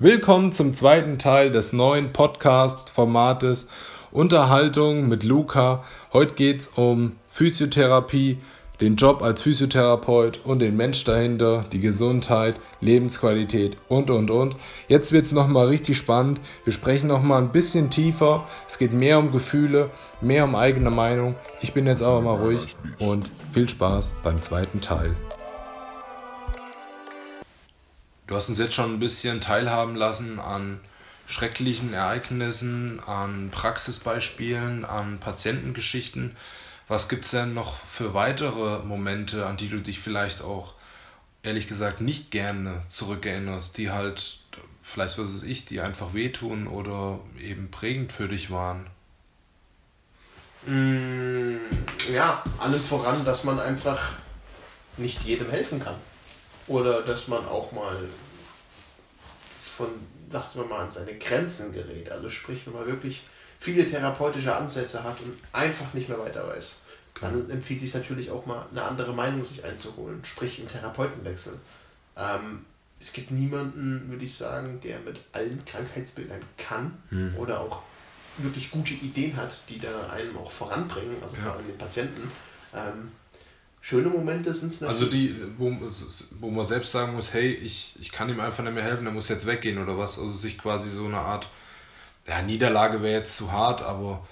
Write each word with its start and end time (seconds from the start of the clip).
Willkommen 0.00 0.52
zum 0.52 0.74
zweiten 0.74 1.18
Teil 1.18 1.50
des 1.50 1.72
neuen 1.72 2.12
Podcast-Formates 2.12 3.66
Unterhaltung 4.12 5.08
mit 5.08 5.24
Luca. 5.24 5.82
Heute 6.12 6.34
geht 6.34 6.60
es 6.60 6.68
um 6.68 7.16
Physiotherapie, 7.26 8.38
den 8.80 8.94
Job 8.94 9.22
als 9.22 9.42
Physiotherapeut 9.42 10.38
und 10.44 10.60
den 10.60 10.76
Mensch 10.76 11.02
dahinter, 11.02 11.64
die 11.72 11.80
Gesundheit, 11.80 12.60
Lebensqualität 12.80 13.76
und 13.88 14.08
und 14.10 14.30
und. 14.30 14.54
Jetzt 14.86 15.10
wird 15.10 15.24
es 15.24 15.32
nochmal 15.32 15.66
richtig 15.66 15.98
spannend. 15.98 16.40
Wir 16.62 16.72
sprechen 16.72 17.08
nochmal 17.08 17.42
ein 17.42 17.50
bisschen 17.50 17.90
tiefer. 17.90 18.46
Es 18.68 18.78
geht 18.78 18.92
mehr 18.92 19.18
um 19.18 19.32
Gefühle, 19.32 19.90
mehr 20.20 20.44
um 20.44 20.54
eigene 20.54 20.92
Meinung. 20.92 21.34
Ich 21.60 21.72
bin 21.72 21.86
jetzt 21.86 22.04
aber 22.04 22.20
mal 22.20 22.36
ruhig 22.36 22.76
und 23.00 23.28
viel 23.50 23.68
Spaß 23.68 24.12
beim 24.22 24.40
zweiten 24.40 24.80
Teil. 24.80 25.16
Du 28.28 28.36
hast 28.36 28.50
uns 28.50 28.58
jetzt 28.58 28.74
schon 28.74 28.92
ein 28.92 28.98
bisschen 28.98 29.40
teilhaben 29.40 29.96
lassen 29.96 30.38
an 30.38 30.80
schrecklichen 31.26 31.94
Ereignissen, 31.94 33.00
an 33.06 33.48
Praxisbeispielen, 33.50 34.84
an 34.84 35.18
Patientengeschichten. 35.18 36.36
Was 36.88 37.08
gibt 37.08 37.24
es 37.24 37.30
denn 37.30 37.54
noch 37.54 37.84
für 37.86 38.12
weitere 38.12 38.84
Momente, 38.84 39.46
an 39.46 39.56
die 39.56 39.68
du 39.68 39.80
dich 39.80 39.98
vielleicht 39.98 40.42
auch 40.42 40.74
ehrlich 41.42 41.68
gesagt 41.68 42.02
nicht 42.02 42.30
gerne 42.30 42.82
zurückerinnerst, 42.88 43.78
die 43.78 43.90
halt 43.90 44.40
vielleicht 44.82 45.18
was 45.18 45.34
ist 45.34 45.44
ich, 45.44 45.64
die 45.64 45.80
einfach 45.80 46.12
wehtun 46.12 46.66
oder 46.66 47.20
eben 47.40 47.70
prägend 47.70 48.12
für 48.12 48.28
dich 48.28 48.50
waren? 48.50 48.86
Mm, 50.66 51.56
ja, 52.12 52.44
allem 52.58 52.80
voran, 52.80 53.24
dass 53.24 53.44
man 53.44 53.58
einfach 53.58 54.12
nicht 54.98 55.22
jedem 55.22 55.48
helfen 55.50 55.80
kann. 55.80 55.96
Oder 56.68 57.02
dass 57.02 57.28
man 57.28 57.44
auch 57.46 57.72
mal 57.72 57.96
von, 59.64 59.88
sagen 60.30 60.46
wir 60.54 60.64
mal, 60.64 60.84
an 60.84 60.90
seine 60.90 61.14
Grenzen 61.14 61.72
gerät. 61.72 62.10
Also 62.10 62.28
sprich, 62.28 62.66
wenn 62.66 62.74
man 62.74 62.86
wirklich 62.86 63.22
viele 63.60 63.88
therapeutische 63.88 64.54
Ansätze 64.54 65.02
hat 65.02 65.20
und 65.20 65.36
einfach 65.52 65.94
nicht 65.94 66.08
mehr 66.08 66.18
weiter 66.18 66.46
weiß. 66.46 66.76
Dann 67.20 67.50
empfiehlt 67.50 67.80
sich 67.80 67.94
natürlich 67.94 68.30
auch 68.30 68.46
mal 68.46 68.66
eine 68.70 68.82
andere 68.82 69.12
Meinung 69.12 69.44
sich 69.44 69.64
einzuholen, 69.64 70.24
sprich 70.24 70.58
einen 70.58 70.68
Therapeutenwechsel. 70.68 71.54
Ähm, 72.16 72.64
es 73.00 73.12
gibt 73.12 73.30
niemanden, 73.30 74.08
würde 74.08 74.24
ich 74.24 74.34
sagen, 74.34 74.80
der 74.80 74.98
mit 75.00 75.18
allen 75.32 75.64
Krankheitsbildern 75.64 76.40
kann 76.56 76.96
hm. 77.10 77.34
oder 77.36 77.60
auch 77.60 77.82
wirklich 78.38 78.70
gute 78.70 78.94
Ideen 78.94 79.36
hat, 79.36 79.62
die 79.68 79.80
da 79.80 80.10
einem 80.10 80.36
auch 80.36 80.50
voranbringen, 80.50 81.16
also 81.22 81.36
ja. 81.36 81.42
vor 81.42 81.52
allem 81.54 81.66
den 81.66 81.78
Patienten. 81.78 82.30
Ähm, 82.74 83.10
Schöne 83.80 84.08
Momente 84.08 84.52
sind 84.52 84.72
es 84.72 84.80
natürlich. 84.80 85.00
Also 85.00 85.10
die, 85.10 85.36
wo, 85.56 85.76
wo 86.40 86.50
man 86.50 86.66
selbst 86.66 86.92
sagen 86.92 87.14
muss, 87.14 87.32
hey, 87.32 87.50
ich, 87.52 87.94
ich 88.00 88.12
kann 88.12 88.28
ihm 88.28 88.40
einfach 88.40 88.62
nicht 88.62 88.74
mehr 88.74 88.82
helfen, 88.82 89.04
der 89.04 89.12
muss 89.12 89.28
jetzt 89.28 89.46
weggehen 89.46 89.78
oder 89.78 89.96
was. 89.96 90.18
Also 90.18 90.32
sich 90.32 90.58
quasi 90.58 90.90
so 90.90 91.06
eine 91.06 91.18
Art, 91.18 91.48
ja, 92.26 92.42
Niederlage 92.42 93.02
wäre 93.02 93.20
jetzt 93.20 93.36
zu 93.36 93.52
hart, 93.52 93.82
aber 93.82 94.26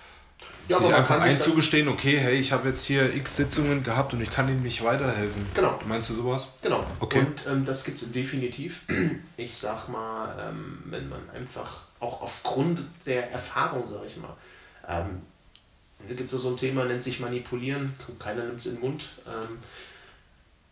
ja, 0.69 0.79
sich 0.79 0.89
aber 0.89 0.97
einfach 0.97 1.21
einzugestehen, 1.21 1.89
okay, 1.89 2.19
hey, 2.19 2.37
ich 2.37 2.53
habe 2.53 2.69
jetzt 2.69 2.85
hier 2.85 3.15
x 3.15 3.37
Sitzungen 3.37 3.85
gehabt 3.85 4.13
und 4.13 4.21
ich 4.21 4.31
kann 4.31 4.49
ihm 4.49 4.63
nicht 4.63 4.83
weiterhelfen. 4.83 5.47
Genau. 5.55 5.79
Meinst 5.87 6.11
du 6.11 6.15
sowas? 6.15 6.55
Genau. 6.63 6.85
Okay. 6.99 7.21
Und 7.21 7.47
ähm, 7.47 7.65
das 7.65 7.85
gibt 7.85 8.03
es 8.03 8.11
definitiv. 8.13 8.83
Ich 9.39 9.57
sag 9.57 9.89
mal, 9.89 10.35
ähm, 10.49 10.83
wenn 10.87 11.09
man 11.09 11.29
einfach 11.31 11.83
auch 12.01 12.23
aufgrund 12.23 12.81
der 13.05 13.31
Erfahrung, 13.31 13.85
sag 13.89 14.07
ich 14.07 14.17
mal, 14.17 14.35
ähm, 14.89 15.23
da 16.09 16.15
gibt 16.15 16.33
es 16.33 16.41
so 16.41 16.51
ein 16.51 16.57
Thema, 16.57 16.85
nennt 16.85 17.03
sich 17.03 17.21
Manipulieren. 17.21 17.95
Keiner 18.19 18.45
nimmt 18.45 18.61
es 18.61 18.67
in 18.67 18.75
den 18.75 18.81
Mund. 18.83 19.07
Ähm, 19.27 19.59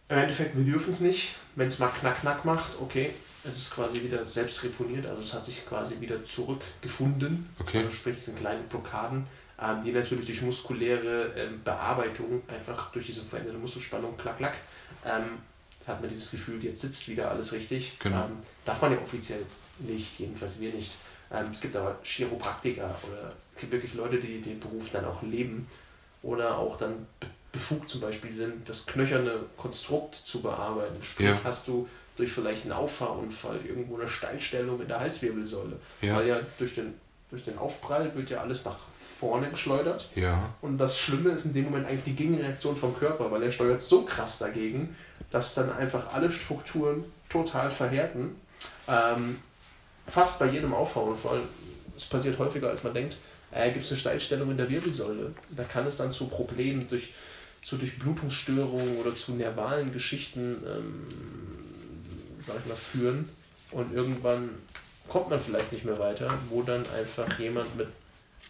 Im 0.08 0.18
Endeffekt, 0.18 0.56
wir 0.56 0.64
dürfen 0.64 0.90
es 0.90 1.00
nicht. 1.00 1.36
Wenn 1.56 1.68
es 1.68 1.78
mal 1.78 1.88
knack, 1.88 2.20
knack 2.20 2.44
macht, 2.44 2.80
okay, 2.80 3.10
es 3.44 3.58
ist 3.58 3.70
quasi 3.70 4.02
wieder 4.02 4.24
selbst 4.24 4.62
reponiert, 4.62 5.06
also 5.06 5.20
es 5.20 5.34
hat 5.34 5.44
sich 5.44 5.66
quasi 5.66 6.00
wieder 6.00 6.24
zurückgefunden. 6.24 7.48
Okay. 7.58 7.78
Also 7.78 7.90
sprich, 7.90 8.14
es 8.14 8.24
sind 8.24 8.38
kleine 8.38 8.62
Blockaden, 8.62 9.26
ähm, 9.60 9.82
die 9.84 9.92
natürlich 9.92 10.26
durch 10.26 10.42
muskuläre 10.42 11.32
ähm, 11.36 11.62
Bearbeitung, 11.62 12.42
einfach 12.48 12.90
durch 12.92 13.06
diese 13.06 13.22
veränderte 13.22 13.58
Muskelspannung, 13.58 14.16
klack, 14.16 14.38
klack, 14.38 14.56
ähm, 15.04 15.38
hat 15.86 16.00
man 16.00 16.08
dieses 16.08 16.30
Gefühl, 16.30 16.64
jetzt 16.64 16.80
sitzt 16.80 17.08
wieder 17.08 17.30
alles 17.30 17.52
richtig. 17.52 17.98
Genau. 17.98 18.24
Ähm, 18.24 18.38
darf 18.64 18.80
man 18.80 18.92
ja 18.92 18.98
offiziell 18.98 19.44
nicht, 19.78 20.18
jedenfalls 20.18 20.58
wir 20.58 20.72
nicht. 20.72 20.96
Ähm, 21.30 21.48
es 21.52 21.60
gibt 21.60 21.76
aber 21.76 21.98
Chiropraktiker 22.02 22.94
oder 23.06 23.32
gibt 23.64 23.72
wirklich 23.72 23.94
Leute, 23.94 24.18
die 24.18 24.40
den 24.40 24.60
Beruf 24.60 24.90
dann 24.92 25.04
auch 25.04 25.22
leben 25.22 25.66
oder 26.22 26.58
auch 26.58 26.76
dann 26.76 27.06
befugt 27.52 27.88
zum 27.88 28.00
Beispiel 28.00 28.32
sind, 28.32 28.68
das 28.68 28.84
knöcherne 28.86 29.32
Konstrukt 29.56 30.14
zu 30.16 30.42
bearbeiten. 30.42 31.02
Sprich, 31.02 31.28
ja. 31.28 31.40
hast 31.44 31.68
du 31.68 31.88
durch 32.16 32.30
vielleicht 32.30 32.64
einen 32.64 32.72
Auffahrunfall 32.72 33.60
irgendwo 33.66 33.96
eine 33.96 34.08
Steilstellung 34.08 34.80
in 34.80 34.88
der 34.88 35.00
Halswirbelsäule. 35.00 35.78
Ja. 36.02 36.16
Weil 36.16 36.28
ja 36.28 36.40
durch 36.58 36.74
den, 36.74 36.94
durch 37.30 37.44
den 37.44 37.58
Aufprall 37.58 38.14
wird 38.14 38.30
ja 38.30 38.38
alles 38.40 38.64
nach 38.64 38.76
vorne 39.18 39.50
geschleudert. 39.50 40.10
Ja. 40.14 40.52
Und 40.60 40.78
das 40.78 40.98
Schlimme 40.98 41.30
ist 41.30 41.44
in 41.44 41.54
dem 41.54 41.64
Moment 41.64 41.86
eigentlich 41.86 42.04
die 42.04 42.14
Gegenreaktion 42.14 42.76
vom 42.76 42.96
Körper, 42.98 43.30
weil 43.30 43.42
er 43.42 43.52
steuert 43.52 43.80
so 43.80 44.02
krass 44.02 44.38
dagegen, 44.38 44.96
dass 45.30 45.54
dann 45.54 45.72
einfach 45.72 46.12
alle 46.12 46.30
Strukturen 46.30 47.04
total 47.28 47.70
verhärten. 47.70 48.36
Ähm, 48.88 49.38
fast 50.06 50.38
bei 50.38 50.46
jedem 50.46 50.74
Auffahrunfall, 50.74 51.40
es 51.96 52.04
passiert 52.04 52.38
häufiger 52.38 52.68
als 52.68 52.82
man 52.82 52.94
denkt, 52.94 53.16
äh, 53.54 53.70
gibt 53.70 53.84
es 53.84 53.90
eine 53.92 54.00
Steilstellung 54.00 54.50
in 54.50 54.56
der 54.56 54.68
Wirbelsäule. 54.68 55.32
Da 55.50 55.64
kann 55.64 55.86
es 55.86 55.96
dann 55.96 56.12
zu 56.12 56.26
Problemen 56.26 56.86
durch 56.88 57.12
zu 57.62 57.76
Durchblutungsstörungen 57.76 58.98
oder 58.98 59.16
zu 59.16 59.32
nervalen 59.32 59.90
Geschichten 59.90 60.62
ähm, 60.66 61.06
sag 62.46 62.56
ich 62.60 62.66
mal, 62.66 62.76
führen. 62.76 63.28
Und 63.70 63.92
irgendwann 63.94 64.50
kommt 65.08 65.30
man 65.30 65.40
vielleicht 65.40 65.72
nicht 65.72 65.84
mehr 65.84 65.98
weiter, 65.98 66.38
wo 66.50 66.62
dann 66.62 66.84
einfach 66.90 67.38
jemand 67.38 67.74
mit 67.76 67.88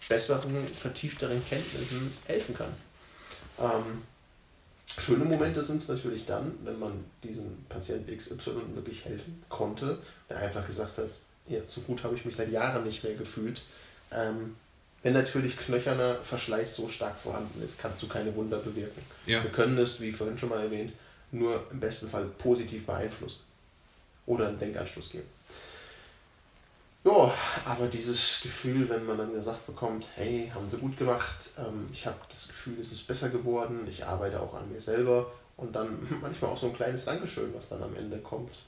besseren, 0.09 0.67
vertiefteren 0.69 1.43
Kenntnissen 1.45 2.13
helfen 2.27 2.57
kann. 2.57 2.75
Ähm, 3.59 4.03
schöne 4.99 5.25
Momente 5.25 5.63
sind 5.63 5.79
es 5.79 5.89
natürlich 5.89 6.27
dann, 6.27 6.55
wenn 6.65 6.79
man 6.79 7.05
diesem 7.23 7.65
Patient 7.69 8.07
XY 8.15 8.75
wirklich 8.75 9.05
helfen 9.05 9.43
konnte, 9.49 9.99
der 10.29 10.39
einfach 10.39 10.67
gesagt 10.67 10.99
hat, 10.99 11.11
ja, 11.47 11.61
so 11.67 11.81
gut 11.83 12.03
habe 12.03 12.15
ich 12.15 12.25
mich 12.25 12.35
seit 12.35 12.51
Jahren 12.51 12.85
nicht 12.85 13.05
mehr 13.05 13.15
gefühlt. 13.15 13.63
Ähm, 14.11 14.57
wenn 15.05 15.13
natürlich 15.13 15.57
knöcherner 15.57 16.17
Verschleiß 16.17 16.75
so 16.75 16.89
stark 16.89 17.21
vorhanden 17.21 17.63
ist, 17.63 17.79
kannst 17.79 18.03
du 18.03 18.09
keine 18.09 18.35
Wunder 18.35 18.57
bewirken. 18.57 19.03
Ja. 19.27 19.43
Wir 19.45 19.51
können 19.51 19.77
es, 19.77 20.01
wie 20.01 20.11
vorhin 20.11 20.39
schon 20.39 20.49
mal 20.49 20.65
erwähnt, 20.65 20.93
nur 21.31 21.63
im 21.71 21.79
besten 21.79 22.09
Fall 22.09 22.25
positiv 22.39 22.87
beeinflussen 22.87 23.41
oder 24.25 24.49
einen 24.49 24.59
Denkanstoß 24.59 25.11
geben. 25.11 25.29
Ja, 27.05 27.35
aber 27.67 27.87
dieses 27.89 28.41
Gefühl, 28.41 28.89
wenn 28.89 29.05
man 29.05 29.19
dann 29.19 29.35
gesagt 29.35 29.67
bekommt, 29.67 30.09
hey, 30.15 30.51
haben 30.55 30.71
sie 30.71 30.79
gut 30.79 30.97
gemacht, 30.97 31.51
ähm, 31.59 31.87
ich 31.93 32.07
habe 32.07 32.17
das 32.31 32.49
Gefühl, 32.49 32.81
es 32.81 32.91
ist 32.91 33.07
besser 33.07 33.29
geworden, 33.29 33.87
ich 33.87 34.07
arbeite 34.07 34.41
auch 34.41 34.55
an 34.55 34.73
mir 34.73 34.81
selber 34.81 35.31
und 35.59 35.77
dann 35.77 35.99
manchmal 36.23 36.51
auch 36.51 36.57
so 36.59 36.69
ein 36.69 36.73
kleines 36.73 37.05
Dankeschön, 37.05 37.53
was 37.55 37.69
dann 37.69 37.83
am 37.83 37.95
Ende 37.95 38.17
kommt. 38.21 38.61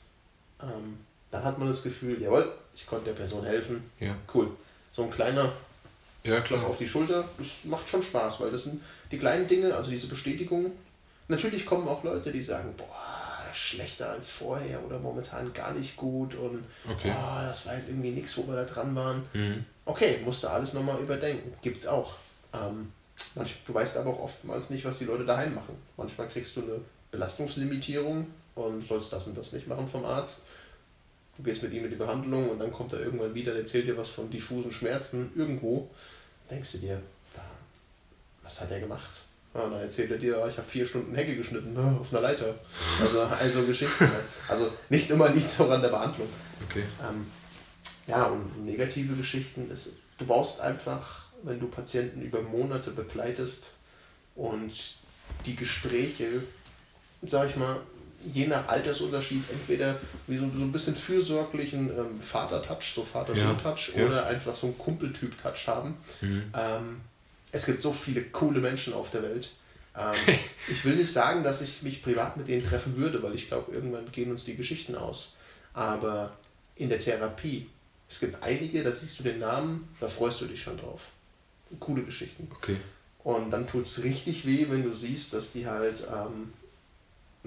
Ähm, 0.61 0.99
dann 1.31 1.45
hat 1.45 1.59
man 1.59 1.69
das 1.69 1.83
Gefühl, 1.83 2.21
jawohl, 2.21 2.53
ich 2.75 2.87
konnte 2.87 3.07
der 3.07 3.15
Person 3.15 3.43
helfen. 3.43 3.91
Ja. 4.01 4.15
Cool. 4.35 4.51
So 4.93 5.03
ein 5.03 5.11
kleiner 5.11 5.51
ja, 6.27 6.41
Klapp 6.41 6.65
auf 6.65 6.79
die 6.79 6.89
Schulter, 6.89 7.25
das 7.39 7.65
macht 7.65 7.89
schon 7.89 8.03
Spaß, 8.03 8.41
weil 8.41 8.51
das 8.51 8.65
sind 8.65 8.83
die 9.11 9.19
kleinen 9.19 9.47
Dinge, 9.47 9.75
also 9.75 9.91
diese 9.91 10.07
Bestätigung. 10.07 10.73
Natürlich 11.29 11.67
kommen 11.67 11.89
auch 11.89 12.05
Leute, 12.05 12.33
die 12.33 12.43
sagen, 12.43 12.75
boah, 12.77 12.87
schlechter 13.53 14.11
als 14.11 14.29
vorher 14.29 14.85
oder 14.85 14.99
momentan 14.99 15.53
gar 15.53 15.73
nicht 15.73 15.97
gut 15.97 16.35
und 16.35 16.65
okay. 16.89 17.11
boah, 17.11 17.45
das 17.47 17.67
war 17.67 17.75
jetzt 17.75 17.89
irgendwie 17.89 18.11
nichts, 18.11 18.37
wo 18.37 18.47
wir 18.47 18.55
da 18.55 18.65
dran 18.65 18.95
waren. 18.95 19.23
Mhm. 19.33 19.65
Okay, 19.85 20.19
musst 20.25 20.43
du 20.43 20.49
alles 20.49 20.73
nochmal 20.73 21.01
überdenken. 21.01 21.53
Gibt's 21.63 21.87
auch. 21.87 22.17
Ähm, 22.53 22.93
manch, 23.35 23.55
du 23.67 23.73
weißt 23.73 23.97
aber 23.97 24.11
auch 24.11 24.21
oftmals 24.21 24.71
nicht, 24.71 24.85
was 24.85 24.99
die 24.99 25.05
Leute 25.05 25.25
daheim 25.25 25.55
machen. 25.55 25.77
Manchmal 25.97 26.29
kriegst 26.29 26.57
du 26.57 26.63
eine 26.63 26.81
Belastungslimitierung 27.11 28.27
und 28.55 28.87
sollst 28.87 29.13
das 29.13 29.27
und 29.27 29.37
das 29.37 29.53
nicht 29.53 29.67
machen 29.67 29.87
vom 29.87 30.05
Arzt 30.05 30.47
du 31.37 31.43
gehst 31.43 31.63
mit 31.63 31.73
ihm 31.73 31.85
in 31.85 31.91
die 31.91 31.97
Behandlung 31.97 32.51
und 32.51 32.59
dann 32.59 32.73
kommt 32.73 32.93
er 32.93 33.01
irgendwann 33.01 33.35
wieder 33.35 33.53
und 33.53 33.59
erzählt 33.59 33.87
dir 33.87 33.97
was 33.97 34.09
von 34.09 34.31
diffusen 34.31 34.73
Schmerzen 34.73 35.31
irgendwo, 35.37 35.91
denkst 36.51 36.73
du 36.73 36.79
dir, 36.79 37.03
was 38.47 38.61
hat 38.61 38.71
er 38.71 38.81
gemacht? 38.81 39.23
Ja, 39.55 39.63
und 39.63 39.73
dann 39.73 39.81
erzählt 39.81 40.11
er 40.11 40.19
dir, 40.19 40.47
ich 40.47 40.57
habe 40.57 40.69
vier 40.69 40.87
Stunden 40.87 41.15
Hecke 41.15 41.35
geschnitten 41.35 41.73
ne, 41.73 41.99
auf 42.01 42.13
einer 42.13 42.23
Leiter. 42.23 42.55
Also, 43.01 43.21
also 43.41 43.67
Geschichten. 43.67 44.09
Halt. 44.09 44.25
Also 44.49 44.71
nicht 44.89 45.11
immer 45.11 45.31
nichts 45.31 45.61
auch 45.61 45.71
an 45.71 45.83
der 45.83 45.89
Behandlung. 45.89 46.29
Okay. 46.69 46.85
Ähm, 47.03 47.27
ja, 48.07 48.25
und 48.27 48.65
negative 48.65 49.15
Geschichten 49.15 49.71
ist, 49.71 49.95
du 50.19 50.27
baust 50.27 50.61
einfach, 50.61 51.27
wenn 51.43 51.59
du 51.59 51.67
Patienten 51.67 52.23
über 52.23 52.41
Monate 52.41 52.93
begleitest 52.93 53.73
und 54.37 54.73
die 55.45 55.57
Gespräche, 55.57 56.43
sag 57.23 57.49
ich 57.51 57.57
mal, 57.57 57.81
je 58.33 58.47
nach 58.47 58.69
Altersunterschied 58.69 59.43
entweder 59.51 59.99
wie 60.27 60.39
so, 60.39 60.49
so 60.55 60.63
ein 60.63 60.73
bisschen 60.73 60.95
fürsorglichen 60.95 61.91
ähm, 61.91 62.21
Vater-Touch, 62.21 62.93
so 62.95 63.05
Vater-Sohn-Touch 63.05 63.93
ja, 63.95 64.01
ja. 64.01 64.07
oder 64.07 64.27
einfach 64.27 64.55
so 64.55 64.67
einen 64.67 64.79
Kumpeltyp-Touch 64.79 65.69
haben. 65.69 65.97
Mhm. 66.21 66.45
Ähm, 66.55 67.01
es 67.53 67.67
gibt 67.67 67.81
so 67.81 67.93
viele 67.93 68.23
coole 68.23 68.61
Menschen 68.61 68.93
auf 68.93 69.11
der 69.11 69.23
Welt. 69.23 69.51
Ähm, 69.97 70.15
ich 70.69 70.85
will 70.85 70.97
nicht 70.97 71.13
sagen, 71.13 71.45
dass 71.45 71.61
ich 71.61 71.83
mich 71.83 72.03
privat 72.03 72.37
mit 72.37 72.49
denen 72.49 72.65
treffen 72.65 72.97
würde, 72.97 73.23
weil 73.23 73.35
ich 73.35 73.49
glaube, 73.49 73.73
irgendwann 73.73 74.11
gehen 74.13 74.31
uns 74.31 74.45
die 74.45 74.57
Geschichten 74.57 74.95
aus. 74.95 75.35
Aber 75.73 76.37
in 76.75 76.89
der 76.89 76.99
Therapie, 76.99 77.69
es 78.09 78.21
gibt 78.21 78.43
einige, 78.43 78.83
da 78.83 78.93
siehst 78.93 79.19
du 79.19 79.23
den 79.23 79.39
Namen, 79.39 79.89
da 80.01 80.09
freust 80.09 80.41
du 80.41 80.47
dich 80.47 80.63
schon 80.63 80.77
drauf. 80.77 81.09
Coole 81.81 82.03
Geschichten. 82.03 82.49
Okay. 82.55 82.77
Und 83.25 83.51
dann 83.51 83.67
tut 83.67 83.83
es 83.83 84.05
richtig 84.05 84.47
weh, 84.47 84.67
wenn 84.69 84.85
du 84.85 84.95
siehst, 84.95 85.33
dass 85.33 85.53
die 85.53 85.67
halt 85.67 86.07
ähm, 86.13 86.53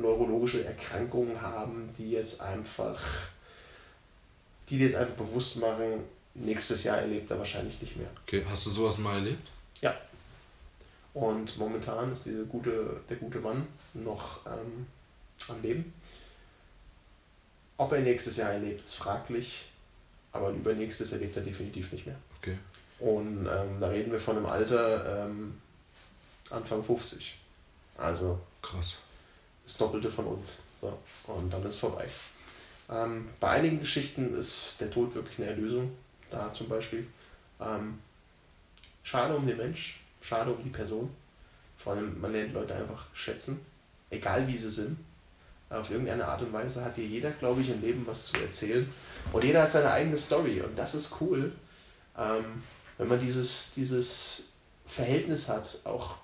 neurologische 0.01 0.63
Erkrankungen 0.65 1.41
haben, 1.41 1.89
die 1.97 2.11
jetzt 2.11 2.41
einfach, 2.41 3.01
die 4.69 4.77
dir 4.77 4.87
jetzt 4.87 4.95
einfach 4.95 5.15
bewusst 5.15 5.57
machen, 5.57 6.03
nächstes 6.35 6.83
Jahr 6.83 6.99
erlebt 6.99 7.29
er 7.31 7.39
wahrscheinlich 7.39 7.81
nicht 7.81 7.97
mehr. 7.97 8.09
Okay, 8.25 8.45
hast 8.49 8.65
du 8.65 8.69
sowas 8.69 8.97
mal 8.97 9.15
erlebt? 9.15 9.47
Ja. 9.81 9.95
Und 11.13 11.57
momentan 11.57 12.11
ist 12.11 12.25
dieser 12.25 12.43
gute, 12.43 13.01
der 13.09 13.17
gute 13.17 13.39
Mann 13.39 13.67
noch 13.93 14.45
ähm, 14.45 14.85
am 15.49 15.61
Leben. 15.61 15.93
Ob 17.77 17.91
er 17.91 18.01
nächstes 18.01 18.37
Jahr 18.37 18.51
erlebt, 18.51 18.81
ist 18.81 18.93
fraglich, 18.93 19.69
aber 20.31 20.49
übernächstes 20.49 21.11
erlebt 21.11 21.35
er 21.37 21.43
definitiv 21.43 21.91
nicht 21.91 22.05
mehr. 22.05 22.17
Okay. 22.37 22.57
Und 22.99 23.47
ähm, 23.47 23.79
da 23.79 23.87
reden 23.87 24.11
wir 24.11 24.19
von 24.19 24.37
einem 24.37 24.45
Alter 24.45 25.25
ähm, 25.25 25.59
Anfang 26.49 26.83
50. 26.83 27.37
Also 27.97 28.39
krass. 28.61 28.97
Das 29.69 29.77
Doppelte 29.77 30.09
von 30.09 30.25
uns. 30.25 30.63
So. 30.81 30.97
Und 31.27 31.53
dann 31.53 31.63
ist 31.63 31.77
vorbei. 31.77 32.09
Ähm, 32.89 33.29
bei 33.39 33.49
einigen 33.49 33.79
Geschichten 33.79 34.33
ist 34.33 34.77
der 34.81 34.89
Tod 34.89 35.13
wirklich 35.13 35.37
eine 35.37 35.49
Erlösung. 35.49 35.91
Da 36.31 36.51
zum 36.51 36.67
Beispiel. 36.67 37.05
Ähm, 37.61 37.99
schade 39.03 39.35
um 39.35 39.45
den 39.45 39.57
Mensch, 39.57 40.01
schade 40.21 40.51
um 40.51 40.63
die 40.63 40.71
Person. 40.71 41.11
Vor 41.77 41.93
allem, 41.93 42.19
man 42.19 42.31
lernt 42.31 42.55
Leute 42.55 42.73
einfach 42.73 43.05
schätzen, 43.13 43.63
egal 44.09 44.47
wie 44.47 44.57
sie 44.57 44.71
sind. 44.71 44.97
Auf 45.69 45.91
irgendeine 45.91 46.25
Art 46.25 46.41
und 46.41 46.51
Weise 46.51 46.83
hat 46.83 46.95
hier 46.95 47.05
jeder, 47.05 47.29
glaube 47.29 47.61
ich, 47.61 47.69
im 47.69 47.79
Leben 47.79 48.07
was 48.07 48.25
zu 48.25 48.39
erzählen. 48.39 48.91
Und 49.31 49.43
jeder 49.43 49.61
hat 49.61 49.69
seine 49.69 49.91
eigene 49.91 50.17
Story. 50.17 50.61
Und 50.61 50.79
das 50.79 50.95
ist 50.95 51.21
cool, 51.21 51.51
ähm, 52.17 52.63
wenn 52.97 53.07
man 53.07 53.19
dieses, 53.19 53.73
dieses 53.75 54.45
Verhältnis 54.87 55.47
hat. 55.47 55.77
Auch, 55.83 56.15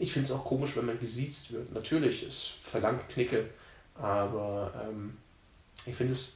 ich 0.00 0.12
finde 0.12 0.26
es 0.26 0.32
auch 0.32 0.44
komisch, 0.44 0.76
wenn 0.76 0.86
man 0.86 0.98
gesiezt 0.98 1.52
wird. 1.52 1.72
Natürlich, 1.72 2.22
es 2.26 2.52
verlangt 2.62 3.06
Knicke. 3.10 3.44
Aber 3.94 4.72
ähm, 4.88 5.18
ich 5.84 5.94
finde 5.94 6.14
es 6.14 6.32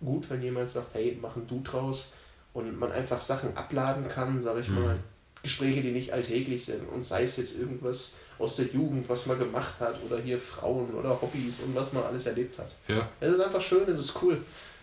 gut, 0.00 0.30
wenn 0.30 0.40
jemand 0.40 0.70
sagt, 0.70 0.94
hey, 0.94 1.18
mach 1.20 1.34
ein 1.36 1.46
Du 1.48 1.60
draus. 1.62 2.12
Und 2.54 2.78
man 2.78 2.92
einfach 2.92 3.20
Sachen 3.20 3.56
abladen 3.56 4.06
kann, 4.08 4.40
sage 4.40 4.60
ich 4.60 4.68
mhm. 4.68 4.82
mal. 4.82 4.96
Gespräche, 5.42 5.82
die 5.82 5.90
nicht 5.90 6.12
alltäglich 6.12 6.64
sind. 6.64 6.88
Und 6.88 7.04
sei 7.04 7.24
es 7.24 7.36
jetzt 7.36 7.58
irgendwas 7.58 8.12
aus 8.38 8.54
der 8.54 8.66
Jugend, 8.66 9.08
was 9.08 9.26
man 9.26 9.38
gemacht 9.38 9.80
hat, 9.80 10.02
oder 10.04 10.18
hier 10.18 10.38
Frauen 10.38 10.94
oder 10.94 11.20
Hobbys 11.20 11.60
und 11.60 11.74
was 11.74 11.92
man 11.92 12.04
alles 12.04 12.26
erlebt 12.26 12.58
hat. 12.58 12.74
Ja. 12.86 13.08
Es 13.20 13.32
ist 13.32 13.40
einfach 13.40 13.60
schön, 13.60 13.88
es 13.88 13.98
ist 13.98 14.22
cool. 14.22 14.40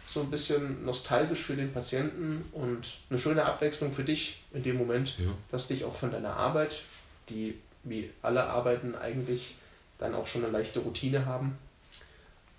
So 0.07 0.21
ein 0.21 0.29
bisschen 0.29 0.85
nostalgisch 0.85 1.41
für 1.41 1.55
den 1.55 1.71
Patienten 1.71 2.45
und 2.51 2.99
eine 3.09 3.17
schöne 3.17 3.45
Abwechslung 3.45 3.91
für 3.91 4.03
dich 4.03 4.43
in 4.53 4.61
dem 4.61 4.77
Moment, 4.77 5.17
ja. 5.17 5.31
dass 5.51 5.67
dich 5.67 5.83
auch 5.85 5.95
von 5.95 6.11
deiner 6.11 6.35
Arbeit, 6.35 6.81
die 7.29 7.55
wie 7.85 8.11
alle 8.21 8.43
Arbeiten 8.43 8.95
eigentlich 8.95 9.55
dann 9.97 10.13
auch 10.13 10.27
schon 10.27 10.43
eine 10.43 10.51
leichte 10.51 10.79
Routine 10.79 11.25
haben, 11.25 11.57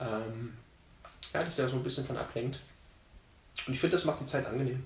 ähm, 0.01 0.55
ja, 1.35 1.43
dich 1.43 1.55
da 1.55 1.69
so 1.69 1.77
ein 1.77 1.83
bisschen 1.83 2.07
von 2.07 2.17
ablenkt. 2.17 2.61
Und 3.67 3.75
ich 3.75 3.81
finde, 3.81 3.97
das 3.97 4.05
macht 4.05 4.21
die 4.21 4.27
Zeit 4.27 4.47
angenehm. 4.47 4.83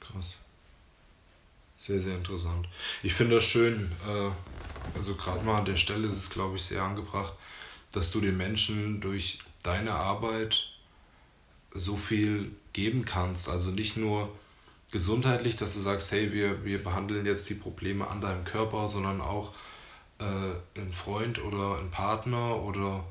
Krass. 0.00 0.34
Sehr, 1.78 1.98
sehr 1.98 2.16
interessant. 2.16 2.68
Ich 3.02 3.14
finde 3.14 3.36
das 3.36 3.44
schön, 3.44 3.90
äh, 4.06 4.30
also 4.94 5.14
gerade 5.14 5.44
mal 5.44 5.58
an 5.58 5.64
der 5.64 5.76
Stelle 5.76 6.08
ist 6.08 6.16
es, 6.16 6.30
glaube 6.30 6.56
ich, 6.56 6.62
sehr 6.62 6.82
angebracht, 6.82 7.32
dass 7.92 8.10
du 8.10 8.20
den 8.20 8.36
Menschen 8.36 9.00
durch 9.00 9.38
deine 9.62 9.92
Arbeit 9.92 10.68
so 11.74 11.96
viel 11.96 12.52
geben 12.72 13.04
kannst. 13.04 13.48
Also 13.48 13.70
nicht 13.70 13.96
nur 13.96 14.32
gesundheitlich, 14.92 15.56
dass 15.56 15.74
du 15.74 15.80
sagst, 15.80 16.12
hey, 16.12 16.32
wir, 16.32 16.64
wir 16.64 16.82
behandeln 16.82 17.26
jetzt 17.26 17.48
die 17.48 17.54
Probleme 17.54 18.06
an 18.06 18.20
deinem 18.20 18.44
Körper, 18.44 18.86
sondern 18.86 19.20
auch 19.20 19.52
äh, 20.20 20.78
ein 20.78 20.92
Freund 20.92 21.42
oder 21.42 21.78
ein 21.78 21.90
Partner 21.90 22.62
oder 22.62 23.04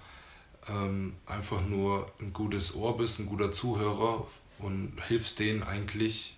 ähm, 0.70 1.16
einfach 1.26 1.62
nur 1.62 2.10
ein 2.22 2.32
gutes 2.34 2.76
Ohr 2.76 2.98
bist, 2.98 3.20
ein 3.20 3.26
guter 3.26 3.52
Zuhörer 3.52 4.28
und 4.60 4.94
hilfst 5.08 5.40
denen 5.40 5.64
eigentlich 5.64 6.38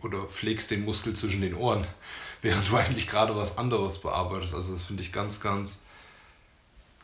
oder 0.00 0.24
pflegst 0.24 0.70
den 0.70 0.84
Muskel 0.84 1.14
zwischen 1.14 1.42
den 1.42 1.54
Ohren, 1.54 1.86
während 2.42 2.68
du 2.70 2.76
eigentlich 2.76 3.06
gerade 3.06 3.36
was 3.36 3.58
anderes 3.58 4.00
bearbeitest. 4.00 4.54
Also 4.54 4.72
das 4.72 4.84
finde 4.84 5.02
ich 5.02 5.12
ganz, 5.12 5.40
ganz 5.40 5.82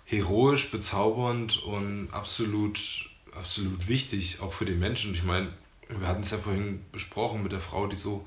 heroisch, 0.06 0.70
bezaubernd 0.70 1.62
und 1.62 2.08
absolut, 2.12 3.10
absolut 3.36 3.86
wichtig, 3.86 4.40
auch 4.40 4.52
für 4.54 4.64
den 4.64 4.78
Menschen. 4.78 5.12
Ich 5.14 5.24
meine, 5.24 5.52
wir 5.88 6.08
hatten 6.08 6.22
es 6.22 6.30
ja 6.30 6.38
vorhin 6.38 6.84
besprochen 6.92 7.42
mit 7.42 7.52
der 7.52 7.60
Frau, 7.60 7.86
die 7.86 7.96
so 7.96 8.26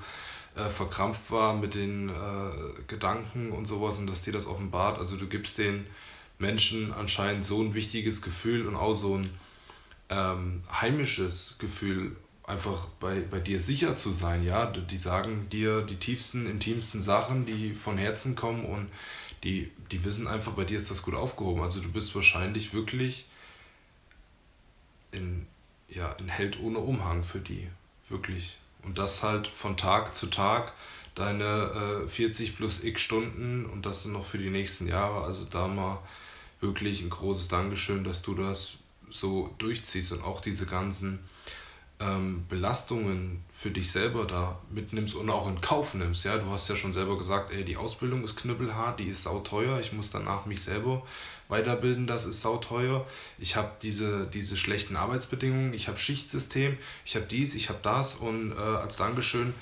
äh, 0.56 0.70
verkrampft 0.70 1.32
war 1.32 1.56
mit 1.56 1.76
den 1.76 2.10
äh, 2.10 2.14
Gedanken 2.88 3.52
und 3.52 3.66
sowas 3.66 4.00
und 4.00 4.08
dass 4.08 4.22
die 4.22 4.32
das 4.32 4.48
offenbart. 4.48 5.00
Also 5.00 5.18
du 5.18 5.28
gibst 5.28 5.58
den 5.58 5.86
Menschen 6.40 6.94
anscheinend 6.94 7.46
so 7.46 7.62
ein 7.62 7.74
wichtiges 7.74 8.22
Gefühl 8.22 8.68
und 8.68 8.76
auch 8.76 8.94
so 8.94 9.18
ein 9.18 9.30
ähm, 10.10 10.64
heimisches 10.72 11.56
Gefühl 11.60 12.16
einfach 12.44 12.88
bei, 13.00 13.22
bei 13.22 13.40
dir 13.40 13.60
sicher 13.60 13.96
zu 13.96 14.14
sein, 14.14 14.44
ja. 14.44 14.66
Die 14.66 14.98
sagen 14.98 15.50
dir 15.50 15.82
die 15.82 15.98
tiefsten, 15.98 16.50
intimsten 16.50 17.04
Sachen, 17.04 17.46
die 17.46 17.76
von 17.76 17.98
Herzen 17.98 18.36
kommen 18.36 18.66
und 18.66 18.88
die, 19.44 19.72
die 19.92 20.04
wissen 20.04 20.28
einfach, 20.28 20.54
bei 20.54 20.64
dir 20.64 20.78
ist 20.78 20.90
das 20.90 21.04
gut 21.04 21.14
aufgehoben. 21.14 21.62
Also 21.62 21.82
du 21.82 21.92
bist 21.92 22.16
wahrscheinlich 22.16 22.74
wirklich 22.74 23.28
in, 25.12 25.46
ja, 25.90 26.16
ein 26.20 26.28
Held 26.28 26.60
ohne 26.60 26.80
Umhang 26.80 27.24
für 27.24 27.40
die. 27.40 27.68
Wirklich. 28.10 28.58
Und 28.84 28.98
das 28.98 29.24
halt 29.24 29.48
von 29.48 29.76
Tag 29.76 30.16
zu 30.16 30.28
Tag, 30.28 30.74
deine 31.16 32.06
äh, 32.06 32.08
40 32.08 32.56
plus 32.56 32.84
x 32.84 33.02
Stunden 33.02 33.66
und 33.66 33.86
das 33.86 34.06
noch 34.06 34.26
für 34.26 34.38
die 34.38 34.50
nächsten 34.50 34.88
Jahre. 34.88 35.26
Also 35.26 35.46
da 35.46 35.68
mal 35.68 36.00
wirklich 36.62 37.02
ein 37.02 37.10
großes 37.10 37.48
Dankeschön, 37.48 38.04
dass 38.04 38.22
du 38.22 38.36
das 38.36 38.80
so 39.10 39.54
durchziehst 39.58 40.12
und 40.12 40.24
auch 40.24 40.42
diese 40.42 40.66
ganzen 40.66 41.20
ähm, 42.00 42.46
Belastungen 42.48 43.44
für 43.54 43.72
dich 43.72 43.92
selber 43.92 44.26
da 44.26 44.60
mitnimmst 44.70 45.16
und 45.16 45.30
auch 45.30 45.48
in 45.48 45.62
Kauf 45.62 45.94
nimmst. 45.94 46.26
Ja, 46.26 46.38
du 46.38 46.50
hast 46.52 46.70
ja 46.70 46.76
schon 46.76 46.94
selber 46.94 47.18
gesagt, 47.18 47.52
ey, 47.52 47.66
die 47.66 47.78
Ausbildung 47.78 48.24
ist 48.24 48.38
knüppelhart, 48.38 49.00
die 49.00 49.06
ist 49.08 49.24
sauteuer, 49.24 49.80
ich 49.80 49.94
muss 49.94 50.12
danach 50.12 50.46
mich 50.46 50.62
selber 50.62 51.04
weiterbilden, 51.48 52.08
das 52.08 52.26
ist 52.26 52.42
sauteuer. 52.42 53.08
Ich 53.40 53.56
habe 53.56 53.72
diese, 53.82 54.28
diese 54.28 54.58
schlechten 54.58 54.96
Arbeitsbedingungen, 54.96 55.74
ich 55.74 55.88
habe 55.88 55.98
Schichtsystem, 55.98 56.78
ich 57.06 57.16
habe 57.16 57.26
dies, 57.26 57.56
ich 57.56 57.70
habe 57.70 57.80
das 57.82 58.16
und 58.16 58.52
äh, 58.52 58.56
als 58.56 58.98
Dankeschön 58.98 59.54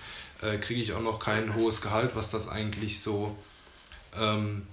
äh, 0.41 0.57
kriege 0.57 0.81
ich 0.81 0.93
auch 0.93 1.01
noch 1.01 1.19
kein 1.19 1.55
hohes 1.55 1.81
Gehalt, 1.81 2.15
was 2.15 2.31
das 2.31 2.49
eigentlich 2.49 2.99
so 3.01 3.37
ähm, 4.17 4.67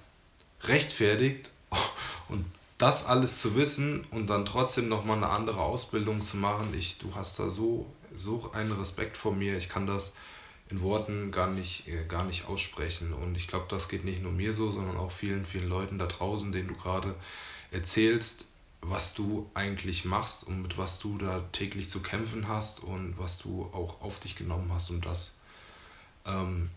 rechtfertigt. 0.65 1.51
Und 2.29 2.47
das 2.83 3.07
alles 3.07 3.41
zu 3.41 3.55
wissen 3.55 4.05
und 4.11 4.27
dann 4.27 4.45
trotzdem 4.45 4.89
nochmal 4.89 5.17
eine 5.17 5.29
andere 5.29 5.61
Ausbildung 5.61 6.21
zu 6.21 6.37
machen, 6.37 6.75
ich, 6.77 6.99
du 6.99 7.15
hast 7.15 7.39
da 7.39 7.49
so, 7.49 7.87
so 8.17 8.51
einen 8.53 8.73
Respekt 8.73 9.17
vor 9.17 9.33
mir, 9.33 9.57
ich 9.57 9.69
kann 9.69 9.87
das 9.87 10.17
in 10.69 10.83
Worten 10.83 11.31
gar 11.31 11.47
nicht, 11.47 11.87
äh, 11.87 12.05
gar 12.09 12.25
nicht 12.25 12.47
aussprechen. 12.47 13.13
Und 13.13 13.37
ich 13.37 13.47
glaube, 13.47 13.67
das 13.69 13.89
geht 13.89 14.05
nicht 14.05 14.21
nur 14.21 14.33
mir 14.33 14.53
so, 14.53 14.73
sondern 14.73 14.97
auch 14.97 15.13
vielen, 15.13 15.47
vielen 15.47 15.69
Leuten 15.69 15.97
da 15.97 16.07
draußen, 16.07 16.51
denen 16.51 16.69
du 16.69 16.75
gerade 16.75 17.15
erzählst, 17.71 18.47
was 18.81 19.15
du 19.15 19.49
eigentlich 19.55 20.05
machst 20.05 20.43
und 20.43 20.61
mit 20.61 20.77
was 20.77 20.99
du 20.99 21.19
da 21.19 21.39
täglich 21.53 21.89
zu 21.89 22.01
kämpfen 22.01 22.49
hast 22.49 22.83
und 22.83 23.15
was 23.17 23.39
du 23.39 23.71
auch 23.73 24.01
auf 24.01 24.19
dich 24.19 24.35
genommen 24.35 24.73
hast, 24.75 24.91
um 24.91 25.01
das 25.01 25.35
ähm, 26.27 26.69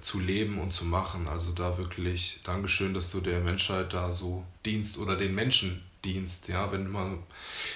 zu 0.00 0.20
leben 0.20 0.58
und 0.58 0.72
zu 0.72 0.84
machen. 0.84 1.28
Also 1.28 1.52
da 1.52 1.78
wirklich 1.78 2.40
Dankeschön, 2.44 2.94
dass 2.94 3.10
du 3.10 3.20
der 3.20 3.40
Menschheit 3.40 3.92
da 3.92 4.12
so 4.12 4.44
dienst 4.64 4.98
oder 4.98 5.16
den 5.16 5.34
Menschen 5.34 5.82
dienst. 6.04 6.48
Ja, 6.48 6.70
wenn 6.72 6.90
man, 6.90 7.22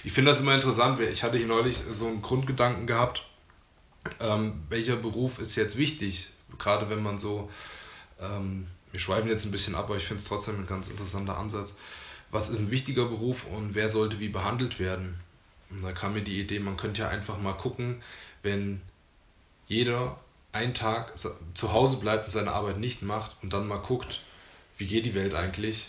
ich 0.05 0.13
finde 0.13 0.31
das 0.31 0.41
immer 0.41 0.55
interessant. 0.55 1.01
Ich 1.01 1.23
hatte 1.23 1.39
hier 1.39 1.47
neulich 1.47 1.77
so 1.77 2.07
einen 2.07 2.23
Grundgedanken 2.23 2.87
gehabt, 2.87 3.25
ähm, 4.21 4.63
welcher 4.69 4.97
Beruf 4.97 5.39
ist 5.39 5.57
jetzt 5.57 5.77
wichtig, 5.77 6.31
gerade 6.59 6.89
wenn 6.91 7.03
man 7.03 7.19
so, 7.19 7.51
ähm, 8.21 8.67
wir 8.91 9.01
schweifen 9.01 9.29
jetzt 9.29 9.45
ein 9.45 9.51
bisschen 9.51 9.75
ab, 9.75 9.87
aber 9.87 9.97
ich 9.97 10.05
finde 10.05 10.23
es 10.23 10.29
trotzdem 10.29 10.59
ein 10.59 10.67
ganz 10.67 10.89
interessanter 10.89 11.37
Ansatz. 11.37 11.75
Was 12.31 12.49
ist 12.51 12.61
ein 12.61 12.71
wichtiger 12.71 13.07
Beruf 13.07 13.47
und 13.47 13.75
wer 13.75 13.89
sollte 13.89 14.21
wie 14.21 14.29
behandelt 14.29 14.79
werden? 14.79 15.21
Und 15.71 15.83
da 15.83 15.93
kam 15.93 16.15
mir 16.15 16.23
die 16.23 16.41
Idee, 16.41 16.59
man 16.59 16.77
könnte 16.77 17.03
ja 17.03 17.09
einfach 17.09 17.39
mal 17.39 17.53
gucken, 17.53 18.03
wenn 18.43 18.81
jeder 19.67 20.19
einen 20.53 20.75
Tag 20.75 21.15
zu 21.19 21.73
Hause 21.73 21.99
bleibt 21.99 22.27
und 22.27 22.31
seine 22.31 22.53
Arbeit 22.53 22.79
nicht 22.79 23.03
macht 23.03 23.37
und 23.43 23.53
dann 23.53 23.69
mal 23.69 23.79
guckt, 23.79 24.23
wie 24.77 24.87
geht 24.87 25.07
die 25.07 25.15
Welt 25.15 25.35
eigentlich 25.35 25.89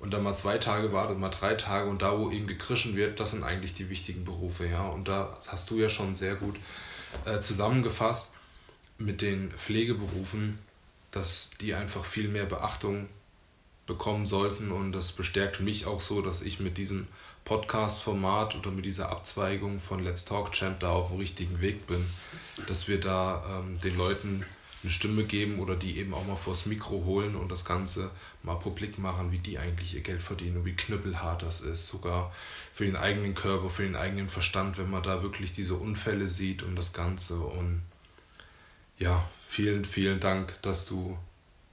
und 0.00 0.12
dann 0.12 0.22
mal 0.22 0.34
zwei 0.34 0.58
Tage 0.58 0.92
wartet, 0.92 1.18
mal 1.18 1.28
drei 1.28 1.54
Tage 1.54 1.88
und 1.88 2.02
da, 2.02 2.18
wo 2.18 2.30
ihm 2.30 2.46
gekrischen 2.46 2.96
wird, 2.96 3.20
das 3.20 3.32
sind 3.32 3.44
eigentlich 3.44 3.74
die 3.74 3.90
wichtigen 3.90 4.24
Berufe, 4.24 4.66
ja. 4.66 4.88
Und 4.88 5.08
da 5.08 5.38
hast 5.46 5.70
du 5.70 5.78
ja 5.78 5.90
schon 5.90 6.14
sehr 6.14 6.34
gut 6.34 6.56
äh, 7.26 7.40
zusammengefasst 7.40 8.34
mit 8.98 9.20
den 9.20 9.50
Pflegeberufen, 9.52 10.58
dass 11.10 11.50
die 11.60 11.74
einfach 11.74 12.04
viel 12.04 12.28
mehr 12.28 12.46
Beachtung 12.46 13.08
bekommen 13.86 14.24
sollten 14.24 14.70
und 14.70 14.92
das 14.92 15.12
bestärkt 15.12 15.60
mich 15.60 15.86
auch 15.86 16.00
so, 16.00 16.22
dass 16.22 16.42
ich 16.42 16.60
mit 16.60 16.78
diesem 16.78 17.08
Podcast-Format 17.44 18.56
oder 18.56 18.70
mit 18.70 18.84
dieser 18.84 19.10
Abzweigung 19.10 19.80
von 19.80 20.02
Let's 20.02 20.24
Talk 20.24 20.52
Champ 20.52 20.80
da 20.80 20.90
auf 20.90 21.08
dem 21.08 21.18
richtigen 21.18 21.60
Weg 21.60 21.86
bin, 21.86 22.04
dass 22.68 22.88
wir 22.88 23.00
da 23.00 23.60
ähm, 23.60 23.78
den 23.80 23.96
Leuten 23.96 24.44
eine 24.82 24.92
Stimme 24.92 25.24
geben 25.24 25.58
oder 25.58 25.76
die 25.76 25.98
eben 25.98 26.14
auch 26.14 26.26
mal 26.26 26.36
vors 26.36 26.66
Mikro 26.66 27.04
holen 27.04 27.36
und 27.36 27.50
das 27.50 27.64
Ganze 27.64 28.10
mal 28.42 28.54
publik 28.54 28.98
machen, 28.98 29.30
wie 29.30 29.38
die 29.38 29.58
eigentlich 29.58 29.94
ihr 29.94 30.00
Geld 30.00 30.22
verdienen 30.22 30.58
und 30.58 30.64
wie 30.64 30.74
knüppelhart 30.74 31.42
das 31.42 31.60
ist, 31.60 31.88
sogar 31.88 32.32
für 32.72 32.84
den 32.84 32.96
eigenen 32.96 33.34
Körper, 33.34 33.68
für 33.68 33.82
den 33.82 33.96
eigenen 33.96 34.28
Verstand, 34.28 34.78
wenn 34.78 34.90
man 34.90 35.02
da 35.02 35.22
wirklich 35.22 35.52
diese 35.52 35.74
Unfälle 35.74 36.28
sieht 36.28 36.62
und 36.62 36.76
das 36.76 36.92
Ganze. 36.94 37.36
Und 37.36 37.82
ja, 38.98 39.28
vielen, 39.46 39.84
vielen 39.84 40.20
Dank, 40.20 40.60
dass 40.62 40.86
du 40.86 41.18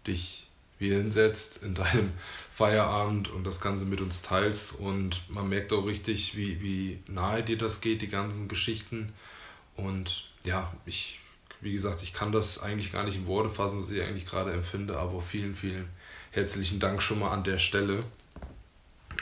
dich 0.06 0.48
wieder 0.80 0.98
hinsetzt 0.98 1.64
in 1.64 1.76
deinem 1.76 2.12
Feierabend 2.58 3.30
und 3.30 3.44
das 3.44 3.62
Ganze 3.62 3.86
mit 3.86 4.02
uns 4.02 4.24
teilst. 4.24 4.80
Und 4.80 5.30
man 5.30 5.48
merkt 5.48 5.72
auch 5.74 5.86
richtig, 5.86 6.36
wie, 6.36 6.60
wie 6.60 7.00
nahe 7.06 7.44
dir 7.44 7.56
das 7.56 7.82
geht, 7.82 8.02
die 8.02 8.08
ganzen 8.08 8.48
Geschichten. 8.48 9.14
Und 9.76 10.32
ja, 10.44 10.74
ich, 10.88 11.20
wie 11.62 11.72
gesagt, 11.72 12.02
ich 12.02 12.14
kann 12.14 12.32
das 12.32 12.64
eigentlich 12.64 12.92
gar 12.92 13.04
nicht 13.04 13.16
in 13.16 13.28
Worte 13.28 13.52
fassen, 13.52 13.80
was 13.80 13.92
ich 13.92 14.02
eigentlich 14.02 14.26
gerade 14.26 14.54
empfinde, 14.54 14.98
aber 14.98 15.22
vielen, 15.22 15.56
vielen 15.56 15.88
herzlichen 16.32 16.80
Dank 16.80 17.04
schon 17.04 17.20
mal 17.20 17.30
an 17.30 17.44
der 17.44 17.60
Stelle. 17.60 18.04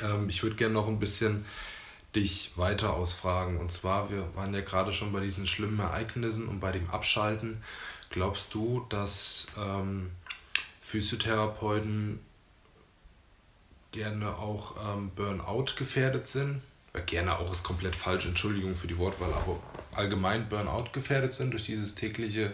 Ähm, 0.02 0.30
ich 0.30 0.42
würde 0.42 0.56
gerne 0.56 0.74
noch 0.74 0.88
ein 0.88 1.00
bisschen 1.00 1.44
dich 2.16 2.54
weiter 2.56 2.94
ausfragen. 2.94 3.58
Und 3.58 3.70
zwar, 3.70 4.10
wir 4.12 4.34
waren 4.36 4.54
ja 4.54 4.62
gerade 4.62 4.94
schon 4.94 5.12
bei 5.12 5.20
diesen 5.20 5.46
schlimmen 5.46 5.82
Ereignissen 5.82 6.48
und 6.48 6.62
bei 6.62 6.72
dem 6.72 6.90
Abschalten. 6.90 7.62
Glaubst 8.12 8.54
du, 8.54 8.86
dass 8.88 9.48
ähm, 9.58 10.12
Physiotherapeuten 10.82 12.22
gerne 13.96 14.38
auch 14.38 14.76
ähm, 14.78 15.10
Burnout 15.16 15.76
gefährdet 15.78 16.28
sind? 16.28 16.62
Ja, 16.94 17.00
gerne 17.00 17.40
auch 17.40 17.52
ist 17.52 17.64
komplett 17.64 17.96
falsch, 17.96 18.26
Entschuldigung 18.26 18.76
für 18.76 18.88
die 18.88 18.98
Wortwahl, 18.98 19.34
aber 19.34 19.60
allgemein 19.94 20.48
Burnout 20.50 20.92
gefährdet 20.92 21.34
sind 21.34 21.52
durch 21.52 21.66
dieses 21.66 21.96
tägliche 21.96 22.54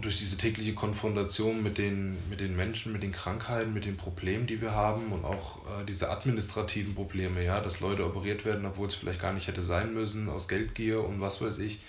durch 0.00 0.18
diese 0.18 0.36
tägliche 0.36 0.74
Konfrontation 0.74 1.62
mit 1.62 1.78
den, 1.78 2.18
mit 2.28 2.40
den 2.40 2.56
Menschen, 2.56 2.92
mit 2.92 3.04
den 3.04 3.12
Krankheiten, 3.12 3.72
mit 3.72 3.84
den 3.84 3.96
Problemen, 3.96 4.48
die 4.48 4.60
wir 4.60 4.72
haben 4.72 5.12
und 5.12 5.24
auch 5.24 5.58
äh, 5.66 5.84
diese 5.86 6.10
administrativen 6.10 6.96
Probleme, 6.96 7.44
ja, 7.44 7.60
dass 7.60 7.78
Leute 7.78 8.04
operiert 8.04 8.44
werden, 8.44 8.66
obwohl 8.66 8.88
es 8.88 8.96
vielleicht 8.96 9.22
gar 9.22 9.32
nicht 9.32 9.46
hätte 9.46 9.62
sein 9.62 9.94
müssen, 9.94 10.28
aus 10.28 10.48
Geldgier 10.48 11.04
und 11.04 11.20
was 11.20 11.40
weiß 11.40 11.60
ich, 11.60 11.80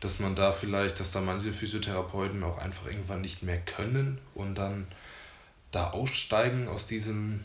dass 0.00 0.20
man 0.20 0.34
da 0.34 0.52
vielleicht, 0.52 1.00
dass 1.00 1.10
da 1.10 1.22
manche 1.22 1.54
Physiotherapeuten 1.54 2.42
auch 2.42 2.58
einfach 2.58 2.86
irgendwann 2.86 3.22
nicht 3.22 3.42
mehr 3.42 3.58
können 3.58 4.18
und 4.34 4.56
dann 4.56 4.86
da 5.72 5.90
aussteigen 5.90 6.68
aus 6.68 6.86
diesem, 6.86 7.42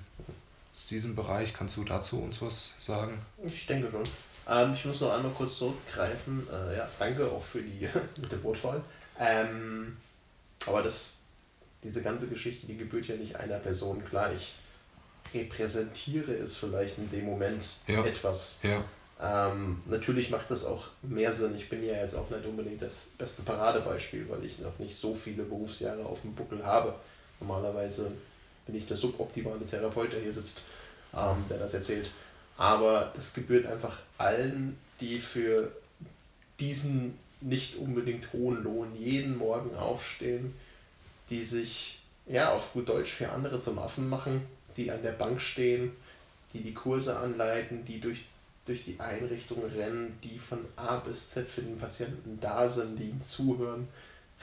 aus 0.75 0.87
diesem 0.87 1.15
Bereich. 1.15 1.53
Kannst 1.53 1.77
du 1.77 1.83
dazu 1.83 2.21
uns 2.21 2.41
was 2.41 2.75
sagen? 2.79 3.17
Ich 3.43 3.65
denke 3.65 3.89
schon. 3.89 4.03
Ähm, 4.47 4.73
ich 4.73 4.85
muss 4.85 5.01
noch 5.01 5.11
einmal 5.11 5.31
kurz 5.31 5.57
zurückgreifen. 5.57 6.47
Äh, 6.51 6.77
ja, 6.77 6.89
danke 6.99 7.25
auch 7.29 7.43
für 7.43 7.61
die 7.61 7.89
mit 8.21 8.31
der 8.31 8.43
Wortwahl. 8.43 8.81
Ähm, 9.19 9.97
aber 10.67 10.83
das, 10.83 11.21
diese 11.83 12.03
ganze 12.03 12.27
Geschichte, 12.27 12.67
die 12.67 12.77
gebührt 12.77 13.07
ja 13.07 13.15
nicht 13.15 13.35
einer 13.35 13.57
Person. 13.57 14.05
Klar, 14.05 14.31
ich 14.31 14.55
repräsentiere 15.33 16.33
es 16.33 16.55
vielleicht 16.55 16.97
in 16.97 17.09
dem 17.09 17.25
Moment 17.25 17.77
ja. 17.87 18.05
etwas. 18.05 18.59
Ja. 18.63 18.83
Ähm, 19.19 19.81
natürlich 19.87 20.29
macht 20.29 20.51
das 20.51 20.63
auch 20.63 20.89
mehr 21.01 21.31
Sinn. 21.31 21.55
Ich 21.55 21.69
bin 21.69 21.83
ja 21.83 21.95
jetzt 21.95 22.15
auch 22.15 22.29
nicht 22.29 22.45
unbedingt 22.45 22.81
das 22.81 23.07
beste 23.17 23.41
Paradebeispiel, 23.43 24.29
weil 24.29 24.45
ich 24.45 24.59
noch 24.59 24.77
nicht 24.79 24.95
so 24.95 25.15
viele 25.15 25.43
Berufsjahre 25.43 26.05
auf 26.05 26.21
dem 26.21 26.35
Buckel 26.35 26.63
habe. 26.63 26.93
Normalerweise 27.39 28.11
bin 28.65 28.75
ich 28.75 28.85
der 28.85 28.97
suboptimale 28.97 29.65
Therapeut, 29.65 30.13
der 30.13 30.21
hier 30.21 30.33
sitzt, 30.33 30.61
ähm, 31.13 31.43
der 31.49 31.57
das 31.57 31.73
erzählt. 31.73 32.11
Aber 32.57 33.11
das 33.15 33.33
gebührt 33.33 33.65
einfach 33.65 33.99
allen, 34.17 34.77
die 34.99 35.19
für 35.19 35.71
diesen 36.59 37.17
nicht 37.39 37.75
unbedingt 37.75 38.33
hohen 38.33 38.63
Lohn 38.63 38.95
jeden 38.95 39.37
Morgen 39.37 39.75
aufstehen, 39.75 40.53
die 41.29 41.43
sich 41.43 41.99
ja 42.25 42.51
auf 42.51 42.73
gut 42.73 42.89
Deutsch 42.89 43.11
für 43.11 43.29
andere 43.29 43.59
zum 43.59 43.77
Affen 43.79 44.09
machen, 44.09 44.41
die 44.75 44.91
an 44.91 45.03
der 45.03 45.11
Bank 45.11 45.39
stehen, 45.39 45.91
die 46.53 46.61
die 46.61 46.73
Kurse 46.73 47.17
anleiten, 47.17 47.85
die 47.85 47.99
durch, 47.99 48.25
durch 48.65 48.83
die 48.83 48.99
Einrichtung 48.99 49.63
rennen, 49.63 50.17
die 50.23 50.39
von 50.39 50.65
A 50.75 50.97
bis 50.97 51.29
Z 51.29 51.47
für 51.47 51.61
den 51.61 51.77
Patienten 51.77 52.39
da 52.41 52.67
sind, 52.67 52.97
die 52.97 53.09
ihm 53.09 53.21
zuhören, 53.21 53.87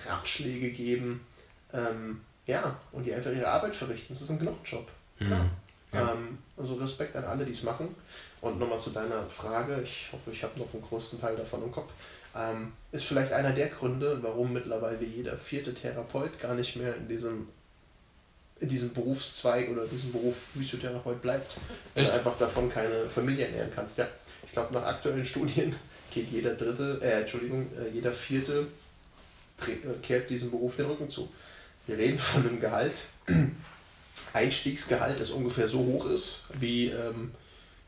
Ratschläge 0.06 0.70
geben, 0.70 1.26
ähm, 1.72 2.20
ja, 2.46 2.76
und 2.92 3.04
die 3.04 3.14
einfach 3.14 3.32
ihre 3.32 3.48
Arbeit 3.48 3.74
verrichten. 3.74 4.12
Das 4.12 4.22
ist 4.22 4.30
ein 4.30 4.38
Knochenjob. 4.38 4.86
Mhm. 5.18 5.30
Ja. 5.30 6.12
Ähm, 6.12 6.38
also 6.56 6.74
Respekt 6.74 7.16
an 7.16 7.24
alle, 7.24 7.44
die 7.44 7.52
es 7.52 7.62
machen. 7.62 7.94
Und 8.40 8.58
nochmal 8.58 8.78
zu 8.78 8.90
deiner 8.90 9.22
Frage, 9.28 9.80
ich 9.82 10.08
hoffe, 10.12 10.30
ich 10.30 10.42
habe 10.42 10.58
noch 10.58 10.72
einen 10.74 10.82
großen 10.82 11.20
Teil 11.20 11.36
davon 11.36 11.62
im 11.62 11.72
Kopf. 11.72 11.92
Ähm, 12.36 12.72
ist 12.92 13.04
vielleicht 13.04 13.32
einer 13.32 13.52
der 13.52 13.68
Gründe, 13.68 14.18
warum 14.20 14.52
mittlerweile 14.52 15.04
jeder 15.04 15.38
vierte 15.38 15.72
Therapeut 15.72 16.38
gar 16.40 16.54
nicht 16.54 16.76
mehr 16.76 16.94
in 16.96 17.08
diesem, 17.08 17.48
in 18.58 18.68
diesem 18.68 18.92
Berufszweig 18.92 19.70
oder 19.70 19.86
diesem 19.86 20.12
Beruf 20.12 20.36
Physiotherapeut 20.54 21.22
bleibt. 21.22 21.56
Weil 21.94 22.04
du 22.04 22.12
einfach 22.12 22.36
davon 22.36 22.70
keine 22.70 23.08
Familie 23.08 23.46
ernähren 23.46 23.70
kannst. 23.74 23.98
Ja, 23.98 24.08
ich 24.44 24.52
glaube, 24.52 24.74
nach 24.74 24.84
aktuellen 24.84 25.24
Studien 25.24 25.74
geht 26.12 26.30
jeder 26.30 26.54
dritte, 26.54 27.00
äh, 27.00 27.20
Entschuldigung, 27.20 27.68
äh, 27.78 27.88
jeder 27.94 28.12
vierte 28.12 28.66
äh, 29.66 29.98
kehrt 30.02 30.28
diesem 30.28 30.50
Beruf 30.50 30.76
den 30.76 30.86
Rücken 30.86 31.08
zu. 31.08 31.28
Wir 31.86 31.98
reden 31.98 32.18
von 32.18 32.46
einem 32.46 32.60
Gehalt, 32.60 33.04
Einstiegsgehalt, 34.32 35.20
das 35.20 35.30
ungefähr 35.30 35.68
so 35.68 35.78
hoch 35.78 36.06
ist, 36.06 36.44
wie 36.58 36.88
ähm, 36.88 37.32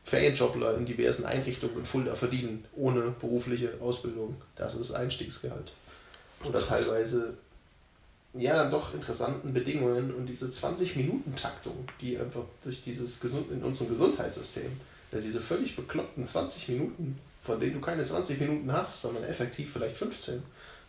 Ferienjobler 0.05 0.77
in 0.77 0.85
diversen 0.85 1.25
Einrichtungen 1.25 1.79
in 1.79 1.85
Fulda 1.85 2.15
verdienen, 2.15 2.63
ohne 2.75 3.13
berufliche 3.19 3.73
Ausbildung. 3.81 4.41
Das 4.55 4.75
ist 4.75 4.91
Einstiegsgehalt. 4.91 5.73
Oder 6.45 6.61
teilweise, 6.61 7.33
ja, 8.33 8.55
dann 8.55 8.71
doch 8.71 8.93
interessanten 8.93 9.53
Bedingungen 9.53 10.13
und 10.13 10.27
diese 10.27 10.45
20-Minuten-Taktung, 10.45 11.87
die 11.99 12.17
einfach 12.17 12.43
durch 12.63 12.81
dieses 12.81 13.19
Gesund 13.19 13.51
in 13.51 13.63
unserem 13.63 13.89
Gesundheitssystem, 13.89 14.71
dass 15.11 15.23
diese 15.23 15.41
völlig 15.41 15.75
bekloppten 15.75 16.23
20 16.23 16.69
Minuten, 16.69 17.17
von 17.41 17.59
denen 17.59 17.73
du 17.73 17.81
keine 17.81 18.03
20 18.03 18.39
Minuten 18.39 18.71
hast, 18.71 19.01
sondern 19.01 19.23
effektiv 19.23 19.73
vielleicht 19.73 19.97
15. 19.97 20.43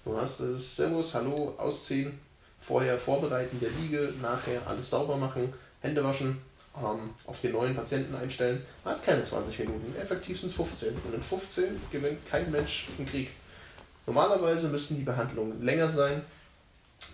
Du 0.05 0.17
hast 0.17 0.41
das 0.41 0.77
Servus, 0.77 1.15
Hallo, 1.15 1.55
Ausziehen, 1.57 2.19
vorher 2.61 2.99
vorbereiten 2.99 3.61
der 3.61 3.71
Liege, 3.71 4.13
nachher 4.21 4.67
alles 4.67 4.91
sauber 4.91 5.17
machen, 5.17 5.53
Hände 5.81 6.03
waschen, 6.03 6.39
ähm, 6.77 7.11
auf 7.27 7.41
den 7.41 7.53
neuen 7.53 7.75
Patienten 7.75 8.15
einstellen. 8.15 8.63
Man 8.85 8.95
hat 8.95 9.05
keine 9.05 9.23
20 9.23 9.59
Minuten, 9.61 9.95
effektiv 9.97 10.39
sind 10.39 10.51
es 10.51 10.57
15. 10.57 10.95
Und 10.95 11.15
in 11.15 11.23
15 11.23 11.81
gewinnt 11.91 12.27
kein 12.27 12.51
Mensch 12.51 12.89
einen 12.97 13.09
Krieg. 13.09 13.31
Normalerweise 14.07 14.69
müssten 14.69 14.97
die 14.97 15.03
Behandlungen 15.03 15.63
länger 15.63 15.89
sein, 15.89 16.23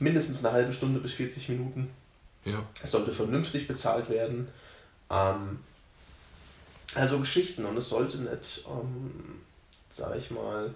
mindestens 0.00 0.44
eine 0.44 0.54
halbe 0.54 0.72
Stunde 0.72 1.00
bis 1.00 1.12
40 1.14 1.48
Minuten. 1.50 1.90
Ja. 2.44 2.62
Es 2.82 2.90
sollte 2.90 3.12
vernünftig 3.12 3.66
bezahlt 3.66 4.08
werden. 4.10 4.48
Ähm, 5.10 5.58
also 6.94 7.18
Geschichten 7.18 7.64
und 7.64 7.76
es 7.76 7.88
sollte 7.88 8.18
nicht, 8.18 8.64
ähm, 8.68 9.40
sage 9.90 10.18
ich 10.18 10.30
mal, 10.30 10.72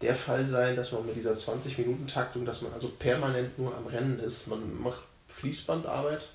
der 0.00 0.14
Fall 0.14 0.44
sein, 0.44 0.76
dass 0.76 0.92
man 0.92 1.06
mit 1.06 1.16
dieser 1.16 1.32
20-Minuten-Taktung, 1.32 2.44
dass 2.44 2.62
man 2.62 2.72
also 2.72 2.88
permanent 2.88 3.58
nur 3.58 3.74
am 3.74 3.86
Rennen 3.86 4.18
ist. 4.18 4.48
Man 4.48 4.80
macht 4.80 5.02
Fließbandarbeit, 5.28 6.30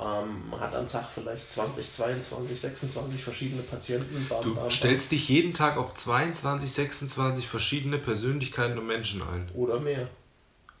ähm, 0.00 0.48
man 0.50 0.60
hat 0.60 0.74
am 0.74 0.88
Tag 0.88 1.04
vielleicht 1.12 1.48
20, 1.48 1.90
22, 1.90 2.58
26 2.58 3.22
verschiedene 3.22 3.62
Patienten. 3.62 4.26
Bam, 4.28 4.42
du 4.42 4.54
bam, 4.54 4.70
stellst 4.70 5.10
bam. 5.10 5.18
dich 5.18 5.28
jeden 5.28 5.52
Tag 5.52 5.76
auf 5.76 5.94
22, 5.94 6.72
26 6.72 7.46
verschiedene 7.46 7.98
Persönlichkeiten 7.98 8.78
und 8.78 8.86
Menschen 8.86 9.22
ein. 9.22 9.50
Oder 9.54 9.78
mehr. 9.78 10.08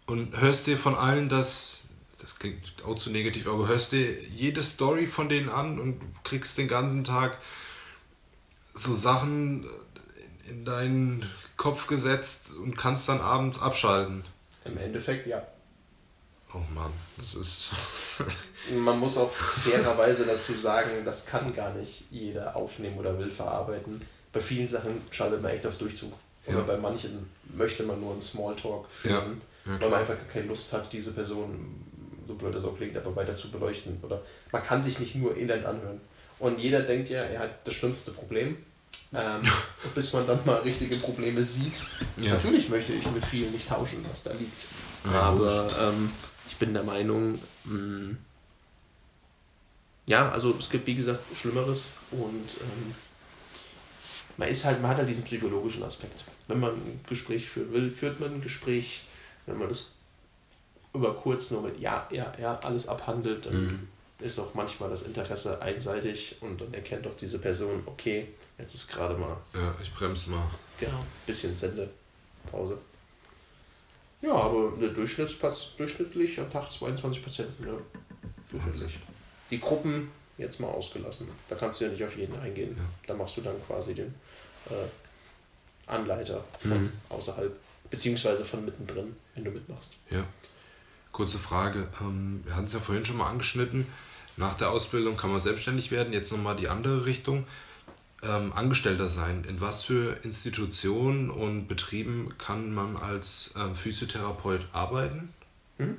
Und 0.06 0.40
hörst 0.40 0.66
dir 0.66 0.78
von 0.78 0.94
allen 0.94 1.28
das, 1.28 1.82
das 2.20 2.38
klingt 2.38 2.82
auch 2.86 2.96
zu 2.96 3.10
negativ, 3.10 3.46
aber 3.46 3.68
hörst 3.68 3.92
dir 3.92 4.18
jede 4.20 4.62
Story 4.62 5.06
von 5.06 5.28
denen 5.28 5.50
an 5.50 5.78
und 5.78 6.00
kriegst 6.24 6.56
den 6.56 6.66
ganzen 6.66 7.04
Tag 7.04 7.38
so 8.74 8.94
Sachen 8.94 9.66
in 10.48 10.64
deinen 10.64 11.28
Kopf 11.56 11.86
gesetzt 11.86 12.52
und 12.54 12.76
kannst 12.76 13.08
dann 13.08 13.20
abends 13.20 13.60
abschalten. 13.60 14.24
Im 14.64 14.76
Endeffekt 14.78 15.26
ja. 15.26 15.42
Oh 16.52 16.62
Mann, 16.74 16.92
das 17.16 17.34
ist. 17.34 17.70
Man 18.74 18.98
muss 18.98 19.16
auch 19.16 19.30
fairerweise 19.30 20.24
dazu 20.24 20.54
sagen, 20.54 20.90
das 21.04 21.24
kann 21.24 21.54
gar 21.54 21.72
nicht 21.74 22.04
jeder 22.10 22.56
aufnehmen 22.56 22.98
oder 22.98 23.18
will 23.18 23.30
verarbeiten. 23.30 24.02
Bei 24.32 24.40
vielen 24.40 24.66
Sachen 24.66 25.02
schaltet 25.10 25.42
man 25.42 25.52
echt 25.52 25.66
auf 25.66 25.78
Durchzug. 25.78 26.12
Oder 26.46 26.58
ja. 26.58 26.64
bei 26.64 26.76
manchen 26.76 27.30
möchte 27.54 27.82
man 27.84 28.00
nur 28.00 28.12
einen 28.12 28.20
Smalltalk 28.20 28.90
führen, 28.90 29.40
ja. 29.64 29.72
Ja, 29.72 29.80
weil 29.80 29.90
man 29.90 30.00
einfach 30.00 30.16
keine 30.32 30.46
Lust 30.46 30.72
hat, 30.72 30.92
diese 30.92 31.12
Person, 31.12 31.84
so 32.26 32.34
blöd 32.34 32.54
das 32.54 32.64
auch 32.64 32.76
klingt, 32.76 32.96
aber 32.96 33.14
weiter 33.14 33.36
zu 33.36 33.50
beleuchten. 33.50 33.98
Oder 34.02 34.22
man 34.50 34.62
kann 34.62 34.82
sich 34.82 34.98
nicht 34.98 35.14
nur 35.14 35.36
elend 35.36 35.64
anhören. 35.64 36.00
Und 36.38 36.58
jeder 36.58 36.80
denkt 36.80 37.10
ja, 37.10 37.22
er 37.22 37.40
hat 37.40 37.66
das 37.66 37.74
schlimmste 37.74 38.12
Problem. 38.12 38.56
Ähm, 39.14 39.42
bis 39.94 40.12
man 40.12 40.26
dann 40.26 40.38
mal 40.44 40.60
richtige 40.60 40.96
Probleme 40.98 41.42
sieht. 41.42 41.82
Natürlich 42.16 42.68
möchte 42.68 42.92
ich 42.92 43.10
mit 43.10 43.24
vielen 43.24 43.52
nicht 43.52 43.68
tauschen, 43.68 44.04
was 44.10 44.22
da 44.22 44.32
liegt. 44.32 44.64
aber 45.12 45.66
ähm, 45.82 46.10
ich 46.48 46.56
bin 46.56 46.74
der 46.74 46.84
Meinung, 46.84 47.38
mh, 47.64 47.78
mm, 47.78 48.18
ja, 50.06 50.30
also 50.30 50.54
es 50.58 50.68
gibt 50.68 50.86
wie 50.86 50.96
gesagt 50.96 51.20
Schlimmeres 51.36 51.92
und 52.10 52.56
ähm, 52.60 52.94
man 54.36 54.48
ist 54.48 54.64
halt, 54.64 54.80
man 54.80 54.90
hat 54.90 54.98
halt 54.98 55.08
diesen 55.08 55.24
psychologischen 55.24 55.82
Aspekt. 55.82 56.24
Wenn 56.48 56.60
man 56.60 56.72
ein 56.72 57.00
Gespräch 57.08 57.48
führen 57.48 57.72
will, 57.72 57.90
führt 57.90 58.20
man 58.20 58.34
ein 58.34 58.40
Gespräch. 58.40 59.04
Wenn 59.46 59.58
man 59.58 59.68
das 59.68 59.90
über 60.94 61.14
kurz 61.14 61.50
nur 61.50 61.62
mit 61.62 61.78
Ja, 61.78 62.08
ja, 62.10 62.32
ja 62.40 62.58
alles 62.60 62.88
abhandelt, 62.88 63.46
dann 63.46 63.64
mhm. 63.64 63.88
Ist 64.20 64.38
auch 64.38 64.54
manchmal 64.54 64.90
das 64.90 65.02
Interesse 65.02 65.60
einseitig 65.60 66.36
und 66.40 66.60
dann 66.60 66.72
erkennt 66.74 67.06
auch 67.06 67.14
diese 67.14 67.38
Person, 67.38 67.82
okay, 67.86 68.28
jetzt 68.58 68.74
ist 68.74 68.88
gerade 68.88 69.16
mal. 69.16 69.36
Ja, 69.54 69.74
ich 69.82 69.92
bremse 69.92 70.30
mal. 70.30 70.46
Genau, 70.78 71.04
bisschen 71.26 71.56
Sendepause. 71.56 72.78
Ja, 74.22 74.34
aber 74.34 74.74
eine 74.76 74.90
Durchschnittsplatz, 74.90 75.68
durchschnittlich 75.76 76.38
am 76.38 76.50
Tag 76.50 76.70
22 76.70 77.24
Patienten, 77.24 77.66
ja. 77.66 77.72
Durchschnittlich. 78.50 78.98
Die 79.50 79.58
Gruppen 79.58 80.10
jetzt 80.36 80.60
mal 80.60 80.68
ausgelassen. 80.68 81.28
Da 81.48 81.56
kannst 81.56 81.80
du 81.80 81.84
ja 81.84 81.90
nicht 81.90 82.04
auf 82.04 82.16
jeden 82.16 82.38
eingehen. 82.38 82.74
Ja. 82.76 82.84
Da 83.06 83.14
machst 83.14 83.36
du 83.36 83.40
dann 83.40 83.54
quasi 83.66 83.94
den 83.94 84.14
äh, 84.68 85.86
Anleiter 85.86 86.44
von 86.58 86.84
mhm. 86.84 86.92
außerhalb, 87.08 87.54
beziehungsweise 87.90 88.44
von 88.44 88.64
mittendrin, 88.64 89.16
wenn 89.34 89.44
du 89.44 89.50
mitmachst. 89.50 89.96
Ja. 90.10 90.26
Kurze 91.12 91.38
Frage. 91.38 91.88
Ähm, 92.00 92.42
wir 92.44 92.54
hatten 92.54 92.66
es 92.66 92.72
ja 92.72 92.80
vorhin 92.80 93.04
schon 93.04 93.16
mal 93.16 93.28
angeschnitten. 93.28 93.86
Nach 94.36 94.56
der 94.56 94.70
Ausbildung 94.70 95.16
kann 95.16 95.30
man 95.30 95.40
selbstständig 95.40 95.90
werden. 95.90 96.12
Jetzt 96.12 96.32
nochmal 96.32 96.56
die 96.56 96.68
andere 96.68 97.06
Richtung. 97.06 97.46
Ähm, 98.22 98.52
Angestellter 98.52 99.08
sein. 99.08 99.44
In 99.48 99.62
was 99.62 99.82
für 99.84 100.16
Institutionen 100.24 101.30
und 101.30 101.68
Betrieben 101.68 102.34
kann 102.36 102.74
man 102.74 102.96
als 102.96 103.54
ähm, 103.58 103.74
Physiotherapeut 103.74 104.60
arbeiten? 104.72 105.32
Mhm. 105.78 105.96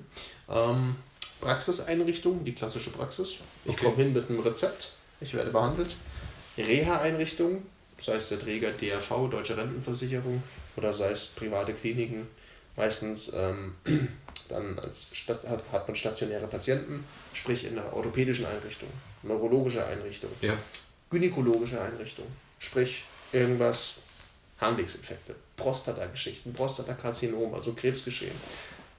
Ähm, 0.48 0.96
Praxiseinrichtung, 1.40 2.46
die 2.46 2.54
klassische 2.54 2.92
Praxis. 2.92 3.38
Ich 3.66 3.74
okay. 3.74 3.86
komme 3.86 3.98
hin 3.98 4.14
mit 4.14 4.30
einem 4.30 4.40
Rezept, 4.40 4.92
ich 5.20 5.34
werde 5.34 5.50
behandelt. 5.50 5.98
Reha-Einrichtung, 6.58 7.64
sei 8.00 8.16
es 8.16 8.30
der 8.30 8.40
Träger 8.40 8.72
DRV, 8.72 9.30
Deutsche 9.32 9.58
Rentenversicherung, 9.58 10.44
oder 10.76 10.94
sei 10.94 11.10
es 11.10 11.26
private 11.26 11.74
Kliniken. 11.74 12.28
Meistens 12.76 13.34
ähm, 13.34 13.74
dann 14.52 14.78
als 14.80 15.08
hat, 15.28 15.64
hat 15.72 15.88
man 15.88 15.96
stationäre 15.96 16.48
Patienten, 16.48 17.04
sprich 17.34 17.66
in 17.66 17.78
einer 17.78 17.94
orthopädischen 17.94 18.46
Einrichtung, 18.46 18.90
neurologische 19.24 19.86
Einrichtung, 19.86 20.30
ja. 20.42 20.54
gynäkologische 21.10 21.82
Einrichtung, 21.82 22.28
sprich 22.60 23.06
irgendwas, 23.32 23.96
Harnwegsinfekte, 24.60 25.36
Prostata-Geschichten, 25.58 26.54
Prostatakarzinom, 26.54 27.54
also 27.54 27.74
Krebsgeschehen 27.74 28.36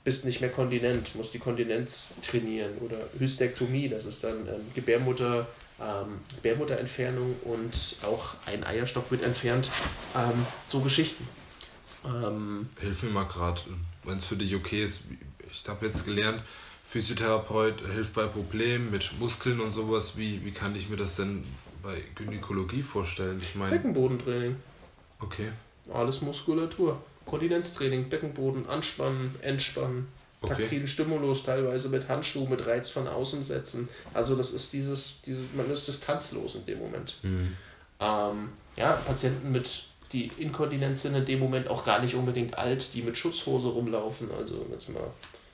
bist 0.04 0.24
nicht 0.24 0.40
mehr 0.40 0.50
kontinent, 0.50 1.14
musst 1.14 1.32
die 1.34 1.38
Kontinenz 1.38 2.16
trainieren 2.22 2.76
oder 2.78 2.96
Hystektomie, 3.18 3.88
das 3.88 4.04
ist 4.04 4.24
dann 4.24 4.46
ähm, 4.48 4.60
Gebärmutter, 4.74 5.46
ähm, 5.80 6.20
Gebärmutterentfernung 6.36 7.36
und 7.44 7.96
auch 8.02 8.34
ein 8.46 8.64
Eierstock 8.64 9.10
wird 9.10 9.22
entfernt. 9.22 9.70
Ähm, 10.16 10.46
so 10.64 10.80
Geschichten. 10.80 11.26
Ähm, 12.04 12.68
Hilf 12.80 13.02
mir 13.04 13.10
mal 13.10 13.24
gerade, 13.24 13.60
wenn 14.04 14.16
es 14.16 14.24
für 14.24 14.36
dich 14.36 14.54
okay 14.54 14.84
ist. 14.84 15.02
Ich 15.52 15.68
habe 15.68 15.86
jetzt 15.86 16.04
gelernt, 16.04 16.42
Physiotherapeut 16.88 17.80
hilft 17.92 18.14
bei 18.14 18.26
Problemen 18.26 18.90
mit 18.90 19.18
Muskeln 19.18 19.60
und 19.60 19.72
sowas. 19.72 20.16
Wie, 20.16 20.44
wie 20.44 20.52
kann 20.52 20.74
ich 20.76 20.88
mir 20.88 20.96
das 20.96 21.16
denn 21.16 21.44
bei 21.82 21.94
Gynäkologie 22.14 22.82
vorstellen? 22.82 23.40
Ich 23.42 23.54
meine. 23.54 23.72
Beckenbodentraining. 23.72 24.56
Okay. 25.18 25.52
Alles 25.92 26.20
Muskulatur. 26.20 27.00
Kontinenztraining, 27.26 28.08
Beckenboden, 28.08 28.68
anspannen, 28.68 29.34
entspannen, 29.42 30.08
okay. 30.40 30.54
taktilen 30.54 30.86
Stimulus, 30.86 31.44
teilweise 31.44 31.88
mit 31.88 32.08
Handschuh, 32.08 32.46
mit 32.46 32.66
Reiz 32.66 32.90
von 32.90 33.06
außen 33.06 33.44
setzen. 33.44 33.88
Also 34.12 34.36
das 34.36 34.50
ist 34.50 34.72
dieses, 34.72 35.20
dieses 35.24 35.44
man 35.54 35.70
ist 35.70 35.86
distanzlos 35.86 36.56
in 36.56 36.66
dem 36.66 36.78
Moment. 36.78 37.16
Mhm. 37.22 37.56
Ähm, 38.00 38.48
ja, 38.76 38.92
Patienten 38.92 39.52
mit, 39.52 39.84
die 40.12 40.30
Inkontinenz 40.38 41.02
sind 41.02 41.14
in 41.14 41.24
dem 41.24 41.38
Moment 41.38 41.68
auch 41.68 41.84
gar 41.84 42.00
nicht 42.00 42.14
unbedingt 42.14 42.58
alt, 42.58 42.92
die 42.94 43.02
mit 43.02 43.16
Schutzhose 43.16 43.68
rumlaufen. 43.68 44.28
Also 44.36 44.66
jetzt 44.70 44.88
mal 44.88 45.10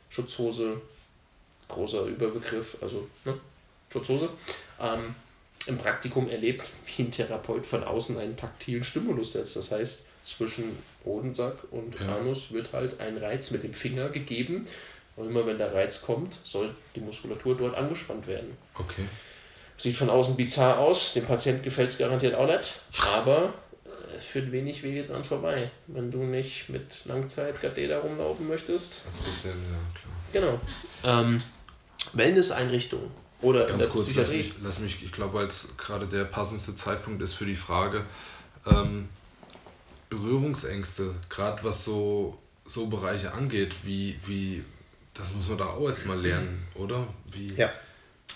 Schutzhose, 0.09 0.81
großer 1.69 2.05
Überbegriff, 2.05 2.79
also 2.81 3.09
ne, 3.25 3.39
Schutzhose. 3.93 4.29
Ähm, 4.81 5.15
Im 5.67 5.77
Praktikum 5.77 6.29
erlebt, 6.29 6.67
wie 6.87 7.03
ein 7.03 7.11
Therapeut 7.11 7.67
von 7.67 7.85
außen 7.85 8.19
einen 8.19 8.37
taktilen 8.37 8.83
Stimulus 8.85 9.33
setzt. 9.33 9.57
Das 9.57 9.71
heißt, 9.71 10.07
zwischen 10.25 10.79
Hodensack 11.05 11.57
und 11.71 11.99
ja. 12.01 12.17
Anus 12.17 12.53
wird 12.53 12.73
halt 12.73 13.01
ein 13.01 13.17
Reiz 13.17 13.51
mit 13.51 13.63
dem 13.63 13.75
Finger 13.75 14.09
gegeben. 14.09 14.67
Und 15.17 15.29
immer 15.31 15.45
wenn 15.47 15.59
der 15.59 15.75
Reiz 15.75 16.03
kommt, 16.03 16.39
soll 16.45 16.75
die 16.95 17.01
Muskulatur 17.01 17.57
dort 17.57 17.77
angespannt 17.77 18.27
werden. 18.29 18.57
Okay. 18.75 19.05
Sieht 19.77 19.97
von 19.97 20.11
außen 20.11 20.37
bizarr 20.37 20.79
aus, 20.79 21.15
dem 21.15 21.25
Patienten 21.25 21.63
gefällt 21.63 21.91
es 21.91 21.99
garantiert 21.99 22.35
auch 22.35 22.47
nicht, 22.47 22.81
aber 23.15 23.53
es 24.19 24.25
führt 24.25 24.53
wenig 24.53 24.83
Wege 24.83 25.03
dran 25.03 25.25
vorbei, 25.25 25.71
wenn 25.87 26.11
du 26.11 26.25
nicht 26.25 26.69
mit 26.69 27.05
Langzeit-Katheter 27.05 27.99
rumlaufen 27.99 28.49
möchtest. 28.49 29.03
Als 29.07 29.19
Patient, 29.19 29.63
ja, 29.63 29.79
klar. 30.01 30.13
Genau. 30.33 30.61
Ähm, 31.05 31.39
Wellness-Einrichtungen 32.13 33.11
oder 33.41 33.61
Ganz 33.61 33.73
in 33.73 33.79
der 33.79 33.89
kurz, 33.89 34.05
Psychiatrie. 34.07 34.37
Lass 34.39 34.47
mich, 34.47 34.55
lass 34.63 34.79
mich, 34.81 35.03
ich 35.05 35.13
glaube, 35.13 35.39
als 35.39 35.77
gerade 35.77 36.07
der 36.07 36.25
passendste 36.25 36.75
Zeitpunkt 36.75 37.23
ist 37.23 37.35
für 37.35 37.47
die 37.47 37.57
Frage, 37.57 38.05
ähm, 38.67 39.09
Berührungsängste, 40.11 41.15
gerade 41.29 41.63
was 41.63 41.85
so, 41.85 42.39
so 42.67 42.87
Bereiche 42.87 43.33
angeht, 43.33 43.75
wie, 43.85 44.19
wie, 44.27 44.65
das 45.15 45.33
muss 45.33 45.49
man 45.49 45.59
da 45.59 45.67
auch 45.67 45.87
erstmal 45.87 46.21
lernen, 46.21 46.67
oder? 46.75 47.07
Wie? 47.31 47.47
Ja. 47.55 47.71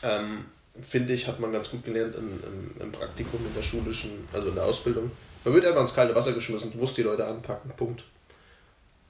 Ähm, 0.02 0.44
finde 0.80 1.14
ich, 1.14 1.26
hat 1.26 1.40
man 1.40 1.52
ganz 1.52 1.70
gut 1.70 1.84
gelernt 1.84 2.14
im, 2.16 2.40
im, 2.42 2.80
im, 2.80 2.92
Praktikum, 2.92 3.44
in 3.46 3.54
der 3.54 3.62
schulischen, 3.62 4.10
also 4.32 4.50
in 4.50 4.54
der 4.54 4.64
Ausbildung. 4.64 5.10
Man 5.44 5.54
wird 5.54 5.64
einfach 5.64 5.80
ins 5.80 5.94
kalte 5.94 6.14
Wasser 6.14 6.32
geschmissen, 6.32 6.70
du 6.72 6.78
musst 6.78 6.96
die 6.96 7.02
Leute 7.02 7.26
anpacken, 7.26 7.70
Punkt. 7.76 8.04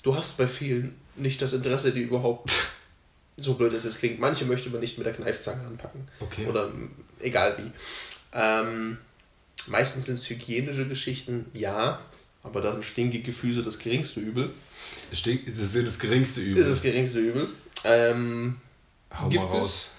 Du 0.03 0.17
hast 0.17 0.37
bei 0.39 0.49
vielen 0.49 0.95
nicht 1.17 1.41
das 1.43 1.53
Interesse, 1.53 1.93
die 1.93 2.03
überhaupt, 2.03 2.53
so 3.37 3.55
blöd 3.55 3.73
es 3.73 3.99
klingt, 3.99 4.19
manche 4.19 4.45
möchte 4.45 4.71
man 4.71 4.81
nicht 4.81 4.99
mit 4.99 5.07
der 5.07 5.15
Kneifzange 5.15 5.67
anpacken. 5.67 6.09
Okay. 6.21 6.47
Oder 6.47 6.73
egal 7.21 7.57
wie. 7.59 7.71
Ähm, 8.33 8.99
meistens 9.67 10.07
sind 10.07 10.15
es 10.15 10.29
hygienische 10.29 10.89
Geschichten, 10.89 11.47
ja. 11.53 12.01
Aber 12.43 12.61
da 12.61 12.73
sind 12.73 12.85
stinkige 12.85 13.33
Füße 13.33 13.63
das 13.63 13.79
geringste 13.79 14.19
Übel. 14.19 14.51
Stink, 15.13 15.47
das 15.47 15.59
ist 15.59 15.77
das 15.77 15.99
geringste 15.99 16.41
Übel. 16.41 16.55
Das 16.63 16.71
ist 16.73 16.79
das 16.79 16.83
geringste 16.83 17.21
Übel. 17.21 17.49
Ähm, 17.85 18.57
Hau 19.17 19.29
gibt 19.29 19.45
mal 19.45 19.51
raus. 19.51 19.67
Es? 19.67 19.91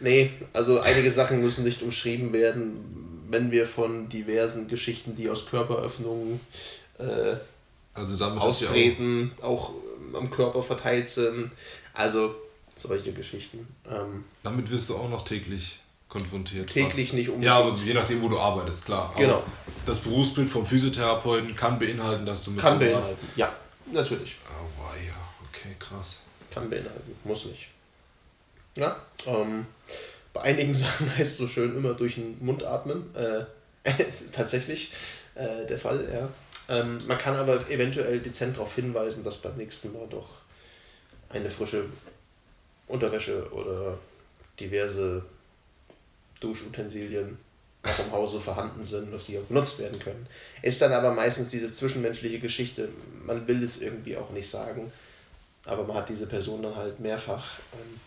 Nee, 0.00 0.30
also 0.52 0.80
einige 0.80 1.10
Sachen 1.10 1.40
müssen 1.40 1.64
nicht 1.64 1.82
umschrieben 1.82 2.32
werden, 2.32 3.13
wenn 3.34 3.50
wir 3.50 3.66
von 3.66 4.08
diversen 4.08 4.68
Geschichten, 4.68 5.16
die 5.16 5.28
aus 5.28 5.46
Körperöffnungen 5.46 6.40
äh, 6.98 7.36
also 7.92 8.24
austreten, 8.24 9.32
auch, 9.42 9.70
auch 9.70 9.74
am 10.14 10.30
Körper 10.30 10.62
verteilt 10.62 11.08
sind. 11.08 11.50
Also 11.92 12.34
solche 12.76 13.12
Geschichten. 13.12 13.66
Ähm, 13.90 14.24
damit 14.42 14.70
wirst 14.70 14.90
du 14.90 14.96
auch 14.96 15.08
noch 15.08 15.24
täglich 15.24 15.80
konfrontiert. 16.08 16.70
Täglich 16.70 17.08
fast. 17.08 17.14
nicht 17.14 17.28
unbedingt. 17.28 17.46
Ja, 17.46 17.58
aber 17.58 17.76
je 17.76 17.92
nachdem, 17.92 18.22
wo 18.22 18.28
du 18.28 18.38
arbeitest, 18.38 18.84
klar. 18.84 19.10
Aber 19.10 19.16
genau. 19.16 19.42
Das 19.84 19.98
Berufsbild 19.98 20.48
vom 20.48 20.64
Physiotherapeuten 20.64 21.56
kann 21.56 21.78
beinhalten, 21.78 22.24
dass 22.24 22.44
du 22.44 22.52
mit 22.52 22.60
Kann 22.60 22.78
beinhalten, 22.78 23.28
ja, 23.36 23.52
natürlich. 23.92 24.36
Aber 24.46 24.96
ja, 24.96 25.14
okay, 25.48 25.74
krass. 25.78 26.18
Kann 26.52 26.70
beinhalten, 26.70 27.16
muss 27.24 27.46
nicht. 27.46 27.68
Ja, 28.76 28.96
ähm, 29.26 29.66
bei 30.34 30.42
einigen 30.42 30.74
Sachen 30.74 31.08
heißt 31.08 31.32
es 31.32 31.36
so 31.38 31.48
schön 31.48 31.74
immer 31.74 31.94
durch 31.94 32.16
den 32.16 32.44
Mund 32.44 32.64
atmen. 32.64 33.14
Äh, 33.14 33.44
es 34.08 34.20
ist 34.20 34.34
tatsächlich 34.34 34.92
äh, 35.34 35.64
der 35.64 35.78
Fall, 35.78 36.06
ja. 36.12 36.28
Ähm, 36.66 36.98
man 37.06 37.18
kann 37.18 37.36
aber 37.36 37.68
eventuell 37.70 38.20
dezent 38.20 38.56
darauf 38.56 38.74
hinweisen, 38.74 39.24
dass 39.24 39.36
beim 39.36 39.54
nächsten 39.54 39.92
Mal 39.92 40.06
doch 40.08 40.40
eine 41.28 41.50
frische 41.50 41.86
Unterwäsche 42.86 43.50
oder 43.52 43.98
diverse 44.58 45.24
Duschutensilien 46.40 47.38
auch 47.82 47.98
im 47.98 48.12
Hause 48.12 48.40
vorhanden 48.40 48.82
sind, 48.82 49.12
dass 49.12 49.26
die 49.26 49.38
auch 49.38 49.46
genutzt 49.46 49.78
werden 49.78 49.98
können. 49.98 50.26
Ist 50.62 50.80
dann 50.80 50.92
aber 50.92 51.12
meistens 51.12 51.50
diese 51.50 51.70
zwischenmenschliche 51.70 52.38
Geschichte, 52.38 52.88
man 53.26 53.46
will 53.46 53.62
es 53.62 53.82
irgendwie 53.82 54.16
auch 54.16 54.30
nicht 54.30 54.48
sagen, 54.48 54.90
aber 55.66 55.84
man 55.84 55.96
hat 55.96 56.08
diese 56.08 56.26
Person 56.26 56.62
dann 56.62 56.76
halt 56.76 56.98
mehrfach, 57.00 57.58
ähm, 57.74 58.00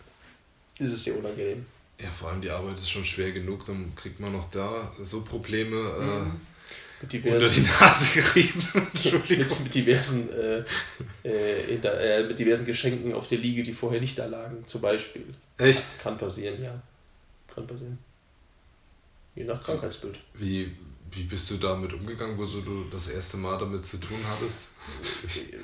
ist 0.83 0.93
es 0.93 1.03
sehr 1.03 1.17
unangenehm. 1.17 1.65
Ja, 1.99 2.09
vor 2.09 2.29
allem 2.29 2.41
die 2.41 2.49
Arbeit 2.49 2.77
ist 2.77 2.91
schon 2.91 3.05
schwer 3.05 3.31
genug, 3.31 3.65
dann 3.65 3.93
kriegt 3.95 4.19
man 4.19 4.31
noch 4.31 4.49
da 4.51 4.91
so 5.03 5.21
Probleme 5.21 5.75
äh, 5.75 6.25
mhm. 6.25 6.41
mit 7.01 7.13
diversen, 7.13 7.35
unter 7.35 7.49
die 7.49 7.61
Nase 7.61 8.21
gerieben. 8.21 8.63
mit, 9.29 9.59
mit, 9.63 9.73
diversen, 9.73 10.29
äh, 10.31 10.59
äh, 11.27 11.77
der, 11.77 12.19
äh, 12.19 12.23
mit 12.23 12.37
diversen 12.37 12.65
Geschenken 12.65 13.13
auf 13.13 13.27
der 13.27 13.39
Liege, 13.39 13.63
die 13.63 13.73
vorher 13.73 13.99
nicht 13.99 14.17
da 14.19 14.27
lagen, 14.27 14.63
zum 14.67 14.81
Beispiel. 14.81 15.25
Echt? 15.57 15.83
Kann 16.03 16.17
passieren, 16.17 16.61
ja. 16.61 16.79
Kann 17.53 17.65
passieren. 17.65 17.97
Je 19.33 19.43
nach 19.43 19.63
Krankheitsbild. 19.63 20.19
Wie, 20.35 20.71
wie 21.11 21.23
bist 21.23 21.49
du 21.49 21.57
damit 21.57 21.93
umgegangen, 21.93 22.37
wo 22.37 22.45
du 22.45 22.85
das 22.91 23.07
erste 23.07 23.37
Mal 23.37 23.57
damit 23.57 23.87
zu 23.87 23.97
tun 23.97 24.17
hattest? 24.29 24.67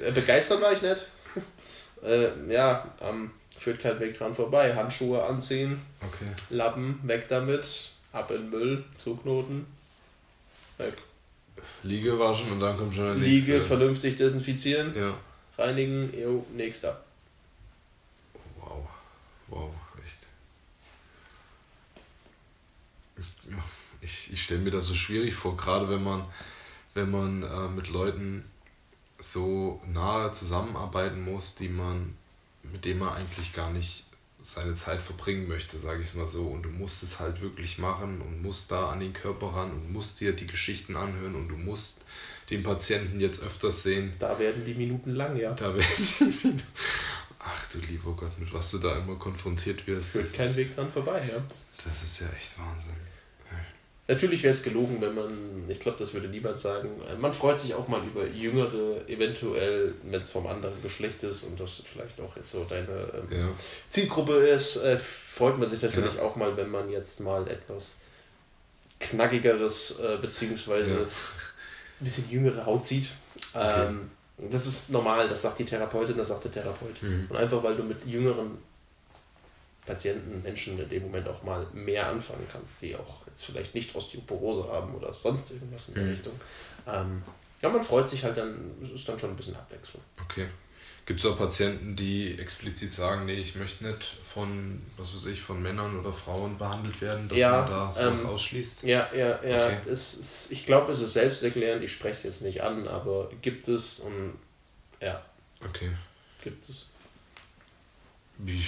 Äh, 0.04 0.12
begeistert 0.12 0.62
war 0.62 0.74
ich 0.74 0.82
nicht. 0.82 1.06
Äh, 2.04 2.52
ja, 2.52 2.94
ähm, 3.00 3.32
führt 3.64 3.80
kein 3.80 4.00
Weg 4.00 4.18
dran 4.18 4.34
vorbei. 4.34 4.76
Handschuhe 4.76 5.24
anziehen, 5.24 5.82
Okay. 6.02 6.30
Lappen, 6.50 7.00
weg 7.04 7.28
damit, 7.30 7.92
ab 8.12 8.30
in 8.32 8.50
Müll, 8.50 8.84
Zugnoten, 8.96 9.66
weg. 10.78 10.96
Liege 11.84 12.18
waschen 12.20 12.52
und 12.54 12.60
dann 12.60 12.78
kommt 12.78 12.94
schon 12.94 13.06
der 13.06 13.16
Liege 13.16 13.54
nächste. 13.54 13.62
vernünftig 13.68 14.16
desinfizieren, 14.18 14.94
Ja. 14.96 15.14
reinigen, 15.58 16.12
jo, 16.20 16.46
nächster. 16.54 17.02
Wow. 18.60 18.86
Wow, 19.48 19.70
echt. 20.04 20.20
Ich, 24.02 24.34
ich 24.34 24.44
stelle 24.44 24.62
mir 24.62 24.72
das 24.72 24.88
so 24.88 24.96
schwierig 24.96 25.34
vor, 25.34 25.56
gerade 25.56 25.90
wenn 25.90 26.04
man, 26.04 26.26
wenn 26.94 27.10
man 27.12 27.44
äh, 27.44 27.68
mit 27.70 27.90
Leuten 27.90 28.44
so 29.20 29.82
nahe 29.88 30.32
zusammenarbeiten 30.32 31.24
muss, 31.24 31.56
die 31.56 31.70
man, 31.70 32.18
mit 32.74 32.84
denen 32.84 33.00
man 33.00 33.14
eigentlich 33.14 33.54
gar 33.54 33.72
nicht 33.72 34.04
seine 34.46 34.74
Zeit 34.74 35.02
verbringen 35.02 35.48
möchte, 35.48 35.78
sage 35.78 36.02
ich 36.02 36.14
mal 36.16 36.28
so. 36.28 36.48
Und 36.48 36.64
du 36.64 36.70
musst 36.70 37.02
es 37.04 37.22
halt 37.22 37.42
wirklich 37.42 37.78
machen 37.78 38.20
und 38.20 38.42
musst 38.42 38.72
da 38.72 38.90
an 38.90 39.00
den 39.00 39.14
Körper 39.14 39.48
ran 39.48 39.72
und 39.72 39.94
musst 39.94 40.20
dir 40.20 40.34
die 40.34 40.48
Geschichten 40.48 40.98
anhören 40.98 41.36
und 41.36 41.48
du 41.48 41.56
musst 41.56 42.04
den 42.50 42.62
Patienten 42.62 43.22
jetzt 43.22 43.42
öfters 43.42 43.84
sehen. 43.84 44.12
Da 44.20 44.38
werden 44.38 44.66
die 44.66 44.74
Minuten 44.74 45.12
lang, 45.12 45.38
ja. 45.38 45.54
Da 45.54 45.74
werden 45.74 46.62
Ach 47.40 47.72
du 47.72 47.80
lieber 47.80 48.12
Gott, 48.14 48.38
mit 48.40 48.54
was 48.54 48.72
du 48.72 48.80
da 48.80 48.98
immer 48.98 49.16
konfrontiert 49.16 49.86
wirst. 49.88 50.12
Führt 50.12 50.34
kein 50.34 50.56
Weg 50.56 50.76
dran 50.76 50.92
vorbei, 50.92 51.30
ja. 51.32 51.42
Das 51.86 52.04
ist 52.04 52.20
ja 52.20 52.28
echt 52.38 52.58
Wahnsinn. 52.60 53.13
Natürlich 54.06 54.44
wäre 54.44 54.54
es 54.54 54.62
gelogen, 54.64 54.98
wenn 55.00 55.16
man, 55.16 55.66
ich 55.70 55.80
glaube, 55.80 55.98
das 55.98 56.14
würde 56.14 56.28
niemand 56.28 56.60
sagen, 56.60 56.90
äh, 57.10 57.16
man 57.16 57.32
freut 57.34 57.58
sich 57.58 57.74
auch 57.74 57.88
mal 57.88 58.02
über 58.06 58.28
Jüngere, 58.28 59.08
eventuell, 59.08 59.94
wenn 60.04 60.20
es 60.22 60.30
vom 60.30 60.46
anderen 60.46 60.82
Geschlecht 60.82 61.24
ist 61.24 61.44
und 61.44 61.58
das 61.58 61.82
vielleicht 61.90 62.20
auch 62.20 62.36
jetzt 62.36 62.52
so 62.52 62.66
deine 62.66 62.90
ähm, 63.32 63.38
Ja. 63.40 63.50
Zielgruppe 63.88 64.34
ist, 64.34 64.76
äh, 64.84 64.98
freut 64.98 65.58
man 65.58 65.70
sich 65.70 65.82
natürlich 65.82 66.20
auch 66.20 66.36
mal, 66.36 66.56
wenn 66.58 66.70
man 66.70 66.90
jetzt 66.90 67.22
mal 67.22 67.48
etwas 67.48 68.00
knackigeres, 69.00 70.00
äh, 70.00 70.18
beziehungsweise 70.22 70.92
Ja. 70.92 70.98
ein 70.98 71.08
bisschen 72.04 72.30
jüngere 72.30 72.66
Haut 72.66 72.86
sieht. 72.86 73.10
Ähm, 73.56 74.10
Das 74.52 74.66
ist 74.66 74.90
normal, 74.90 75.30
das 75.30 75.44
sagt 75.44 75.60
die 75.60 75.64
Therapeutin, 75.66 76.18
das 76.18 76.28
sagt 76.30 76.44
der 76.46 76.52
Therapeut. 76.52 77.02
Mhm. 77.02 77.28
Und 77.30 77.38
einfach 77.38 77.64
weil 77.64 77.76
du 77.76 77.84
mit 77.84 78.04
jüngeren 78.06 78.58
Patienten, 79.86 80.42
Menschen 80.44 80.80
in 80.80 80.88
dem 80.90 81.04
Moment 81.04 81.28
auch 81.28 81.44
mal 81.44 81.66
mehr 81.74 82.08
anfangen 82.08 82.48
kannst, 82.52 82.82
die 82.82 82.96
auch 82.96 83.26
jetzt 83.28 83.44
vielleicht 83.46 83.76
nicht 83.76 83.94
Osteoporose 83.96 84.68
haben 84.72 84.94
oder 84.96 85.14
sonst 85.14 85.52
irgendwas 85.52 85.90
in 85.90 85.96
der 85.96 86.04
Mhm. 86.04 86.10
Richtung. 86.12 86.42
Ähm, 86.88 87.24
ja, 87.62 87.70
man 87.70 87.84
freut 87.84 88.10
sich 88.10 88.24
halt 88.24 88.38
dann, 88.38 88.72
es 88.82 88.92
ist 88.92 89.08
dann 89.10 89.20
schon 89.20 89.32
ein 89.32 89.36
bisschen 89.36 89.56
Abwechslung. 89.56 90.02
Okay. 90.24 90.48
Gibt 91.06 91.20
es 91.20 91.26
auch 91.26 91.38
Patienten, 91.38 91.98
die 91.98 92.40
explizit 92.40 92.94
sagen, 92.94 93.26
nee, 93.26 93.34
ich 93.34 93.56
möchte 93.56 93.86
nicht 93.86 94.06
von, 94.24 94.82
was 94.96 95.14
weiß 95.14 95.26
ich, 95.26 95.42
von 95.42 95.62
Männern 95.62 96.00
oder 96.00 96.14
Frauen 96.14 96.58
behandelt 96.58 97.02
werden, 97.02 97.28
dass 97.28 97.38
Ja, 97.38 97.60
man 97.62 97.70
da 97.70 97.92
sowas 97.94 98.22
ähm, 98.22 98.28
ausschließt? 98.28 98.84
Ja, 98.84 99.10
ja, 99.14 99.44
ja. 99.44 99.68
Okay. 99.68 99.78
Es 99.86 100.14
ist, 100.14 100.52
ich 100.54 100.66
glaube, 100.66 100.94
es 100.94 101.02
ist 101.02 101.12
selbsterklärend, 101.12 101.84
ich 101.84 101.92
spreche 101.92 102.14
es 102.14 102.24
jetzt 102.24 102.42
nicht 102.42 102.64
an, 102.64 102.88
aber 102.88 103.30
gibt 103.42 103.68
es 103.68 104.00
und 104.00 104.34
ja, 105.02 105.22
Okay. 105.66 105.92
gibt 106.42 106.70
es. 106.70 106.88
Wie, 108.38 108.64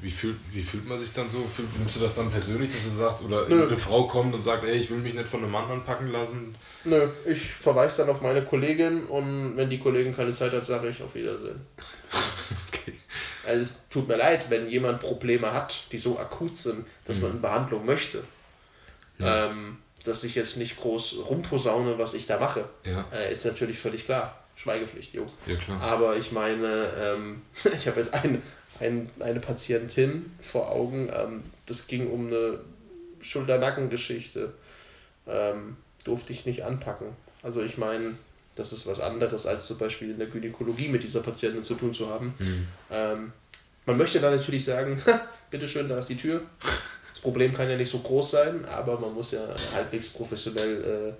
wie, 0.00 0.10
fühlt, 0.10 0.36
wie 0.52 0.62
fühlt 0.62 0.86
man 0.86 0.98
sich 0.98 1.12
dann 1.12 1.28
so? 1.28 1.38
Fühl, 1.44 1.66
nimmst 1.78 1.96
du 1.96 2.00
das 2.00 2.14
dann 2.14 2.30
persönlich, 2.30 2.70
dass 2.70 2.84
du 2.84 2.90
sagst, 2.90 3.24
oder 3.24 3.48
Nö. 3.48 3.66
eine 3.66 3.76
Frau 3.76 4.06
kommt 4.06 4.34
und 4.34 4.42
sagt, 4.42 4.64
ey, 4.64 4.74
ich 4.76 4.90
will 4.90 4.98
mich 4.98 5.14
nicht 5.14 5.28
von 5.28 5.42
einem 5.42 5.52
Mann 5.52 5.70
anpacken 5.70 6.10
lassen? 6.12 6.54
Nö, 6.84 7.08
ich 7.24 7.52
verweise 7.54 7.98
dann 7.98 8.10
auf 8.10 8.20
meine 8.20 8.42
Kollegin 8.42 9.04
und 9.06 9.56
wenn 9.56 9.70
die 9.70 9.78
Kollegin 9.78 10.14
keine 10.14 10.32
Zeit 10.32 10.52
hat, 10.52 10.64
sage 10.64 10.88
ich 10.88 11.02
auf 11.02 11.14
Wiedersehen. 11.14 11.60
Okay. 12.68 12.92
Also 13.44 13.62
es 13.62 13.88
tut 13.88 14.06
mir 14.06 14.16
leid, 14.16 14.46
wenn 14.50 14.68
jemand 14.68 15.00
Probleme 15.00 15.52
hat, 15.52 15.84
die 15.90 15.98
so 15.98 16.18
akut 16.18 16.56
sind, 16.56 16.86
dass 17.04 17.20
man 17.20 17.32
in 17.32 17.40
Behandlung 17.40 17.84
möchte. 17.84 18.22
Ja. 19.18 19.46
Ähm, 19.46 19.78
dass 20.04 20.22
ich 20.24 20.34
jetzt 20.34 20.56
nicht 20.56 20.76
groß 20.76 21.16
rumposaune, 21.28 21.98
was 21.98 22.14
ich 22.14 22.26
da 22.26 22.38
mache, 22.38 22.68
Ja, 22.84 23.04
äh, 23.12 23.32
ist 23.32 23.44
natürlich 23.44 23.78
völlig 23.78 24.04
klar. 24.04 24.38
Schweigepflicht, 24.56 25.12
jo. 25.14 25.26
ja 25.46 25.56
klar. 25.56 25.80
Aber 25.80 26.16
ich 26.16 26.32
meine, 26.32 26.90
ähm, 27.00 27.42
ich 27.76 27.86
habe 27.88 28.00
jetzt 28.00 28.14
eine, 28.14 28.40
ein, 28.80 29.10
eine 29.20 29.40
Patientin 29.40 30.32
vor 30.40 30.70
Augen, 30.70 31.10
ähm, 31.12 31.42
das 31.66 31.86
ging 31.86 32.10
um 32.10 32.28
eine 32.28 32.60
Schulter-Nacken-Geschichte. 33.20 34.52
Ähm, 35.26 35.76
durfte 36.04 36.32
ich 36.32 36.46
nicht 36.46 36.64
anpacken. 36.64 37.08
Also 37.42 37.62
ich 37.62 37.78
meine, 37.78 38.12
das 38.54 38.72
ist 38.72 38.86
was 38.86 39.00
anderes, 39.00 39.46
als 39.46 39.66
zum 39.66 39.78
Beispiel 39.78 40.10
in 40.10 40.18
der 40.18 40.28
Gynäkologie 40.28 40.88
mit 40.88 41.02
dieser 41.02 41.20
Patientin 41.20 41.62
zu 41.62 41.74
tun 41.74 41.92
zu 41.92 42.08
haben. 42.08 42.34
Mhm. 42.38 42.66
Ähm, 42.90 43.32
man 43.84 43.96
möchte 43.96 44.20
da 44.20 44.30
natürlich 44.30 44.64
sagen, 44.64 45.00
bitteschön, 45.50 45.88
da 45.88 45.98
ist 45.98 46.08
die 46.08 46.16
Tür. 46.16 46.42
Das 47.12 47.20
Problem 47.20 47.52
kann 47.52 47.68
ja 47.68 47.76
nicht 47.76 47.90
so 47.90 47.98
groß 47.98 48.30
sein, 48.30 48.64
aber 48.66 48.98
man 48.98 49.14
muss 49.14 49.32
ja 49.32 49.46
halbwegs 49.74 50.08
professionell 50.10 51.16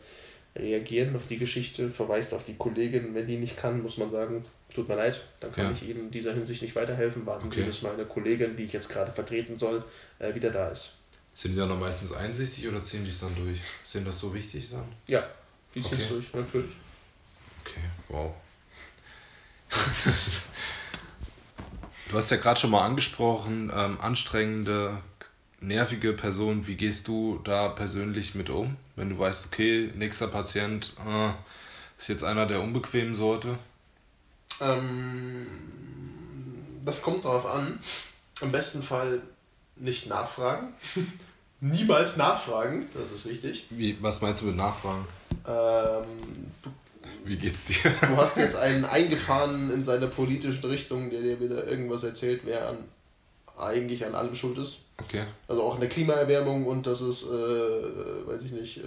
äh, 0.56 0.58
reagieren 0.58 1.14
auf 1.16 1.26
die 1.26 1.36
Geschichte, 1.36 1.90
verweist 1.90 2.32
auf 2.32 2.44
die 2.44 2.56
Kollegin. 2.56 3.14
Wenn 3.14 3.26
die 3.26 3.36
nicht 3.36 3.56
kann, 3.56 3.82
muss 3.82 3.98
man 3.98 4.10
sagen, 4.10 4.42
tut 4.76 4.88
mir 4.88 4.94
leid, 4.94 5.20
dann 5.40 5.50
kann 5.52 5.64
Ja. 5.66 5.70
ich 5.72 5.82
Ihnen 5.88 6.00
in 6.00 6.10
dieser 6.12 6.32
Hinsicht 6.32 6.62
nicht 6.62 6.76
weiterhelfen. 6.76 7.26
Warten 7.26 7.50
Sie, 7.50 7.58
Okay. 7.60 7.68
bis 7.68 7.82
meine 7.82 8.04
Kollegin, 8.04 8.56
die 8.56 8.62
ich 8.64 8.72
jetzt 8.72 8.88
gerade 8.88 9.10
vertreten 9.10 9.58
soll, 9.58 9.82
äh, 10.20 10.32
wieder 10.34 10.50
da 10.50 10.68
ist. 10.68 10.98
Sind 11.34 11.52
die 11.52 11.58
dann 11.58 11.68
noch 11.68 11.78
meistens 11.78 12.12
einsichtig 12.12 12.68
oder 12.68 12.82
ziehen 12.84 13.02
die 13.04 13.10
es 13.10 13.20
dann 13.20 13.34
durch? 13.34 13.58
Sind 13.84 14.06
das 14.06 14.18
so 14.18 14.32
wichtig 14.32 14.70
dann? 14.70 14.86
Ja, 15.08 15.28
die 15.74 15.80
zieht 15.82 15.94
Okay. 15.94 16.06
durch, 16.08 16.32
natürlich. 16.34 16.70
Okay, 17.64 17.80
wow. 18.08 18.32
du 22.10 22.16
hast 22.16 22.30
ja 22.30 22.36
gerade 22.36 22.58
schon 22.60 22.70
mal 22.70 22.84
angesprochen, 22.84 23.70
ähm, 23.74 24.00
anstrengende, 24.00 24.98
nervige 25.60 26.12
Person. 26.12 26.66
Wie 26.66 26.76
gehst 26.76 27.08
du 27.08 27.40
da 27.44 27.68
persönlich 27.68 28.34
mit 28.34 28.48
um? 28.50 28.76
Wenn 28.94 29.10
du 29.10 29.18
weißt, 29.18 29.46
okay, 29.46 29.90
nächster 29.94 30.28
Patient 30.28 30.94
äh, 31.06 31.30
ist 31.98 32.08
jetzt 32.08 32.24
einer 32.24 32.46
der 32.46 32.60
unbequemen 32.62 33.14
Sorte. 33.14 33.58
Ähm, 34.60 35.46
das 36.84 37.02
kommt 37.02 37.24
darauf 37.24 37.46
an. 37.46 37.78
Im 38.40 38.52
besten 38.52 38.82
Fall 38.82 39.22
nicht 39.76 40.08
nachfragen. 40.08 40.68
Niemals 41.60 42.16
nachfragen, 42.16 42.88
das 42.94 43.12
ist 43.12 43.26
wichtig. 43.26 43.66
Wie, 43.70 43.96
was 44.02 44.20
meinst 44.20 44.42
du 44.42 44.46
mit 44.46 44.56
Nachfragen? 44.56 45.06
Ähm, 45.46 46.50
du, 46.62 46.70
Wie 47.24 47.36
geht's 47.36 47.66
dir? 47.66 47.90
du 48.02 48.16
hast 48.16 48.36
jetzt 48.36 48.56
einen 48.56 48.84
eingefahren 48.84 49.70
in 49.70 49.82
seine 49.82 50.08
politischen 50.08 50.64
Richtung, 50.66 51.08
der 51.08 51.22
dir 51.22 51.40
wieder 51.40 51.66
irgendwas 51.66 52.02
erzählt, 52.04 52.42
wer 52.44 52.68
an, 52.68 52.88
eigentlich 53.58 54.04
an 54.04 54.14
allem 54.14 54.34
schuld 54.34 54.58
ist. 54.58 54.80
Okay. 54.98 55.24
Also 55.48 55.62
auch 55.62 55.74
in 55.74 55.80
der 55.80 55.88
Klimaerwärmung 55.88 56.66
und 56.66 56.86
dass 56.86 57.00
es, 57.00 57.22
äh, 57.24 58.26
weiß 58.26 58.44
ich 58.44 58.52
nicht, 58.52 58.78
äh, 58.78 58.82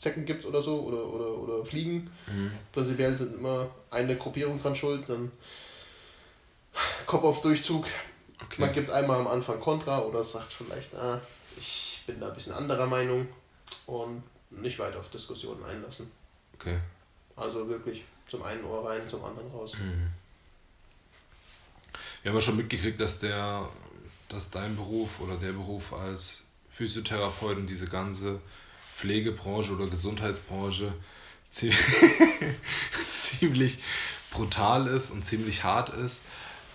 Zecken 0.00 0.24
gibt 0.24 0.46
oder 0.46 0.62
so 0.62 0.80
oder, 0.80 1.04
oder, 1.04 1.28
oder 1.36 1.64
Fliegen. 1.64 2.10
Mhm. 2.26 2.52
Prinzipiell 2.72 3.14
sind 3.14 3.34
immer 3.34 3.68
eine 3.90 4.16
Gruppierung 4.16 4.60
dran 4.60 4.74
schuld, 4.74 5.06
dann 5.06 5.30
Kopf 7.04 7.22
auf 7.22 7.42
Durchzug. 7.42 7.84
Okay. 8.42 8.62
Man 8.62 8.72
gibt 8.72 8.90
einmal 8.90 9.20
am 9.20 9.28
Anfang 9.28 9.60
Kontra 9.60 9.98
oder 9.98 10.24
sagt 10.24 10.54
vielleicht, 10.54 10.94
ah, 10.94 11.20
ich 11.58 12.02
bin 12.06 12.18
da 12.18 12.28
ein 12.28 12.32
bisschen 12.32 12.54
anderer 12.54 12.86
Meinung 12.86 13.28
und 13.84 14.22
nicht 14.50 14.78
weiter 14.78 14.98
auf 14.98 15.10
Diskussionen 15.10 15.62
einlassen. 15.64 16.10
okay. 16.54 16.80
Also 17.36 17.68
wirklich 17.68 18.04
zum 18.26 18.42
einen 18.42 18.64
Ohr 18.64 18.88
rein, 18.88 19.06
zum 19.06 19.22
anderen 19.22 19.50
raus. 19.50 19.74
Mhm. 19.74 20.08
Wir 22.22 22.30
haben 22.30 22.38
ja 22.38 22.42
schon 22.42 22.56
mitgekriegt, 22.56 22.98
dass 22.98 23.18
der, 23.20 23.68
dass 24.30 24.50
dein 24.50 24.74
Beruf 24.76 25.20
oder 25.20 25.36
der 25.36 25.52
Beruf 25.52 25.92
als 25.92 26.42
Physiotherapeut 26.70 27.58
und 27.58 27.66
diese 27.66 27.86
ganze 27.86 28.40
Pflegebranche 29.00 29.72
oder 29.72 29.86
Gesundheitsbranche 29.86 30.92
zie- 31.50 31.72
ziemlich 33.14 33.78
brutal 34.30 34.86
ist 34.86 35.10
und 35.10 35.24
ziemlich 35.24 35.64
hart 35.64 35.88
ist. 35.88 36.24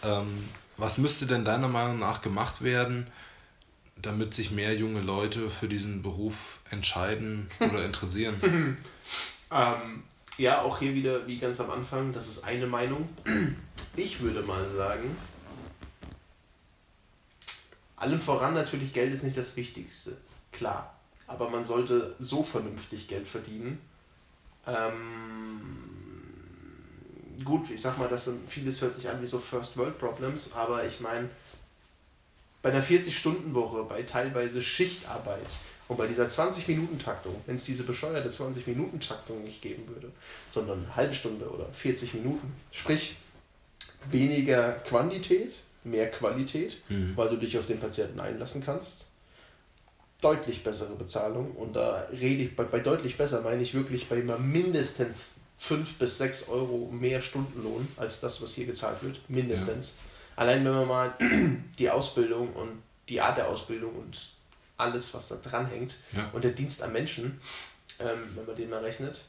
Ähm, 0.04 0.50
was 0.78 0.98
müsste 0.98 1.26
denn 1.28 1.46
deiner 1.46 1.68
Meinung 1.70 1.98
nach 1.98 2.22
gemacht 2.22 2.62
werden, 2.62 3.08
damit 3.96 4.34
sich 4.34 4.52
mehr 4.52 4.76
junge 4.76 5.00
Leute 5.02 5.50
für 5.50 5.68
diesen 5.70 6.02
Beruf 6.02 6.60
entscheiden 6.72 7.48
oder 7.60 7.86
interessieren? 7.92 8.78
Ähm, 9.52 10.04
ja, 10.38 10.62
auch 10.64 10.80
hier 10.80 10.94
wieder, 10.96 11.26
wie 11.28 11.38
ganz 11.38 11.60
am 11.62 11.70
Anfang, 11.72 12.12
das 12.12 12.28
ist 12.28 12.44
eine 12.44 12.68
Meinung. 12.68 13.08
Ich 13.98 14.20
würde 14.20 14.42
mal 14.42 14.68
sagen, 14.68 15.16
allem 17.96 18.20
voran 18.20 18.54
natürlich, 18.54 18.92
Geld 18.92 19.14
ist 19.14 19.24
nicht 19.24 19.38
das 19.38 19.56
Wichtigste, 19.56 20.18
klar. 20.52 20.94
Aber 21.28 21.50
man 21.50 21.66
sollte 21.66 22.16
so 22.20 22.44
vernünftig 22.44 23.08
Geld 23.08 23.28
verdienen. 23.28 23.80
Ähm, 24.68 25.90
gut, 27.44 27.70
ich 27.72 27.82
sag 27.82 27.98
mal, 27.98 28.08
das 28.08 28.26
sind, 28.26 28.50
vieles 28.50 28.82
hört 28.82 28.94
sich 28.94 29.10
an 29.10 29.22
wie 29.22 29.26
so 29.26 29.40
First 29.40 29.78
World 29.78 29.98
Problems, 29.98 30.54
aber 30.54 30.86
ich 30.86 31.00
meine, 31.00 31.30
bei 32.62 32.72
einer 32.72 32.84
40-Stunden-Woche, 32.84 33.84
bei 33.84 34.02
teilweise 34.04 34.62
Schichtarbeit 34.62 35.58
und 35.88 35.98
bei 35.98 36.08
dieser 36.08 36.26
20-Minuten-Taktung, 36.26 37.36
wenn 37.46 37.56
es 37.56 37.64
diese 37.64 37.84
bescheuerte 37.84 38.30
20-Minuten-Taktung 38.30 39.44
nicht 39.44 39.62
geben 39.62 39.88
würde, 39.88 40.12
sondern 40.52 40.84
eine 40.84 40.96
halbe 40.96 41.14
Stunde 41.14 41.48
oder 41.48 41.68
40 41.72 42.16
Minuten, 42.16 42.54
sprich 42.72 43.18
weniger 44.10 44.72
Quantität, 44.72 45.62
mehr 45.84 46.10
Qualität, 46.10 46.82
mhm. 46.90 47.16
weil 47.16 47.30
du 47.30 47.38
dich 47.38 47.58
auf 47.58 47.68
den 47.68 47.80
Patienten 47.80 48.20
einlassen 48.20 48.64
kannst. 48.66 49.06
Deutlich 50.21 50.63
bessere 50.63 50.95
Bezahlung 50.95 51.56
und 51.56 51.75
da 51.75 52.08
rede 52.12 52.43
ich 52.43 52.56
bei, 52.56 52.63
bei 52.63 52.80
deutlich 52.80 53.17
besser, 53.17 53.41
meine 53.41 53.62
ich 53.62 53.73
wirklich 53.73 54.08
bei 54.08 54.17
immer 54.17 54.38
mindestens 54.38 55.41
5 55.58 55.97
bis 55.97 56.17
6 56.17 56.49
Euro 56.49 56.89
mehr 56.91 57.21
Stundenlohn 57.21 57.88
als 57.97 58.19
das, 58.19 58.41
was 58.41 58.54
hier 58.54 58.65
gezahlt 58.65 59.04
wird. 59.04 59.19
Mindestens. 59.30 59.89
Ja. 59.89 60.41
Allein 60.43 60.65
wenn 60.65 60.73
man 60.73 60.88
mal 60.88 61.13
die 61.80 61.89
Ausbildung 61.89 62.54
und 62.54 62.82
die 63.08 63.21
Art 63.21 63.38
der 63.38 63.47
Ausbildung 63.47 63.93
und 63.95 64.32
alles, 64.78 65.13
was 65.13 65.30
da 65.30 65.36
dran 65.36 65.67
hängt 65.67 65.97
ja. 66.12 66.30
und 66.34 66.43
der 66.43 66.51
Dienst 66.51 66.82
am 66.82 66.91
Menschen, 66.93 67.39
ähm, 67.99 68.30
wenn 68.36 68.45
man 68.45 68.56
den 68.56 68.69
mal 68.69 68.84
rechnet, 68.84 69.21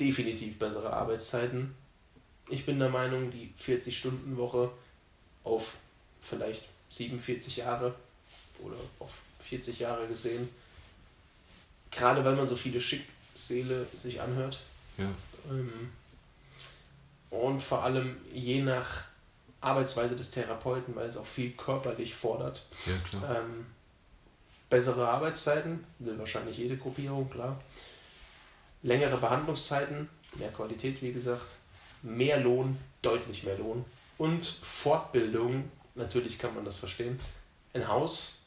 definitiv 0.00 0.58
bessere 0.58 0.92
Arbeitszeiten. 0.92 1.74
Ich 2.48 2.64
bin 2.64 2.78
der 2.78 2.88
Meinung, 2.88 3.30
die 3.30 3.52
40-Stunden-Woche 3.60 4.70
auf 5.44 5.74
vielleicht 6.20 6.64
47 6.88 7.58
Jahre 7.58 7.94
oder 8.60 8.76
auf 8.98 9.10
40 9.48 9.78
Jahre 9.78 10.06
gesehen, 10.06 10.48
gerade 11.90 12.24
weil 12.24 12.36
man 12.36 12.46
so 12.46 12.56
viele 12.56 12.80
Schicksale 12.80 13.86
sich 13.96 14.20
anhört. 14.20 14.60
Ja. 14.98 15.10
Ähm, 15.50 15.90
und 17.30 17.60
vor 17.60 17.82
allem 17.82 18.16
je 18.32 18.62
nach 18.62 19.04
Arbeitsweise 19.60 20.16
des 20.16 20.30
Therapeuten, 20.30 20.94
weil 20.94 21.06
es 21.06 21.16
auch 21.16 21.26
viel 21.26 21.50
körperlich 21.52 22.14
fordert. 22.14 22.66
Ja, 22.86 22.92
klar. 23.08 23.36
Ähm, 23.36 23.66
bessere 24.70 25.08
Arbeitszeiten, 25.08 25.84
will 25.98 26.18
wahrscheinlich 26.18 26.58
jede 26.58 26.76
Gruppierung, 26.76 27.28
klar. 27.28 27.60
Längere 28.82 29.16
Behandlungszeiten, 29.16 30.08
mehr 30.36 30.50
Qualität, 30.50 31.02
wie 31.02 31.12
gesagt. 31.12 31.46
Mehr 32.02 32.38
Lohn, 32.40 32.78
deutlich 33.02 33.42
mehr 33.42 33.58
Lohn. 33.58 33.84
Und 34.18 34.44
Fortbildung, 34.44 35.70
natürlich 35.94 36.38
kann 36.38 36.54
man 36.54 36.64
das 36.64 36.76
verstehen. 36.76 37.18
Ein 37.74 37.88
Haus, 37.88 38.42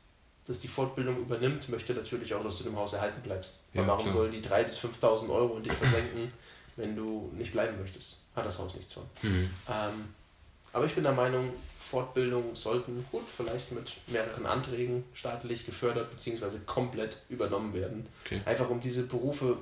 das 0.47 0.59
die 0.59 0.67
Fortbildung 0.67 1.17
übernimmt, 1.17 1.69
möchte 1.69 1.93
natürlich 1.93 2.33
auch, 2.33 2.43
dass 2.43 2.57
du 2.57 2.67
im 2.67 2.75
Haus 2.75 2.93
erhalten 2.93 3.21
bleibst. 3.21 3.59
Ja, 3.73 3.85
warum 3.87 4.03
klar. 4.03 4.15
sollen 4.15 4.31
die 4.31 4.41
3.000 4.41 4.63
bis 4.63 4.79
5.000 4.79 5.29
Euro 5.29 5.57
in 5.57 5.63
dich 5.63 5.73
versenken, 5.73 6.31
wenn 6.75 6.95
du 6.95 7.31
nicht 7.37 7.51
bleiben 7.51 7.79
möchtest? 7.79 8.21
Hat 8.35 8.45
das 8.45 8.59
Haus 8.59 8.73
nichts 8.75 8.93
von. 8.93 9.03
Mhm. 9.21 9.49
Ähm, 9.69 10.13
aber 10.73 10.85
ich 10.85 10.95
bin 10.95 11.03
der 11.03 11.13
Meinung, 11.13 11.51
Fortbildungen 11.77 12.55
sollten 12.55 13.05
gut 13.11 13.23
vielleicht 13.27 13.71
mit 13.71 13.93
mehreren 14.07 14.45
Anträgen 14.45 15.03
staatlich 15.13 15.65
gefördert 15.65 16.09
bzw. 16.11 16.59
komplett 16.65 17.17
übernommen 17.29 17.73
werden. 17.73 18.07
Okay. 18.25 18.41
Einfach 18.45 18.69
um 18.69 18.79
diese 18.79 19.03
Berufe 19.03 19.57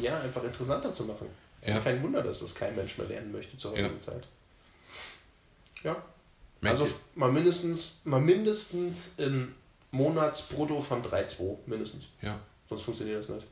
ja 0.00 0.18
einfach 0.20 0.42
interessanter 0.42 0.92
zu 0.92 1.04
machen. 1.04 1.28
Ja. 1.64 1.80
Kein 1.80 2.02
Wunder, 2.02 2.22
dass 2.22 2.40
das 2.40 2.54
kein 2.54 2.74
Mensch 2.74 2.98
mehr 2.98 3.06
lernen 3.06 3.32
möchte 3.32 3.56
zur 3.56 3.72
heutigen 3.72 3.94
ja. 3.94 4.00
Zeit. 4.00 4.26
Ja. 5.84 6.02
Also 6.62 6.88
mal 7.14 7.30
mindestens, 7.30 8.00
mal 8.04 8.20
mindestens 8.20 9.14
im 9.18 9.54
Monatsbrutto 9.90 10.80
von 10.80 11.02
3,2 11.02 11.58
mindestens. 11.66 12.06
Ja. 12.20 12.38
Sonst 12.68 12.82
funktioniert 12.82 13.20
das 13.20 13.28
nicht. 13.28 13.46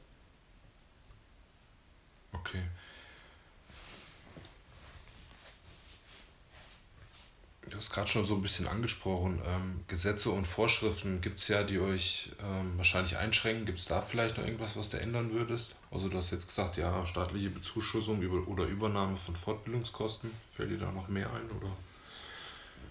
Okay. 2.32 2.62
Du 7.68 7.76
hast 7.78 7.90
gerade 7.90 8.08
schon 8.08 8.24
so 8.24 8.36
ein 8.36 8.42
bisschen 8.42 8.68
angesprochen. 8.68 9.40
Ähm, 9.44 9.84
Gesetze 9.88 10.30
und 10.30 10.46
Vorschriften 10.46 11.20
gibt 11.20 11.40
es 11.40 11.48
ja, 11.48 11.64
die 11.64 11.80
euch 11.80 12.30
ähm, 12.40 12.78
wahrscheinlich 12.78 13.16
einschränken. 13.16 13.66
Gibt 13.66 13.78
es 13.78 13.86
da 13.86 14.02
vielleicht 14.02 14.38
noch 14.38 14.44
irgendwas, 14.44 14.76
was 14.76 14.90
du 14.90 15.00
ändern 15.00 15.32
würdest? 15.32 15.76
Also 15.90 16.08
du 16.08 16.16
hast 16.16 16.30
jetzt 16.30 16.46
gesagt, 16.46 16.76
ja, 16.76 17.04
staatliche 17.04 17.50
Bezuschussung 17.50 18.22
über, 18.22 18.46
oder 18.46 18.64
Übernahme 18.64 19.16
von 19.16 19.34
Fortbildungskosten. 19.34 20.30
Fällt 20.54 20.70
dir 20.70 20.78
da 20.78 20.92
noch 20.92 21.08
mehr 21.08 21.28
ein? 21.32 21.50
Oder? 21.50 21.72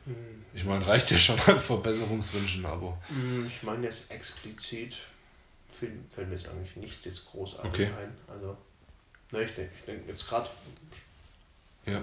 Hm. 0.05 0.45
Ich 0.53 0.63
meine, 0.63 0.85
reicht 0.85 1.11
ja 1.11 1.17
schon 1.17 1.39
an 1.47 1.59
Verbesserungswünschen, 1.59 2.65
aber. 2.65 2.97
Hm, 3.07 3.45
ich 3.47 3.63
meine 3.63 3.85
jetzt 3.87 4.09
explizit 4.11 4.95
fällt 5.75 6.29
mir 6.29 6.35
jetzt 6.35 6.47
eigentlich 6.47 6.75
nichts 6.77 7.05
jetzt 7.05 7.25
großartig 7.25 7.71
okay. 7.71 7.85
ein. 7.85 8.15
Also, 8.27 8.57
ne, 9.31 9.43
ich 9.43 9.53
denke 9.53 9.71
ich 9.77 9.85
denk 9.85 10.07
jetzt 10.07 10.27
gerade 10.27 10.49
ja. 11.85 12.01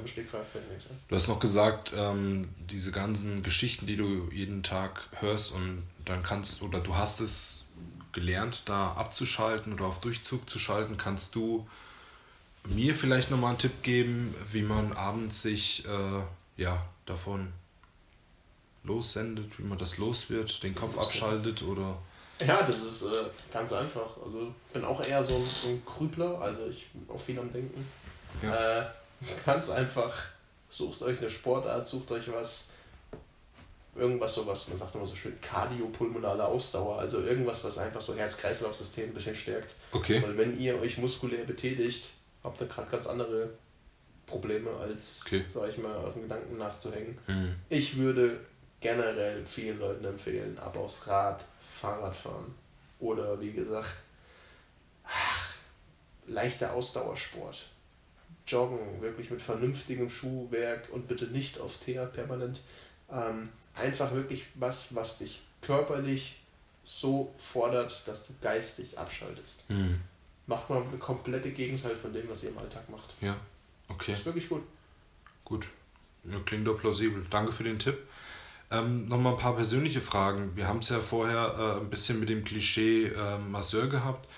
Du 1.08 1.16
hast 1.16 1.26
noch 1.26 1.40
gesagt, 1.40 1.92
ähm, 1.92 2.48
diese 2.70 2.92
ganzen 2.92 3.42
Geschichten, 3.42 3.84
die 3.84 3.96
du 3.96 4.30
jeden 4.30 4.62
Tag 4.62 5.08
hörst 5.18 5.50
und 5.50 5.82
dann 6.04 6.22
kannst 6.22 6.62
oder 6.62 6.78
du 6.78 6.94
hast 6.94 7.18
es 7.18 7.64
gelernt, 8.12 8.62
da 8.66 8.92
abzuschalten 8.92 9.72
oder 9.72 9.86
auf 9.86 10.00
Durchzug 10.00 10.48
zu 10.48 10.60
schalten, 10.60 10.98
kannst 10.98 11.34
du 11.34 11.66
mir 12.64 12.94
vielleicht 12.94 13.32
nochmal 13.32 13.50
einen 13.50 13.58
Tipp 13.58 13.82
geben, 13.82 14.32
wie 14.52 14.62
man 14.62 14.92
abends 14.92 15.42
sich 15.42 15.84
äh, 15.84 16.62
ja, 16.62 16.86
davon 17.04 17.52
lossendet, 18.84 19.58
wie 19.58 19.64
man 19.64 19.78
das 19.78 19.98
los 19.98 20.30
wird, 20.30 20.62
den 20.62 20.74
Kopf 20.74 20.98
abschaltet 20.98 21.62
oder. 21.62 21.98
Ja, 22.46 22.62
das 22.62 22.82
ist 22.82 23.02
äh, 23.02 23.08
ganz 23.52 23.72
einfach. 23.72 24.16
Also 24.24 24.52
ich 24.66 24.72
bin 24.72 24.84
auch 24.84 25.04
eher 25.04 25.22
so 25.22 25.36
ein, 25.36 25.44
so 25.44 25.68
ein 25.68 25.84
Krübler, 25.84 26.40
also 26.40 26.66
ich 26.66 26.88
bin 26.90 27.08
auch 27.08 27.20
viel 27.20 27.38
am 27.38 27.52
Denken. 27.52 27.86
Ja. 28.42 28.80
Äh, 28.80 28.84
Ganz 29.46 29.70
einfach, 29.70 30.12
sucht 30.68 31.02
euch 31.02 31.18
eine 31.18 31.30
Sportart, 31.30 31.86
sucht 31.86 32.10
euch 32.10 32.30
was, 32.32 32.68
irgendwas 33.94 34.34
sowas, 34.34 34.68
man 34.68 34.78
sagt 34.78 34.94
immer 34.94 35.06
so 35.06 35.14
schön, 35.14 35.38
kardiopulmonale 35.40 36.44
Ausdauer, 36.44 36.98
also 36.98 37.20
irgendwas, 37.20 37.64
was 37.64 37.78
einfach 37.78 38.00
so 38.00 38.14
Herz-Kreislauf-System 38.14 39.10
ein 39.10 39.14
bisschen 39.14 39.34
stärkt. 39.34 39.74
Okay. 39.92 40.22
Weil 40.22 40.36
wenn 40.36 40.58
ihr 40.58 40.80
euch 40.80 40.98
muskulär 40.98 41.44
betätigt, 41.44 42.10
habt 42.42 42.60
ihr 42.60 42.66
gerade 42.66 42.90
ganz 42.90 43.06
andere 43.06 43.50
Probleme, 44.26 44.70
als, 44.70 45.22
okay. 45.26 45.44
sag 45.48 45.68
ich 45.68 45.78
mal, 45.78 45.94
euren 45.96 46.22
Gedanken 46.22 46.56
nachzuhängen. 46.58 47.18
Mhm. 47.26 47.54
Ich 47.68 47.96
würde 47.96 48.40
generell 48.82 49.46
vielen 49.46 49.78
Leuten 49.78 50.04
empfehlen, 50.04 50.58
ab 50.58 50.76
aufs 50.76 51.06
Rad, 51.06 51.44
Fahrrad 51.60 52.14
fahren. 52.14 52.54
Oder 52.98 53.40
wie 53.40 53.52
gesagt, 53.52 53.94
ach, 55.04 55.54
leichter 56.26 56.74
Ausdauersport. 56.74 57.64
Joggen, 58.46 59.00
wirklich 59.00 59.30
mit 59.30 59.40
vernünftigem 59.40 60.10
Schuhwerk 60.10 60.88
und 60.90 61.08
bitte 61.08 61.26
nicht 61.26 61.58
auf 61.58 61.78
Teer 61.78 62.06
permanent. 62.06 62.60
Ähm, 63.10 63.48
einfach 63.74 64.12
wirklich 64.12 64.46
was, 64.54 64.94
was 64.94 65.18
dich 65.18 65.40
körperlich 65.60 66.40
so 66.82 67.32
fordert, 67.38 68.02
dass 68.06 68.26
du 68.26 68.34
geistig 68.40 68.98
abschaltest. 68.98 69.68
Mhm. 69.70 70.00
Macht 70.46 70.68
mal 70.68 70.82
eine 70.82 70.98
komplette 70.98 71.52
Gegenteil 71.52 71.94
von 71.94 72.12
dem, 72.12 72.28
was 72.28 72.42
ihr 72.42 72.50
im 72.50 72.58
Alltag 72.58 72.88
macht. 72.90 73.14
Ja, 73.20 73.38
okay. 73.88 74.10
Das 74.10 74.20
ist 74.20 74.26
wirklich 74.26 74.48
gut. 74.48 74.64
Gut. 75.44 75.68
Ja, 76.24 76.38
klingt 76.44 76.66
doch 76.66 76.80
plausibel. 76.80 77.24
Danke 77.30 77.52
für 77.52 77.64
den 77.64 77.78
Tipp. 77.78 77.98
Ähm, 78.72 79.06
Nochmal 79.08 79.34
ein 79.34 79.38
paar 79.38 79.54
persönliche 79.54 80.00
Fragen. 80.00 80.56
Wir 80.56 80.66
haben 80.66 80.78
es 80.78 80.88
ja 80.88 81.00
vorher 81.00 81.76
äh, 81.76 81.80
ein 81.80 81.90
bisschen 81.90 82.18
mit 82.18 82.30
dem 82.30 82.42
Klischee 82.42 83.06
äh, 83.06 83.38
Masseur 83.38 83.86
gehabt. 83.86 84.28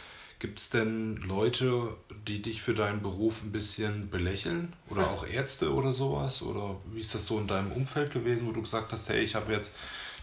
Gibt 0.40 0.59
es 0.59 0.68
denn 0.68 1.16
Leute, 1.27 1.97
die 2.27 2.42
dich 2.42 2.61
für 2.61 2.75
deinen 2.75 3.01
Beruf 3.01 3.42
ein 3.42 3.53
bisschen 3.53 4.11
belächeln? 4.11 4.73
Oder 4.90 5.09
auch 5.09 5.27
Ärzte 5.27 5.73
oder 5.73 5.92
sowas? 5.92 6.42
Oder 6.42 6.77
wie 6.92 7.01
ist 7.01 7.14
das 7.14 7.27
so 7.27 7.38
in 7.38 7.47
deinem 7.47 7.73
Umfeld 7.73 8.12
gewesen, 8.12 8.47
wo 8.47 8.53
du 8.53 8.61
gesagt 8.61 8.92
hast, 8.92 9.09
hey, 9.09 9.23
ich 9.23 9.37
habe 9.37 9.53
jetzt 9.53 9.75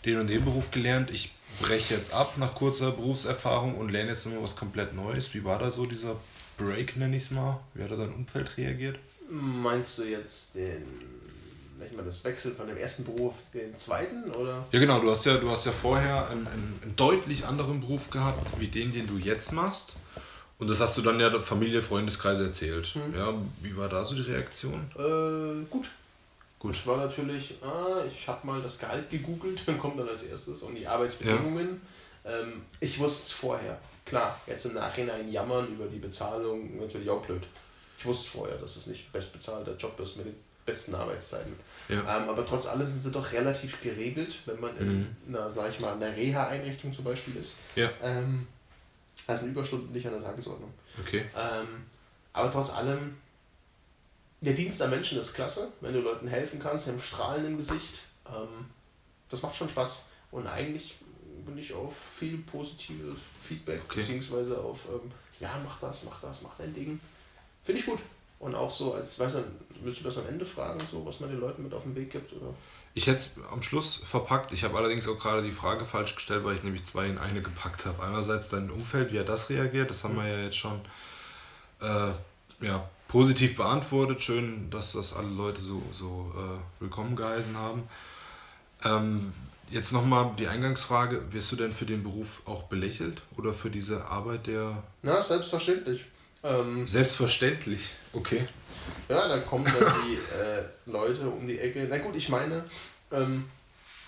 den 0.05 0.19
und 0.19 0.27
den 0.27 0.43
Beruf 0.43 0.71
gelernt, 0.71 1.11
ich 1.11 1.31
breche 1.61 1.93
jetzt 1.93 2.13
ab 2.13 2.33
nach 2.37 2.53
kurzer 2.53 2.91
Berufserfahrung 2.91 3.75
und 3.75 3.89
lerne 3.89 4.11
jetzt 4.11 4.25
nochmal 4.25 4.43
was 4.43 4.55
komplett 4.55 4.93
Neues. 4.93 5.33
Wie 5.33 5.43
war 5.43 5.57
da 5.57 5.71
so 5.71 5.85
dieser 5.85 6.17
Break, 6.57 6.97
nenne 6.97 7.15
ich 7.15 7.23
es 7.23 7.31
mal? 7.31 7.59
Wie 7.73 7.83
hat 7.83 7.91
da 7.91 7.95
dein 7.95 8.13
Umfeld 8.13 8.57
reagiert? 8.57 8.99
Meinst 9.29 9.97
du 9.97 10.03
jetzt 10.03 10.55
den 10.55 10.83
ich 11.87 11.95
mal, 11.95 12.03
das 12.05 12.23
Wechsel 12.23 12.53
von 12.53 12.67
dem 12.67 12.77
ersten 12.77 13.03
Beruf 13.03 13.35
in 13.53 13.59
den 13.59 13.75
zweiten, 13.75 14.31
oder? 14.31 14.65
Ja, 14.71 14.79
genau. 14.79 14.99
Du 14.99 15.09
hast 15.09 15.25
ja, 15.25 15.37
du 15.37 15.49
hast 15.49 15.65
ja 15.65 15.71
vorher 15.71 16.29
einen, 16.29 16.47
einen, 16.47 16.93
deutlich 16.95 17.45
anderen 17.45 17.81
Beruf 17.81 18.09
gehabt, 18.09 18.59
wie 18.59 18.67
den, 18.67 18.91
den 18.91 19.07
du 19.07 19.17
jetzt 19.17 19.51
machst. 19.51 19.95
Und 20.59 20.69
das 20.69 20.79
hast 20.79 20.97
du 20.97 21.01
dann 21.01 21.19
ja 21.19 21.29
der 21.29 21.41
Familie, 21.41 21.81
Freundeskreis 21.81 22.39
erzählt. 22.39 22.87
Hm. 22.87 23.15
Ja, 23.15 23.33
wie 23.61 23.75
war 23.75 23.89
da 23.89 24.05
so 24.05 24.15
die 24.15 24.21
Reaktion? 24.21 24.91
Äh, 24.95 25.65
gut. 25.69 25.89
Gut. 26.59 26.75
Ich 26.75 26.85
war 26.85 26.97
natürlich, 26.97 27.55
ah, 27.63 28.03
ich 28.07 28.27
habe 28.27 28.45
mal 28.45 28.61
das 28.61 28.77
Gehalt 28.77 29.09
gegoogelt, 29.09 29.63
dann 29.65 29.79
kommt 29.79 29.99
dann 29.99 30.07
als 30.07 30.23
erstes 30.23 30.61
und 30.61 30.75
die 30.75 30.85
Arbeitsbedingungen. 30.85 31.81
Ja. 32.23 32.39
Ähm, 32.39 32.61
ich 32.79 32.99
wusste 32.99 33.23
es 33.23 33.31
vorher. 33.31 33.79
Klar, 34.05 34.39
jetzt 34.45 34.65
im 34.65 34.73
Nachhinein 34.73 35.31
jammern 35.31 35.67
über 35.69 35.85
die 35.85 35.97
Bezahlung 35.97 36.79
natürlich 36.79 37.09
auch 37.09 37.21
blöd. 37.21 37.41
Ich 37.97 38.05
wusste 38.05 38.29
vorher, 38.29 38.57
dass 38.57 38.75
es 38.75 38.87
nicht 38.87 39.11
bestbezahlter 39.11 39.75
Job 39.75 39.99
ist 39.99 40.17
mit 40.17 40.27
besten 40.65 40.95
Arbeitszeiten. 40.95 41.53
Ja. 41.89 41.99
Ähm, 41.99 42.29
aber 42.29 42.45
trotz 42.45 42.65
allem 42.67 42.87
sind 42.87 43.01
sie 43.01 43.11
doch 43.11 43.31
relativ 43.31 43.81
geregelt, 43.81 44.39
wenn 44.45 44.59
man 44.59 44.77
in 44.77 44.99
mhm. 44.99 45.15
einer, 45.27 45.49
sag 45.51 45.69
ich 45.69 45.79
mal, 45.79 45.93
einer 45.93 46.15
Reha-Einrichtung 46.15 46.93
zum 46.93 47.05
Beispiel 47.05 47.35
ist. 47.35 47.57
Ja. 47.75 47.89
Ähm, 48.01 48.47
also 49.27 49.45
Überstunden 49.45 49.91
nicht 49.91 50.05
an 50.05 50.13
der 50.13 50.23
Tagesordnung. 50.23 50.73
Okay. 50.99 51.25
Ähm, 51.35 51.67
aber 52.33 52.49
trotz 52.49 52.71
allem, 52.71 53.17
der 54.41 54.53
Dienst 54.53 54.81
am 54.81 54.89
Menschen 54.89 55.19
ist 55.19 55.33
klasse, 55.33 55.71
wenn 55.81 55.93
du 55.93 55.99
Leuten 55.99 56.27
helfen 56.27 56.59
kannst, 56.59 56.87
im 56.87 56.99
Strahlen 56.99 57.45
im 57.45 57.57
Gesicht. 57.57 58.05
Ähm, 58.27 58.65
das 59.29 59.41
macht 59.41 59.55
schon 59.55 59.69
Spaß. 59.69 60.05
Und 60.31 60.47
eigentlich 60.47 60.97
bin 61.45 61.57
ich 61.57 61.73
auf 61.73 61.95
viel 61.97 62.37
positives 62.37 63.17
Feedback, 63.41 63.81
okay. 63.85 63.99
beziehungsweise 63.99 64.57
auf, 64.57 64.85
ähm, 64.89 65.11
ja, 65.39 65.49
mach 65.63 65.79
das, 65.79 66.03
mach 66.03 66.21
das, 66.21 66.41
mach 66.41 66.55
dein 66.57 66.73
Ding. 66.73 66.99
Finde 67.63 67.79
ich 67.81 67.85
gut. 67.85 67.99
Und 68.41 68.55
auch 68.55 68.71
so 68.71 68.95
als, 68.95 69.19
weiß 69.19 69.33
du, 69.33 69.43
willst 69.83 69.99
du 69.99 70.03
das 70.03 70.17
am 70.17 70.27
Ende 70.27 70.45
fragen, 70.45 70.79
so, 70.91 71.05
was 71.05 71.19
man 71.19 71.29
den 71.29 71.39
Leuten 71.39 71.61
mit 71.61 71.73
auf 71.75 71.83
den 71.83 71.95
Weg 71.95 72.11
gibt? 72.11 72.33
Oder? 72.33 72.51
Ich 72.95 73.05
hätte 73.05 73.17
es 73.17 73.31
am 73.51 73.61
Schluss 73.61 74.01
verpackt. 74.03 74.51
Ich 74.51 74.63
habe 74.63 74.75
allerdings 74.77 75.07
auch 75.07 75.19
gerade 75.19 75.43
die 75.43 75.51
Frage 75.51 75.85
falsch 75.85 76.15
gestellt, 76.15 76.43
weil 76.43 76.55
ich 76.55 76.63
nämlich 76.63 76.83
zwei 76.83 77.05
in 77.05 77.19
eine 77.19 77.43
gepackt 77.43 77.85
habe. 77.85 78.01
Einerseits 78.01 78.49
dein 78.49 78.71
Umfeld, 78.71 79.13
wie 79.13 79.17
er 79.17 79.23
das 79.23 79.49
reagiert, 79.51 79.91
das 79.91 80.03
haben 80.03 80.15
wir 80.15 80.27
ja 80.27 80.43
jetzt 80.43 80.57
schon 80.57 80.81
äh, 81.81 82.11
ja, 82.65 82.89
positiv 83.07 83.57
beantwortet. 83.57 84.21
Schön, 84.21 84.71
dass 84.71 84.93
das 84.93 85.13
alle 85.13 85.29
Leute 85.29 85.61
so, 85.61 85.83
so 85.93 86.33
äh, 86.35 86.81
willkommen 86.81 87.15
geheißen 87.15 87.55
haben. 87.55 87.83
Ähm, 88.83 89.31
jetzt 89.69 89.91
nochmal 89.91 90.31
die 90.39 90.47
Eingangsfrage: 90.47 91.31
Wirst 91.31 91.51
du 91.51 91.57
denn 91.57 91.73
für 91.73 91.85
den 91.85 92.01
Beruf 92.01 92.41
auch 92.45 92.63
belächelt 92.63 93.21
oder 93.37 93.53
für 93.53 93.69
diese 93.69 94.05
Arbeit 94.05 94.47
der. 94.47 94.81
Na, 95.03 95.21
selbstverständlich. 95.21 96.05
Ähm, 96.43 96.87
Selbstverständlich, 96.87 97.91
okay. 98.13 98.47
Ja, 99.09 99.27
dann 99.27 99.45
kommen 99.45 99.65
dann 99.65 99.93
die 100.07 100.15
äh, 100.35 100.63
Leute 100.85 101.29
um 101.29 101.45
die 101.45 101.59
Ecke. 101.59 101.85
Na 101.89 101.97
gut, 101.99 102.15
ich 102.15 102.29
meine, 102.29 102.63
ähm, 103.11 103.45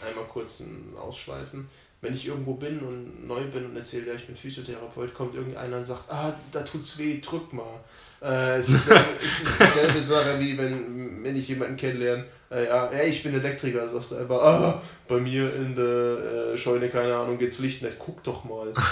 einmal 0.06 0.26
kurz 0.26 0.62
ein 0.62 0.94
Ausschweifen. 0.98 1.70
Wenn 2.02 2.14
ich 2.14 2.28
irgendwo 2.28 2.56
bin 2.56 2.80
und 2.80 3.28
neu 3.28 3.42
bin 3.46 3.66
und 3.66 3.78
erzähle, 3.78 4.08
ja, 4.08 4.14
ich 4.16 4.26
bin 4.26 4.36
Physiotherapeut, 4.36 5.14
kommt 5.14 5.36
irgendeiner 5.36 5.78
und 5.78 5.86
sagt, 5.86 6.12
ah, 6.12 6.38
da 6.52 6.62
tut's 6.64 6.98
weh, 6.98 7.22
drück 7.22 7.54
mal. 7.54 7.80
Äh, 8.22 8.58
es, 8.58 8.70
ist, 8.70 8.92
es 9.26 9.42
ist 9.42 9.62
dieselbe 9.62 10.02
Sache, 10.02 10.40
wie 10.40 10.58
wenn, 10.58 11.24
wenn 11.24 11.36
ich 11.36 11.48
jemanden 11.48 11.78
kennenlerne, 11.78 12.26
äh, 12.54 12.68
ja, 12.68 12.90
hey, 12.92 13.10
ich 13.10 13.24
bin 13.24 13.34
Elektriker, 13.34 13.90
sagst 13.92 14.12
du 14.12 14.16
einfach, 14.16 14.42
ah, 14.42 14.82
bei 15.08 15.20
mir 15.20 15.54
in 15.56 15.76
der 15.76 16.54
äh, 16.54 16.58
Scheune, 16.58 16.90
keine 16.90 17.16
Ahnung, 17.16 17.38
geht's 17.38 17.60
Licht 17.60 17.82
nicht, 17.82 17.98
guck 18.00 18.24
doch 18.24 18.44
mal. 18.44 18.74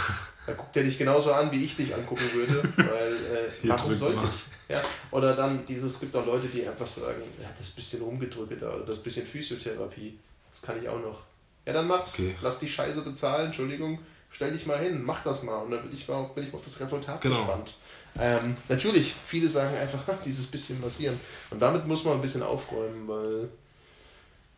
Da 0.47 0.53
guckt 0.53 0.75
er 0.75 0.83
dich 0.83 0.97
genauso 0.97 1.31
an, 1.33 1.51
wie 1.51 1.63
ich 1.63 1.75
dich 1.75 1.93
angucken 1.93 2.27
würde, 2.33 2.63
weil 2.75 3.13
äh, 3.13 3.49
warum 3.69 3.93
sollte 3.93 4.23
ich? 4.23 4.73
Ja, 4.73 4.81
oder 5.11 5.35
dann 5.35 5.63
dieses, 5.67 5.93
es 5.93 5.99
gibt 5.99 6.15
auch 6.15 6.25
Leute, 6.25 6.47
die 6.47 6.67
einfach 6.67 6.87
sagen, 6.87 7.21
ja, 7.39 7.47
das 7.55 7.69
bisschen 7.69 8.01
rumgedrückt 8.01 8.51
oder 8.63 8.79
das 8.79 8.97
bisschen 8.97 9.23
Physiotherapie, 9.23 10.17
das 10.49 10.63
kann 10.63 10.81
ich 10.81 10.89
auch 10.89 10.99
noch. 10.99 11.21
Ja, 11.65 11.73
dann 11.73 11.87
mach's. 11.87 12.19
Okay. 12.19 12.35
Lass 12.41 12.57
die 12.57 12.67
Scheiße 12.67 13.01
bezahlen, 13.01 13.47
Entschuldigung, 13.47 13.99
stell 14.31 14.51
dich 14.51 14.65
mal 14.65 14.79
hin, 14.79 15.03
mach 15.03 15.23
das 15.23 15.43
mal 15.43 15.57
und 15.57 15.71
dann 15.71 15.83
bin 15.83 15.93
ich 15.93 16.07
mal, 16.07 16.23
bin 16.33 16.43
ich 16.43 16.51
mal 16.51 16.57
auf 16.57 16.63
das 16.63 16.79
Resultat 16.79 17.21
genau. 17.21 17.37
gespannt. 17.37 17.75
Ähm, 18.19 18.57
natürlich, 18.67 19.15
viele 19.25 19.47
sagen 19.47 19.75
einfach, 19.77 20.03
dieses 20.25 20.47
bisschen 20.47 20.79
massieren. 20.81 21.19
Und 21.49 21.61
damit 21.61 21.87
muss 21.87 22.03
man 22.03 22.15
ein 22.15 22.21
bisschen 22.21 22.43
aufräumen, 22.43 23.07
weil 23.07 23.49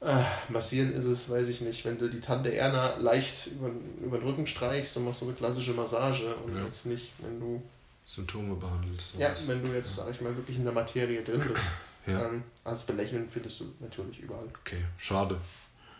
äh, 0.01 0.23
massieren 0.49 0.93
ist 0.93 1.05
es, 1.05 1.29
weiß 1.29 1.47
ich 1.47 1.61
nicht. 1.61 1.85
Wenn 1.85 1.97
du 1.97 2.09
die 2.09 2.19
Tante 2.19 2.53
Erna 2.53 2.95
leicht 2.97 3.47
über, 3.47 3.69
über 4.03 4.17
den 4.17 4.27
Rücken 4.27 4.45
streichst, 4.45 4.95
dann 4.95 5.05
machst 5.05 5.21
du 5.21 5.25
eine 5.25 5.33
klassische 5.33 5.73
Massage 5.73 6.35
und 6.35 6.53
ja. 6.53 6.63
jetzt 6.63 6.85
nicht, 6.85 7.11
wenn 7.19 7.39
du. 7.39 7.61
Symptome 8.05 8.55
behandelst. 8.55 9.13
Ja, 9.17 9.31
wenn 9.47 9.63
du 9.63 9.73
jetzt, 9.73 9.95
sag 9.95 10.11
ich 10.11 10.19
mal, 10.19 10.35
wirklich 10.35 10.57
in 10.57 10.65
der 10.65 10.73
Materie 10.73 11.21
drin 11.21 11.41
bist. 11.47 11.65
ja. 12.05 12.25
Ähm, 12.25 12.43
also 12.65 12.85
Belächeln 12.85 13.29
findest 13.29 13.61
du 13.61 13.65
natürlich 13.79 14.19
überall. 14.19 14.47
Okay, 14.59 14.83
schade. 14.97 15.37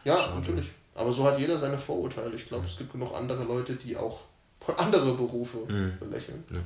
Ja, 0.04 0.18
schade. 0.18 0.36
natürlich. 0.36 0.72
Aber 0.96 1.14
so 1.14 1.24
hat 1.24 1.40
jeder 1.40 1.58
seine 1.58 1.78
Vorurteile. 1.78 2.36
Ich 2.36 2.46
glaube, 2.46 2.66
ja. 2.66 2.70
es 2.70 2.78
gibt 2.78 2.92
genug 2.92 3.16
andere 3.16 3.46
Leute, 3.46 3.76
die 3.76 3.96
auch 3.96 4.22
andere 4.78 5.14
Berufe 5.14 5.60
mhm. 5.60 5.98
belächeln. 6.00 6.44
Ja. 6.52 6.60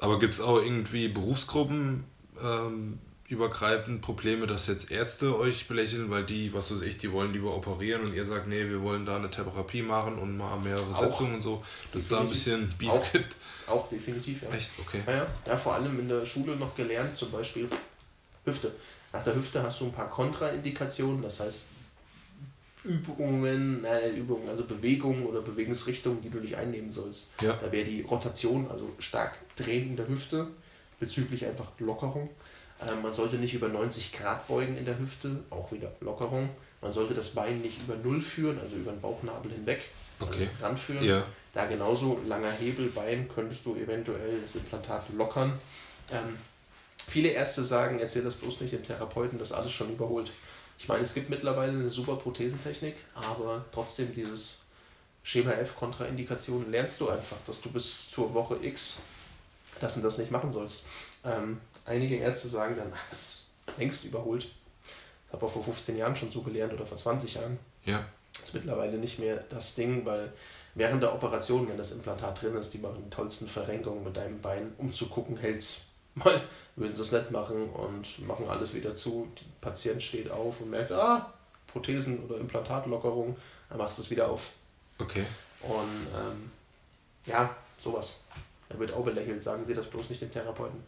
Aber 0.00 0.18
gibt 0.18 0.34
es 0.34 0.40
auch 0.40 0.56
irgendwie 0.56 1.08
Berufsgruppen, 1.08 2.04
ähm, 2.42 2.98
übergreifend 3.28 4.02
Probleme, 4.02 4.46
dass 4.46 4.66
jetzt 4.66 4.90
Ärzte 4.90 5.38
euch 5.38 5.68
belächeln, 5.68 6.10
weil 6.10 6.24
die, 6.24 6.52
was 6.52 6.72
weiß 6.74 6.82
ich, 6.82 6.98
die 6.98 7.12
wollen 7.12 7.32
lieber 7.32 7.54
operieren 7.54 8.02
und 8.02 8.14
ihr 8.14 8.24
sagt, 8.24 8.48
nee, 8.48 8.68
wir 8.68 8.82
wollen 8.82 9.06
da 9.06 9.16
eine 9.16 9.30
Therapie 9.30 9.82
machen 9.82 10.18
und 10.18 10.36
mal 10.36 10.58
mehrere 10.58 10.94
auch. 10.96 11.04
Sitzungen 11.04 11.34
und 11.34 11.40
so, 11.40 11.62
dass 11.92 12.08
da 12.08 12.20
ein 12.20 12.28
bisschen 12.28 12.74
Beef 12.76 12.90
auch, 12.90 13.12
gibt. 13.12 13.36
Auch 13.68 13.88
definitiv, 13.88 14.42
ja. 14.42 14.50
Echt? 14.50 14.70
Okay. 14.80 15.02
Ja, 15.06 15.12
ja. 15.12 15.26
ja, 15.46 15.56
vor 15.56 15.74
allem 15.74 16.00
in 16.00 16.08
der 16.08 16.26
Schule 16.26 16.56
noch 16.56 16.74
gelernt, 16.74 17.16
zum 17.16 17.30
Beispiel 17.30 17.68
Hüfte. 18.44 18.72
Nach 19.12 19.22
der 19.22 19.36
Hüfte 19.36 19.62
hast 19.62 19.80
du 19.80 19.84
ein 19.84 19.92
paar 19.92 20.10
Kontraindikationen, 20.10 21.22
das 21.22 21.38
heißt 21.38 21.66
Übungen, 22.84 23.82
nein, 23.82 24.16
Übungen, 24.16 24.48
also 24.48 24.64
Bewegungen 24.64 25.26
oder 25.26 25.42
Bewegungsrichtungen, 25.42 26.22
die 26.22 26.30
du 26.30 26.38
nicht 26.38 26.56
einnehmen 26.56 26.90
sollst. 26.90 27.30
Ja. 27.42 27.52
Da 27.52 27.70
wäre 27.70 27.84
die 27.84 28.02
Rotation, 28.02 28.70
also 28.70 28.90
stark 28.98 29.38
drehen 29.56 29.90
in 29.90 29.96
der 29.96 30.08
Hüfte, 30.08 30.48
bezüglich 30.98 31.44
einfach 31.44 31.72
Lockerung. 31.78 32.30
Ähm, 32.80 33.02
man 33.02 33.12
sollte 33.12 33.36
nicht 33.36 33.52
über 33.54 33.68
90 33.68 34.12
Grad 34.12 34.46
beugen 34.48 34.76
in 34.76 34.86
der 34.86 34.98
Hüfte, 34.98 35.40
auch 35.50 35.70
wieder 35.72 35.92
Lockerung. 36.00 36.50
Man 36.80 36.92
sollte 36.92 37.12
das 37.12 37.30
Bein 37.30 37.60
nicht 37.60 37.82
über 37.82 37.96
Null 37.96 38.22
führen, 38.22 38.58
also 38.58 38.76
über 38.76 38.92
den 38.92 39.00
Bauchnabel 39.00 39.52
hinweg 39.52 39.82
also 40.18 40.32
okay. 40.32 40.48
also 40.50 40.64
ranführen. 40.64 41.04
Ja. 41.04 41.26
Da 41.52 41.66
genauso 41.66 42.20
langer 42.26 42.50
Hebelbein 42.52 43.28
könntest 43.28 43.66
du 43.66 43.76
eventuell 43.76 44.40
das 44.40 44.54
Implantat 44.54 45.04
lockern. 45.16 45.58
Ähm, 46.12 46.38
viele 47.06 47.28
Ärzte 47.30 47.64
sagen, 47.64 47.98
erzähl 47.98 48.22
das 48.22 48.36
bloß 48.36 48.60
nicht 48.60 48.72
dem 48.72 48.82
Therapeuten, 48.82 49.38
das 49.38 49.52
alles 49.52 49.72
schon 49.72 49.90
überholt. 49.90 50.32
Ich 50.80 50.88
meine, 50.88 51.02
es 51.02 51.12
gibt 51.12 51.28
mittlerweile 51.28 51.72
eine 51.72 51.90
super 51.90 52.16
Prothesentechnik, 52.16 52.94
aber 53.14 53.66
trotzdem 53.70 54.14
dieses 54.14 54.60
Schema 55.22 55.52
F 55.52 55.76
Kontraindikationen 55.76 56.70
lernst 56.70 56.98
du 57.02 57.10
einfach, 57.10 57.36
dass 57.44 57.60
du 57.60 57.70
bis 57.70 58.10
zur 58.10 58.32
Woche 58.32 58.56
X 58.62 59.00
das 59.78 59.96
und 59.96 60.02
das 60.02 60.16
nicht 60.16 60.30
machen 60.30 60.52
sollst. 60.52 60.84
Ähm, 61.22 61.60
einige 61.84 62.16
Ärzte 62.16 62.48
sagen 62.48 62.76
dann, 62.78 62.90
das 63.10 63.20
ist 63.20 63.44
längst 63.76 64.06
überholt. 64.06 64.48
Das 65.26 65.34
habe 65.34 65.44
auch 65.44 65.52
vor 65.52 65.64
15 65.64 65.98
Jahren 65.98 66.16
schon 66.16 66.30
so 66.30 66.40
gelernt 66.40 66.72
oder 66.72 66.86
vor 66.86 66.96
20 66.96 67.34
Jahren. 67.34 67.58
Ja. 67.84 68.06
Das 68.32 68.44
ist 68.44 68.54
mittlerweile 68.54 68.96
nicht 68.96 69.18
mehr 69.18 69.36
das 69.50 69.74
Ding, 69.74 70.06
weil 70.06 70.32
während 70.74 71.02
der 71.02 71.12
Operation, 71.14 71.68
wenn 71.68 71.76
das 71.76 71.92
Implantat 71.92 72.40
drin 72.40 72.56
ist, 72.56 72.72
die 72.72 72.78
machen 72.78 73.02
die 73.04 73.10
tollsten 73.10 73.46
Verrenkungen 73.46 74.02
mit 74.02 74.16
deinem 74.16 74.40
Bein, 74.40 74.72
um 74.78 74.90
zu 74.90 75.10
gucken, 75.10 75.36
hält's. 75.36 75.82
Würden 76.76 76.96
sie 76.96 77.02
es 77.02 77.12
nicht 77.12 77.30
machen 77.30 77.68
und 77.70 78.26
machen 78.26 78.48
alles 78.48 78.74
wieder 78.74 78.94
zu. 78.94 79.30
Der 79.36 79.68
Patient 79.70 80.02
steht 80.02 80.30
auf 80.30 80.60
und 80.60 80.70
merkt, 80.70 80.92
ah, 80.92 81.32
Prothesen- 81.66 82.24
oder 82.24 82.38
Implantatlockerung, 82.38 83.36
dann 83.68 83.78
machst 83.78 83.98
du 83.98 84.02
es 84.02 84.10
wieder 84.10 84.30
auf. 84.30 84.50
Okay. 84.98 85.24
Und 85.62 86.06
ähm, 86.16 86.50
ja, 87.26 87.54
sowas. 87.80 88.14
Er 88.68 88.78
wird 88.78 88.92
auch 88.92 89.04
belächelt, 89.04 89.42
sagen 89.42 89.64
Sie 89.64 89.74
das 89.74 89.86
bloß 89.86 90.08
nicht 90.10 90.22
dem 90.22 90.30
Therapeuten. 90.30 90.82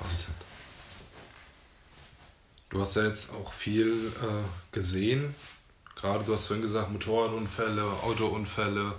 Wahnsinn. 0.00 0.34
Du 2.68 2.80
hast 2.80 2.94
ja 2.94 3.04
jetzt 3.04 3.32
auch 3.34 3.52
viel 3.52 4.12
äh, 4.22 4.72
gesehen. 4.72 5.34
Gerade 5.96 6.24
du 6.24 6.32
hast 6.32 6.46
vorhin 6.46 6.62
gesagt, 6.62 6.90
Motorradunfälle, 6.90 7.82
Autounfälle. 7.82 8.94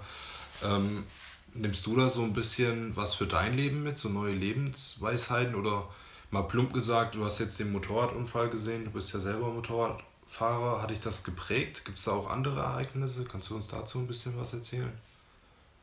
Ähm, 0.64 1.06
nimmst 1.54 1.86
du 1.86 1.96
da 1.96 2.10
so 2.10 2.24
ein 2.24 2.34
bisschen 2.34 2.96
was 2.96 3.14
für 3.14 3.26
dein 3.26 3.54
Leben 3.54 3.84
mit, 3.84 3.98
so 3.98 4.10
neue 4.10 4.34
Lebensweisheiten 4.34 5.56
oder 5.56 5.90
mal 6.30 6.44
plump 6.44 6.74
gesagt, 6.74 7.16
du 7.16 7.26
hast 7.26 7.40
jetzt 7.40 7.60
den 7.60 7.72
Motorradunfall 7.72 8.50
gesehen, 8.50 8.86
du 8.86 8.92
bist 8.92 9.14
ja 9.14 9.20
selber 9.20 9.50
Motorradfahrer, 9.52 10.82
hat 10.82 10.90
dich 10.90 11.02
das 11.02 11.24
geprägt? 11.24 11.84
Gibt 11.86 11.98
es 11.98 12.06
da 12.06 12.12
auch 12.12 12.30
andere 12.30 12.62
Ereignisse? 12.62 13.26
Kannst 13.26 13.50
du 13.50 13.56
uns 13.56 13.68
dazu 13.68 14.00
ein 14.00 14.08
bisschen 14.08 14.40
was 14.40 14.54
erzählen? 14.54 14.92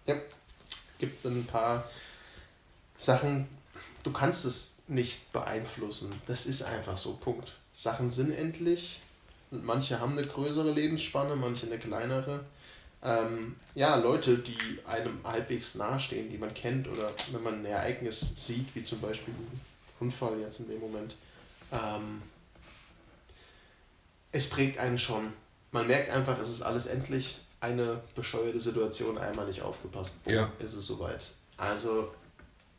Ja, 0.07 0.17
gibt 0.99 1.25
ein 1.27 1.45
paar 1.45 1.85
Sachen, 2.97 3.47
du 4.03 4.11
kannst 4.11 4.45
es 4.45 4.75
nicht 4.87 5.33
beeinflussen. 5.33 6.09
Das 6.27 6.47
ist 6.47 6.63
einfach 6.63 6.97
so, 6.97 7.15
Punkt. 7.15 7.53
Sachen 7.73 8.11
sind 8.11 8.33
endlich. 8.33 9.01
Manche 9.51 10.01
haben 10.01 10.13
eine 10.13 10.27
größere 10.27 10.73
Lebensspanne, 10.73 11.37
manche 11.37 11.67
eine 11.67 11.79
kleinere 11.79 12.45
ähm, 13.03 13.55
ja, 13.75 13.97
Leute, 13.97 14.39
die 14.39 14.59
einem 14.85 15.21
halbwegs 15.25 15.77
nahestehen, 15.77 16.31
die 16.31 16.39
man 16.39 16.53
kennt 16.53 16.89
oder 16.89 17.13
wenn 17.31 17.43
man 17.43 17.55
ein 17.55 17.65
Ereignis 17.65 18.33
sieht, 18.35 18.75
wie 18.75 18.83
zum 18.83 19.01
Beispiel 19.01 19.35
ein 19.35 19.61
Unfall 20.01 20.41
jetzt 20.41 20.61
in 20.61 20.69
dem 20.69 20.81
Moment, 20.81 21.15
ähm, 21.73 22.23
es 24.33 24.49
prägt 24.49 24.79
einen 24.79 24.99
schon. 24.99 25.33
Man 25.71 25.87
merkt 25.87 26.11
einfach, 26.11 26.39
es 26.39 26.49
ist 26.49 26.63
alles 26.63 26.87
endlich 26.87 27.39
eine 27.61 28.03
bescheuerte 28.15 28.61
Situation, 28.61 29.17
einmal 29.17 29.47
nicht 29.47 29.63
aufgepasst. 29.63 30.25
Boom, 30.25 30.35
ja. 30.35 30.53
ist 30.59 30.75
es 30.75 30.87
soweit. 30.87 31.31
Also 31.57 32.13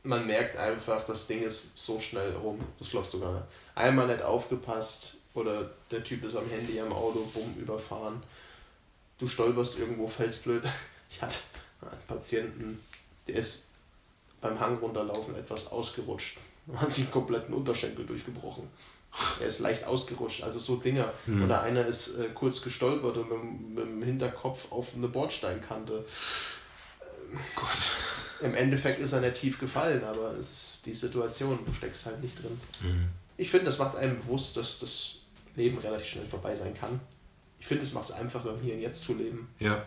man 0.04 0.28
merkt 0.28 0.58
einfach, 0.58 1.04
das 1.06 1.28
Ding 1.28 1.44
ist 1.44 1.78
so 1.78 2.00
schnell 2.00 2.32
rum, 2.34 2.60
das 2.78 2.90
glaubst 2.90 3.14
du 3.14 3.20
gar 3.20 3.34
nicht. 3.34 3.46
Einmal 3.76 4.08
nicht 4.08 4.22
aufgepasst 4.22 5.16
oder 5.34 5.70
der 5.92 6.04
Typ 6.04 6.26
ist 6.26 6.36
am 6.36 6.50
Handy 6.50 6.80
am 6.80 6.92
Auto, 6.92 7.30
bumm, 7.34 7.56
überfahren 7.58 8.22
du 9.20 9.28
stolperst 9.28 9.78
irgendwo, 9.78 10.08
fällst 10.08 10.44
blöd. 10.44 10.64
Ich 11.12 11.24
hatte 11.24 11.38
einen 11.82 12.06
Patienten, 12.06 12.80
der 13.28 13.38
ist 13.38 13.66
beim 14.42 14.60
Hang 14.60 14.78
runterlaufen 14.78 15.36
etwas 15.36 15.66
ausgerutscht. 15.72 16.38
Hat 16.76 16.92
sich 16.92 17.06
einen 17.06 17.12
kompletten 17.12 17.52
Unterschenkel 17.52 18.06
durchgebrochen. 18.06 18.68
Er 19.40 19.48
ist 19.48 19.60
leicht 19.60 19.86
ausgerutscht, 19.86 20.44
also 20.44 20.60
so 20.60 20.76
Dinger. 20.76 21.12
Mhm. 21.26 21.46
Oder 21.46 21.64
einer 21.64 21.84
ist 21.86 22.20
äh, 22.20 22.30
kurz 22.36 22.62
gestolpert 22.62 23.18
und 23.18 23.30
mit, 23.30 23.76
mit, 23.76 23.86
dem 23.86 24.04
Hinterkopf 24.04 24.72
auf 24.72 24.96
eine 24.96 25.08
Bordsteinkante. 25.08 26.06
Gott. 27.56 27.68
Im 28.42 28.54
Endeffekt 28.54 29.00
ist 29.00 29.12
er 29.12 29.22
nicht 29.22 29.36
tief 29.36 29.60
gefallen, 29.60 30.04
aber 30.04 30.34
es 30.34 30.52
ist 30.52 30.80
die 30.86 30.94
Situation, 30.94 31.66
du 31.66 31.74
steckst 31.74 32.06
halt 32.06 32.22
nicht 32.22 32.42
drin. 32.42 32.60
Mhm. 32.82 33.10
Ich 33.38 33.50
finde, 33.50 33.66
das 33.66 33.80
macht 33.80 33.96
einem 33.96 34.20
bewusst, 34.20 34.56
dass 34.58 34.80
das 34.80 35.16
Leben 35.56 35.78
relativ 35.80 36.08
schnell 36.08 36.26
vorbei 36.26 36.56
sein 36.56 36.74
kann. 36.74 37.00
Ich 37.60 37.68
finde, 37.68 37.84
es 37.84 37.94
macht 37.94 38.06
es 38.06 38.12
einfacher, 38.12 38.58
Hier 38.62 38.74
und 38.74 38.82
Jetzt 38.82 39.02
zu 39.02 39.16
leben. 39.16 39.48
Ja. 39.60 39.86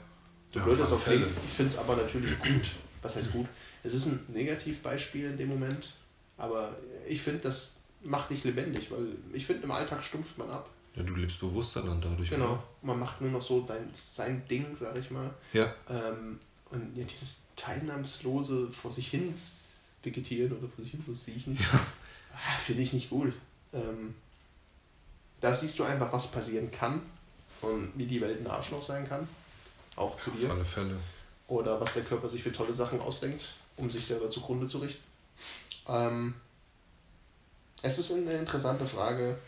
Ja, 0.54 0.64
blöd 0.64 0.78
ist 0.80 0.92
auch 0.92 1.06
Ich 1.06 1.52
finde 1.52 1.72
es 1.72 1.78
aber 1.78 1.96
natürlich 1.96 2.38
gut. 2.40 2.72
Was 3.00 3.16
heißt 3.16 3.32
gut? 3.32 3.46
Es 3.82 3.94
ist 3.94 4.06
ein 4.06 4.20
Negativbeispiel 4.28 5.26
in 5.26 5.38
dem 5.38 5.48
Moment, 5.48 5.94
Aber 6.36 6.76
ich 7.06 7.20
finde, 7.20 7.40
das 7.40 7.76
macht 8.02 8.30
dich 8.30 8.44
lebendig, 8.44 8.90
weil 8.90 9.06
ich 9.32 9.46
finde, 9.46 9.62
im 9.64 9.70
Alltag 9.70 10.02
stumpft 10.02 10.38
man 10.38 10.50
ab. 10.50 10.68
Ja, 10.94 11.02
du 11.02 11.14
lebst 11.14 11.40
bewusster 11.40 11.82
dann 11.82 12.00
dadurch. 12.00 12.30
Genau. 12.30 12.52
Oder? 12.52 12.62
Man 12.82 12.98
macht 12.98 13.20
nur 13.20 13.30
noch 13.30 13.42
so 13.42 13.64
sein, 13.66 13.88
sein 13.92 14.42
Ding, 14.48 14.76
sag 14.76 14.96
ich 14.96 15.10
mal. 15.10 15.32
Ja. 15.52 15.72
Ähm, 15.88 16.38
und 16.70 16.96
ja, 16.96 17.04
dieses 17.04 17.42
teilnahmslose 17.56 18.70
vor 18.72 18.92
sich 18.92 19.08
hin 19.08 19.32
vegetieren 20.02 20.52
oder 20.52 20.68
vor 20.68 20.82
sich 20.82 20.90
hin 20.90 21.02
so 21.04 21.14
siechen, 21.14 21.56
ja. 21.56 21.80
Ah, 22.34 22.58
finde 22.58 22.82
ich 22.82 22.92
nicht 22.92 23.10
gut. 23.10 23.32
Ähm, 23.72 24.14
da 25.40 25.52
siehst 25.52 25.78
du 25.78 25.84
einfach, 25.84 26.12
was 26.12 26.30
passieren 26.30 26.70
kann 26.70 27.02
und 27.62 27.92
wie 27.96 28.06
die 28.06 28.20
Welt 28.20 28.40
ein 28.40 28.46
Arschloch 28.46 28.82
sein 28.82 29.08
kann. 29.08 29.26
Auch 29.96 30.16
zu 30.16 30.30
dir. 30.30 30.46
Auf 30.46 30.52
alle 30.52 30.64
Fälle. 30.64 30.96
Oder 31.48 31.80
was 31.80 31.94
der 31.94 32.02
Körper 32.02 32.28
sich 32.28 32.42
für 32.42 32.52
tolle 32.52 32.74
Sachen 32.74 33.00
ausdenkt, 33.00 33.52
um 33.76 33.90
sich 33.90 34.06
selber 34.06 34.30
zugrunde 34.30 34.66
zu 34.66 34.78
richten. 34.78 35.02
Ähm, 35.86 36.34
es 37.82 37.98
ist 37.98 38.12
eine 38.12 38.32
interessante 38.32 38.86
Frage. 38.86 39.38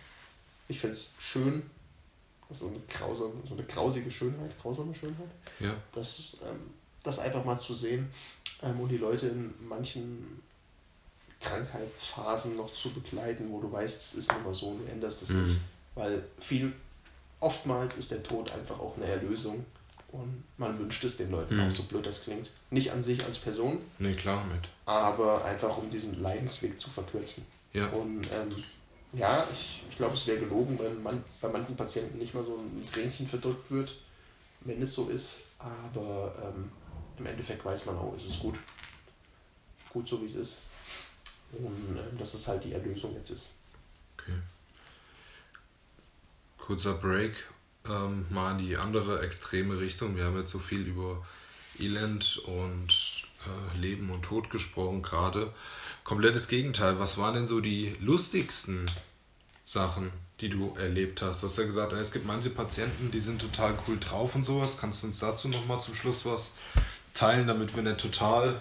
Ich 0.69 0.81
finde 0.81 0.97
es 0.97 1.13
schön. 1.19 1.63
So 2.51 2.69
eine, 2.69 2.79
grausame, 2.89 3.33
so 3.49 3.55
eine 3.55 3.65
grausige 3.65 4.11
Schönheit, 4.11 4.53
grausame 4.61 4.95
Schönheit. 4.95 5.31
Ja. 5.59 5.75
Das, 5.93 6.37
ähm, 6.43 6.61
das 7.03 7.19
einfach 7.19 7.45
mal 7.45 7.59
zu 7.59 7.75
sehen 7.75 8.11
ähm, 8.63 8.79
und 8.81 8.91
die 8.91 8.99
Leute 8.99 9.29
in 9.29 9.55
manchen 9.67 10.43
Krankheitsphasen 11.41 12.57
noch 12.57 12.73
zu 12.73 12.91
begleiten, 12.91 13.51
wo 13.51 13.61
du 13.61 13.73
weißt, 13.73 14.03
das 14.03 14.15
ist 14.15 14.33
mal 14.45 14.55
so 14.55 14.69
und 14.69 14.85
du 14.85 14.91
änderst 14.91 15.23
das 15.23 15.31
mhm. 15.31 15.45
nicht. 15.45 15.61
Weil 15.95 16.25
viel, 16.39 16.73
oftmals 17.45 17.97
ist 17.97 18.11
der 18.11 18.23
Tod 18.23 18.51
einfach 18.53 18.81
auch 18.81 18.97
eine 18.97 19.07
Erlösung 19.07 19.65
und 20.13 20.45
man 20.57 20.79
wünscht 20.79 21.05
es 21.05 21.17
den 21.17 21.31
Leuten, 21.31 21.57
mhm. 21.57 21.69
auch 21.69 21.71
so 21.71 21.83
blöd 21.83 22.07
das 22.07 22.23
klingt. 22.23 22.51
Nicht 22.71 22.91
an 22.91 23.03
sich 23.03 23.25
als 23.25 23.39
Person. 23.39 23.81
Nee, 23.99 24.15
klar 24.15 24.43
mit. 24.47 24.69
Aber 24.87 25.45
einfach 25.45 25.77
um 25.77 25.91
diesen 25.91 26.23
Leidensweg 26.23 26.81
zu 26.81 26.89
verkürzen. 26.89 27.45
Ja. 27.73 27.89
Und 27.89 28.23
ähm, 28.33 28.65
ja, 29.13 29.47
ich, 29.53 29.83
ich 29.91 29.97
glaube, 29.97 30.15
es 30.15 30.27
wäre 30.27 30.39
gelogen, 30.39 30.79
wenn 30.79 31.03
man 31.03 31.23
bei 31.41 31.49
manchen 31.49 31.77
Patienten 31.77 32.19
nicht 32.19 32.33
mal 32.33 32.45
so 32.45 32.57
ein 32.57 32.89
Tränchen 32.91 33.29
verdrückt 33.29 33.71
wird, 33.71 33.95
wenn 34.61 34.81
es 34.81 34.95
so 34.95 35.09
ist. 35.09 35.43
Aber 35.59 36.35
ähm, 36.43 36.71
im 37.19 37.27
Endeffekt 37.27 37.65
weiß 37.65 37.87
man 37.87 37.97
auch, 37.97 38.15
ist 38.17 38.29
es 38.29 38.39
gut. 38.39 38.59
Gut 39.93 40.09
so 40.09 40.21
wie 40.23 40.27
es 40.27 40.35
ist. 40.35 40.59
Und 41.53 41.97
äh, 41.97 42.19
dass 42.19 42.35
es 42.35 42.49
halt 42.49 42.65
die 42.65 42.73
Erlösung 42.73 43.13
jetzt 43.15 43.31
ist. 43.31 43.51
Okay. 44.19 44.39
Kurzer 46.65 46.95
Break 46.95 47.33
ähm, 47.87 48.25
mal 48.31 48.53
in 48.53 48.67
die 48.67 48.79
andere 48.79 49.21
extreme 49.21 49.79
Richtung. 49.81 50.17
Wir 50.17 50.25
haben 50.25 50.39
jetzt 50.39 50.51
so 50.51 50.59
viel 50.59 50.81
über 50.87 51.23
Elend 51.79 52.39
und 52.39 53.27
äh, 53.45 53.79
Leben 53.79 54.09
und 54.09 54.23
Tod 54.23 54.49
gesprochen 54.49 55.03
gerade. 55.03 55.53
Komplettes 56.05 56.49
Gegenteil. 56.49 56.99
Was 56.99 57.19
waren 57.19 57.35
denn 57.35 57.47
so 57.47 57.61
die 57.61 57.95
lustigsten 58.01 58.91
Sachen, 59.63 60.11
die 60.41 60.49
du 60.49 60.75
erlebt 60.79 61.21
hast? 61.21 61.43
Du 61.43 61.49
hast 61.49 61.59
ja 61.59 61.65
gesagt, 61.65 61.93
es 61.93 62.13
gibt 62.13 62.25
manche 62.25 62.49
Patienten, 62.49 63.11
die 63.11 63.19
sind 63.19 63.43
total 63.43 63.77
cool 63.87 63.99
drauf 64.01 64.35
und 64.35 64.45
sowas. 64.45 64.79
Kannst 64.81 65.03
du 65.03 65.09
uns 65.09 65.19
dazu 65.19 65.49
nochmal 65.49 65.83
zum 65.83 65.95
Schluss 65.95 66.25
was 66.25 66.55
teilen, 67.13 67.47
damit 67.47 67.77
wir 67.77 67.83
nicht 67.83 68.01
total 68.01 68.59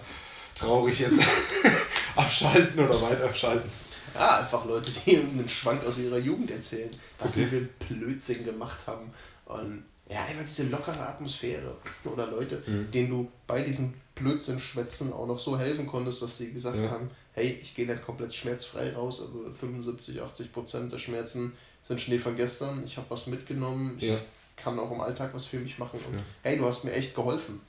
traurig 0.54 1.00
jetzt 1.00 1.22
abschalten 2.16 2.84
oder 2.84 3.00
weiter 3.00 3.24
abschalten? 3.24 3.70
Ja, 4.14 4.38
einfach 4.38 4.64
Leute, 4.64 4.90
die 4.90 5.16
einen 5.16 5.48
Schwank 5.48 5.84
aus 5.86 5.98
ihrer 5.98 6.18
Jugend 6.18 6.50
erzählen, 6.50 6.90
was 7.18 7.32
okay. 7.32 7.40
sie 7.40 7.46
für 7.46 7.60
Blödsinn 7.86 8.44
gemacht 8.44 8.86
haben. 8.86 9.10
Und 9.46 9.84
ja, 10.08 10.22
einfach 10.24 10.44
diese 10.44 10.64
lockere 10.64 11.00
Atmosphäre. 11.00 11.76
Oder 12.04 12.26
Leute, 12.26 12.62
mhm. 12.66 12.90
denen 12.90 13.10
du 13.10 13.30
bei 13.46 13.62
diesem 13.62 13.94
Blödsinn 14.14 14.60
schwätzen 14.60 15.12
auch 15.12 15.26
noch 15.26 15.38
so 15.38 15.58
helfen 15.58 15.86
konntest, 15.86 16.22
dass 16.22 16.38
sie 16.38 16.52
gesagt 16.52 16.78
ja. 16.78 16.90
haben, 16.90 17.10
hey, 17.32 17.58
ich 17.60 17.74
gehe 17.74 17.86
nicht 17.86 18.04
komplett 18.04 18.32
schmerzfrei 18.34 18.92
raus, 18.92 19.20
also 19.20 19.52
75, 19.52 20.22
80 20.22 20.52
Prozent 20.52 20.92
der 20.92 20.98
Schmerzen 20.98 21.52
sind 21.82 22.00
Schnee 22.00 22.18
von 22.18 22.36
gestern, 22.36 22.84
ich 22.84 22.96
habe 22.96 23.10
was 23.10 23.26
mitgenommen, 23.26 23.96
ich 23.98 24.08
ja. 24.08 24.16
kann 24.56 24.78
auch 24.78 24.90
im 24.92 25.00
Alltag 25.00 25.34
was 25.34 25.44
für 25.44 25.58
mich 25.58 25.78
machen 25.78 25.98
und 26.06 26.14
ja. 26.14 26.22
hey, 26.42 26.56
du 26.56 26.64
hast 26.64 26.84
mir 26.84 26.92
echt 26.92 27.14
geholfen. 27.14 27.60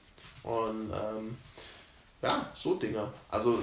Und 0.44 0.92
ähm, 0.92 1.36
ja, 2.22 2.30
so 2.56 2.76
Dinge. 2.76 3.12
Also 3.30 3.60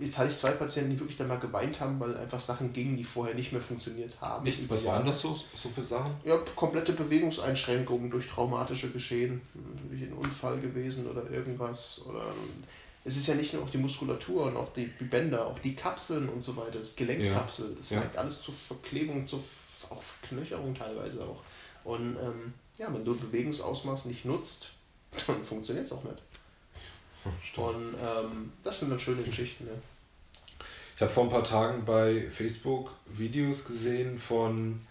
jetzt 0.00 0.18
hatte 0.18 0.30
ich 0.30 0.36
zwei 0.36 0.52
Patienten, 0.52 0.90
die 0.90 0.98
wirklich 0.98 1.16
dann 1.16 1.28
mal 1.28 1.38
geweint 1.38 1.78
haben, 1.80 2.00
weil 2.00 2.16
einfach 2.16 2.40
Sachen 2.40 2.72
gingen, 2.72 2.96
die 2.96 3.04
vorher 3.04 3.34
nicht 3.34 3.52
mehr 3.52 3.60
funktioniert 3.60 4.20
haben. 4.20 4.44
Nicht? 4.44 4.68
Was 4.68 4.84
waren 4.86 5.06
das 5.06 5.20
so, 5.20 5.38
so 5.54 5.68
für 5.68 5.82
Sachen? 5.82 6.12
Ja, 6.24 6.38
komplette 6.56 6.92
Bewegungseinschränkungen 6.92 8.10
durch 8.10 8.26
traumatische 8.26 8.90
Geschehen, 8.90 9.40
wie 9.90 10.04
ein 10.04 10.12
Unfall 10.14 10.60
gewesen 10.60 11.06
oder 11.06 11.30
irgendwas. 11.30 12.00
Oder 12.06 12.24
es 13.04 13.16
ist 13.16 13.26
ja 13.26 13.34
nicht 13.34 13.52
nur 13.52 13.62
auch 13.62 13.70
die 13.70 13.78
Muskulatur 13.78 14.46
und 14.46 14.56
auch 14.56 14.72
die, 14.72 14.86
Bänder, 14.86 15.46
auch 15.46 15.58
die 15.58 15.74
Kapseln 15.74 16.28
und 16.28 16.42
so 16.42 16.56
weiter, 16.56 16.78
das 16.78 16.96
Gelenkkapsel, 16.96 17.74
das 17.76 17.90
ja. 17.90 18.00
neigt 18.00 18.16
alles 18.16 18.42
zur 18.42 18.54
Verklebung, 18.54 19.24
zur 19.24 19.40
auch 19.90 20.02
Verknöcherung 20.02 20.74
teilweise 20.74 21.22
auch. 21.24 21.42
Und 21.84 22.16
ähm, 22.16 22.52
ja, 22.78 22.92
wenn 22.92 23.04
du 23.04 23.16
Bewegungsausmaß 23.16 24.06
nicht 24.06 24.24
nutzt, 24.24 24.72
dann 25.26 25.42
funktioniert 25.44 25.86
es 25.86 25.92
auch 25.92 26.04
nicht. 26.04 26.22
Stimmt. 27.42 27.66
Und 27.66 27.94
ähm, 27.94 28.52
das 28.62 28.80
sind 28.80 28.90
dann 28.90 29.00
schöne 29.00 29.22
Geschichten. 29.22 29.66
Ja. 29.66 29.72
Ich 31.00 31.02
habe 31.02 31.14
vor 31.14 31.24
ein 31.24 31.30
paar 31.30 31.44
Tagen 31.44 31.86
bei 31.86 32.28
Facebook 32.28 32.90
Videos 33.06 33.64
gesehen 33.64 34.18
von, 34.18 34.82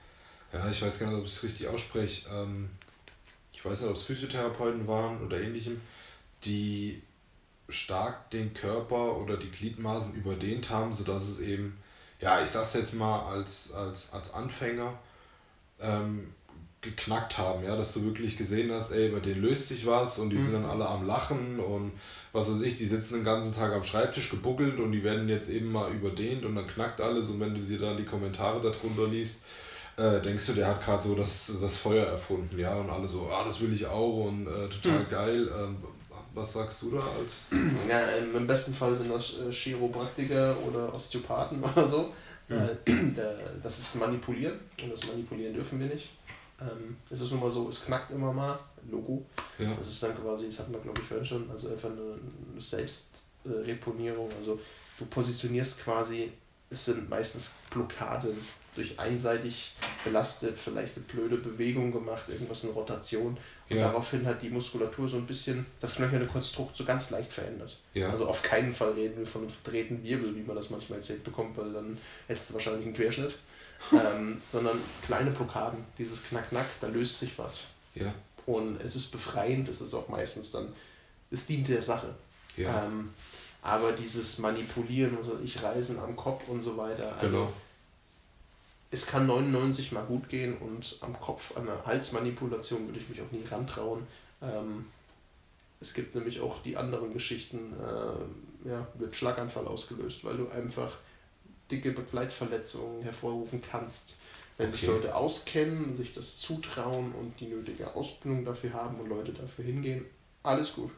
ja, 0.51 0.67
ich 0.67 0.81
weiß 0.81 0.97
gar 0.97 1.11
nicht, 1.11 1.19
ob 1.19 1.25
ich 1.25 1.33
es 1.33 1.43
richtig 1.43 1.67
ausspreche, 1.67 2.27
ähm, 2.33 2.71
ich 3.53 3.63
weiß 3.63 3.81
nicht, 3.81 3.91
ob 3.91 3.95
es 3.95 4.01
Physiotherapeuten 4.01 4.87
waren 4.87 5.23
oder 5.23 5.39
ähnlichem, 5.39 5.79
die 6.45 7.03
stark 7.67 8.31
den 8.31 8.55
Körper 8.55 9.17
oder 9.17 9.37
die 9.37 9.51
Gliedmaßen 9.51 10.15
überdehnt 10.15 10.71
haben, 10.71 10.95
sodass 10.95 11.25
es 11.25 11.41
eben, 11.41 11.77
ja, 12.19 12.41
ich 12.41 12.49
sag's 12.49 12.73
jetzt 12.73 12.95
mal 12.95 13.31
als, 13.31 13.71
als, 13.73 14.11
als 14.11 14.33
Anfänger, 14.33 14.97
ähm, 15.79 16.33
geknackt 16.81 17.37
haben, 17.37 17.63
ja, 17.63 17.75
dass 17.75 17.93
du 17.93 18.03
wirklich 18.03 18.35
gesehen 18.35 18.71
hast, 18.71 18.89
ey, 18.89 19.09
bei 19.09 19.19
denen 19.19 19.43
löst 19.43 19.67
sich 19.67 19.85
was 19.85 20.17
und 20.17 20.31
die 20.31 20.37
mhm. 20.37 20.43
sind 20.43 20.53
dann 20.53 20.65
alle 20.65 20.89
am 20.89 21.05
Lachen 21.05 21.59
und 21.59 21.91
was 22.31 22.51
weiß 22.51 22.61
ich, 22.61 22.75
die 22.75 22.85
sitzen 22.85 23.15
den 23.15 23.23
ganzen 23.23 23.55
Tag 23.55 23.73
am 23.73 23.83
Schreibtisch 23.83 24.29
gebuckelt 24.29 24.79
und 24.79 24.91
die 24.91 25.03
werden 25.03 25.27
jetzt 25.29 25.49
eben 25.49 25.71
mal 25.71 25.91
überdehnt 25.91 26.45
und 26.45 26.55
dann 26.55 26.67
knackt 26.67 27.01
alles 27.01 27.29
und 27.29 27.39
wenn 27.39 27.55
du 27.55 27.61
dir 27.61 27.79
dann 27.79 27.97
die 27.97 28.05
Kommentare 28.05 28.61
darunter 28.61 29.07
liest, 29.07 29.39
äh, 29.97 30.21
denkst 30.21 30.45
du, 30.47 30.53
der 30.53 30.67
hat 30.67 30.83
gerade 30.83 31.01
so 31.01 31.15
das, 31.15 31.51
das 31.61 31.77
Feuer 31.77 32.05
erfunden, 32.05 32.57
ja, 32.57 32.73
und 32.75 32.89
alle 32.89 33.07
so, 33.07 33.29
ah, 33.31 33.43
das 33.43 33.59
will 33.59 33.73
ich 33.73 33.85
auch 33.85 34.27
und 34.27 34.47
äh, 34.47 34.69
total 34.69 34.99
mhm. 34.99 35.09
geil. 35.09 35.49
Ähm, 35.59 35.77
was 36.33 36.53
sagst 36.53 36.83
du 36.83 36.91
da 36.91 37.03
als? 37.19 37.49
Ja, 37.89 38.07
im 38.11 38.45
besten 38.45 38.73
Fall 38.73 38.95
sind 38.95 39.11
das 39.11 39.39
äh, 39.39 39.51
Chiropraktiker 39.51 40.55
oder 40.65 40.93
Osteopathen 40.93 41.61
oder 41.75 41.85
so. 41.85 42.13
Mhm. 42.47 43.15
Das 43.61 43.79
ist 43.79 43.95
manipulieren 43.95 44.59
und 44.81 44.91
das 44.91 45.11
manipulieren 45.11 45.53
dürfen 45.53 45.79
wir 45.79 45.87
nicht. 45.87 46.09
Ähm, 46.61 46.97
es 47.09 47.21
ist 47.21 47.31
nun 47.31 47.39
mal 47.39 47.51
so, 47.51 47.67
es 47.69 47.85
knackt 47.85 48.11
immer 48.11 48.33
mal, 48.33 48.59
Logo. 48.89 49.25
Ja. 49.57 49.73
Das 49.75 49.87
ist 49.87 50.01
dann 50.01 50.15
quasi, 50.15 50.45
das 50.45 50.59
hatten 50.59 50.73
wir 50.73 50.79
glaube 50.79 50.99
ich 51.01 51.07
vorhin 51.07 51.25
schon, 51.25 51.49
also 51.49 51.69
einfach 51.69 51.89
eine, 51.89 52.19
Selbstreponierung. 52.57 54.29
Also 54.39 54.59
du 54.97 55.05
positionierst 55.05 55.83
quasi, 55.83 56.31
es 56.69 56.85
sind 56.85 57.09
meistens 57.09 57.51
Blockaden 57.69 58.37
durch 58.75 58.99
einseitig 58.99 59.73
belastet, 60.03 60.57
vielleicht 60.57 60.95
eine 60.95 61.05
blöde 61.05 61.37
Bewegung 61.37 61.91
gemacht, 61.91 62.23
irgendwas 62.29 62.63
in 62.63 62.69
Rotation. 62.69 63.37
Und 63.69 63.75
ja. 63.75 63.87
daraufhin 63.87 64.25
hat 64.25 64.41
die 64.41 64.49
Muskulatur 64.49 65.09
so 65.09 65.17
ein 65.17 65.25
bisschen 65.25 65.65
das 65.81 65.95
knöcherne 65.95 66.25
Konstrukt 66.25 66.77
so 66.77 66.85
ganz 66.85 67.09
leicht 67.09 67.33
verändert. 67.33 67.77
Ja. 67.93 68.09
Also 68.09 68.27
auf 68.27 68.41
keinen 68.41 68.71
Fall 68.71 68.91
reden 68.91 69.17
wir 69.17 69.25
von 69.25 69.41
einem 69.41 69.49
verdrehten 69.49 70.03
Wirbel, 70.03 70.35
wie 70.35 70.43
man 70.43 70.55
das 70.55 70.69
manchmal 70.69 70.99
erzählt 70.99 71.23
bekommt, 71.23 71.57
weil 71.57 71.73
dann 71.73 71.97
hättest 72.27 72.49
du 72.49 72.53
wahrscheinlich 72.53 72.85
einen 72.85 72.95
Querschnitt 72.95 73.35
ähm, 73.93 74.39
sondern 74.41 74.79
kleine 75.05 75.31
Blockaden, 75.31 75.85
dieses 75.97 76.23
Knack-Knack, 76.23 76.65
da 76.79 76.87
löst 76.87 77.19
sich 77.19 77.37
was. 77.37 77.67
Ja. 77.95 78.13
Und 78.49 78.81
es 78.81 78.95
ist 78.95 79.11
befreiend, 79.11 79.69
es 79.69 79.79
ist 79.79 79.93
auch 79.93 80.07
meistens 80.07 80.49
dann, 80.51 80.73
es 81.29 81.45
dient 81.45 81.67
der 81.67 81.83
Sache. 81.83 82.15
Ja. 82.57 82.85
Ähm, 82.85 83.13
aber 83.61 83.91
dieses 83.91 84.39
Manipulieren, 84.39 85.15
oder 85.19 85.39
ich 85.43 85.61
reisen 85.61 85.99
am 85.99 86.15
Kopf 86.15 86.47
und 86.47 86.63
so 86.63 86.75
weiter, 86.75 87.15
also 87.17 87.35
genau. 87.35 87.53
es 88.89 89.05
kann 89.05 89.27
99 89.27 89.91
mal 89.91 90.03
gut 90.03 90.29
gehen 90.29 90.57
und 90.57 90.97
am 91.01 91.19
Kopf, 91.19 91.55
an 91.57 91.67
der 91.67 91.85
Halsmanipulation 91.85 92.87
würde 92.87 92.99
ich 92.99 93.07
mich 93.07 93.21
auch 93.21 93.31
nie 93.31 93.43
rantrauen. 93.43 94.07
Ähm, 94.41 94.85
es 95.79 95.93
gibt 95.93 96.15
nämlich 96.15 96.39
auch 96.39 96.57
die 96.63 96.75
anderen 96.75 97.13
Geschichten, 97.13 97.73
äh, 97.73 98.67
ja, 98.67 98.87
wird 98.95 99.15
Schlaganfall 99.15 99.67
ausgelöst, 99.67 100.23
weil 100.23 100.37
du 100.37 100.49
einfach 100.49 100.97
dicke 101.69 101.91
Begleitverletzungen 101.91 103.03
hervorrufen 103.03 103.61
kannst. 103.61 104.15
Wenn 104.59 104.67
okay. 104.67 104.75
sich 104.75 104.87
Leute 104.89 105.15
auskennen, 105.15 105.95
sich 105.95 106.13
das 106.13 106.35
zutrauen 106.35 107.13
und 107.13 107.39
die 107.39 107.45
nötige 107.45 107.95
Ausbildung 107.95 108.43
dafür 108.43 108.73
haben 108.73 108.99
und 108.99 109.07
Leute 109.07 109.31
dafür 109.31 109.63
hingehen, 109.63 110.05
alles 110.43 110.73
gut. 110.73 110.91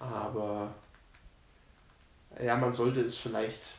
Aber 0.00 0.74
ja, 2.42 2.56
man 2.56 2.72
sollte 2.72 2.98
es 2.98 3.16
vielleicht 3.16 3.76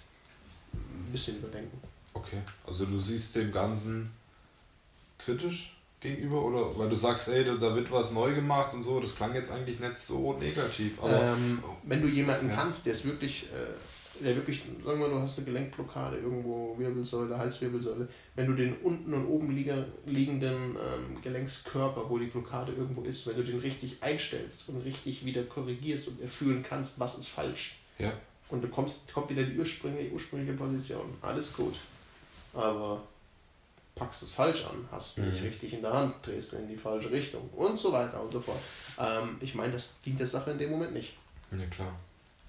ein 0.73 1.11
bisschen 1.11 1.39
überdenken. 1.39 1.77
Okay, 2.13 2.41
also 2.65 2.85
du 2.85 2.97
siehst 2.97 3.35
dem 3.35 3.51
Ganzen 3.51 4.11
kritisch 5.17 5.75
gegenüber 5.99 6.45
oder 6.45 6.79
weil 6.79 6.87
du 6.87 6.95
sagst, 6.95 7.27
ey, 7.27 7.43
da, 7.43 7.75
wird 7.75 7.91
was 7.91 8.13
neu 8.13 8.33
gemacht 8.33 8.73
und 8.73 8.81
so, 8.81 9.01
das 9.01 9.13
klang 9.13 9.35
jetzt 9.35 9.51
eigentlich 9.51 9.81
nicht 9.81 9.97
so 9.97 10.37
negativ. 10.39 11.03
Aber 11.03 11.21
ähm, 11.21 11.61
wenn 11.83 12.01
du 12.01 12.07
jemanden 12.07 12.47
ja. 12.47 12.55
kannst, 12.55 12.85
der 12.85 12.93
es 12.93 13.03
wirklich 13.03 13.47
äh, 13.51 13.73
der 14.23 14.35
wirklich, 14.35 14.61
sagen 14.61 14.83
wir 14.85 14.95
mal, 14.95 15.09
du 15.09 15.19
hast 15.19 15.37
eine 15.37 15.45
Gelenkblockade 15.45 16.17
irgendwo, 16.17 16.75
Wirbelsäule, 16.77 17.37
Halswirbelsäule, 17.37 18.07
wenn 18.35 18.47
du 18.47 18.53
den 18.53 18.77
unten 18.77 19.13
und 19.13 19.25
oben 19.25 19.55
liegenden 19.55 20.75
ähm, 20.75 21.21
Gelenkskörper, 21.21 22.09
wo 22.09 22.17
die 22.17 22.27
Blockade 22.27 22.71
irgendwo 22.73 23.01
ist, 23.01 23.27
wenn 23.27 23.35
du 23.35 23.43
den 23.43 23.59
richtig 23.59 24.01
einstellst 24.01 24.69
und 24.69 24.81
richtig 24.81 25.25
wieder 25.25 25.43
korrigierst 25.43 26.07
und 26.07 26.21
erfühlen 26.21 26.63
kannst, 26.63 26.99
was 26.99 27.17
ist 27.17 27.27
falsch. 27.27 27.77
Ja. 27.99 28.13
Und 28.49 28.63
du 28.63 28.67
kommst, 28.67 29.13
kommt 29.13 29.29
wieder 29.29 29.43
die 29.43 29.57
ursprüngliche, 29.57 30.11
ursprüngliche 30.11 30.53
Position. 30.53 31.13
Alles 31.21 31.53
gut. 31.53 31.75
Aber 32.53 33.01
packst 33.95 34.23
es 34.23 34.31
falsch 34.31 34.65
an, 34.65 34.87
hast 34.91 35.17
mhm. 35.17 35.29
nicht 35.29 35.43
richtig 35.43 35.73
in 35.73 35.81
der 35.81 35.93
Hand, 35.93 36.15
drehst 36.21 36.53
in 36.53 36.67
die 36.67 36.77
falsche 36.77 37.11
Richtung 37.11 37.49
und 37.49 37.77
so 37.77 37.91
weiter 37.91 38.21
und 38.21 38.31
so 38.31 38.41
fort. 38.41 38.59
Ähm, 38.99 39.37
ich 39.39 39.55
meine, 39.55 39.73
das 39.73 39.99
dient 40.01 40.19
der 40.19 40.27
Sache 40.27 40.51
in 40.51 40.57
dem 40.57 40.71
Moment 40.71 40.93
nicht. 40.93 41.17
Ja, 41.51 41.65
klar. 41.67 41.95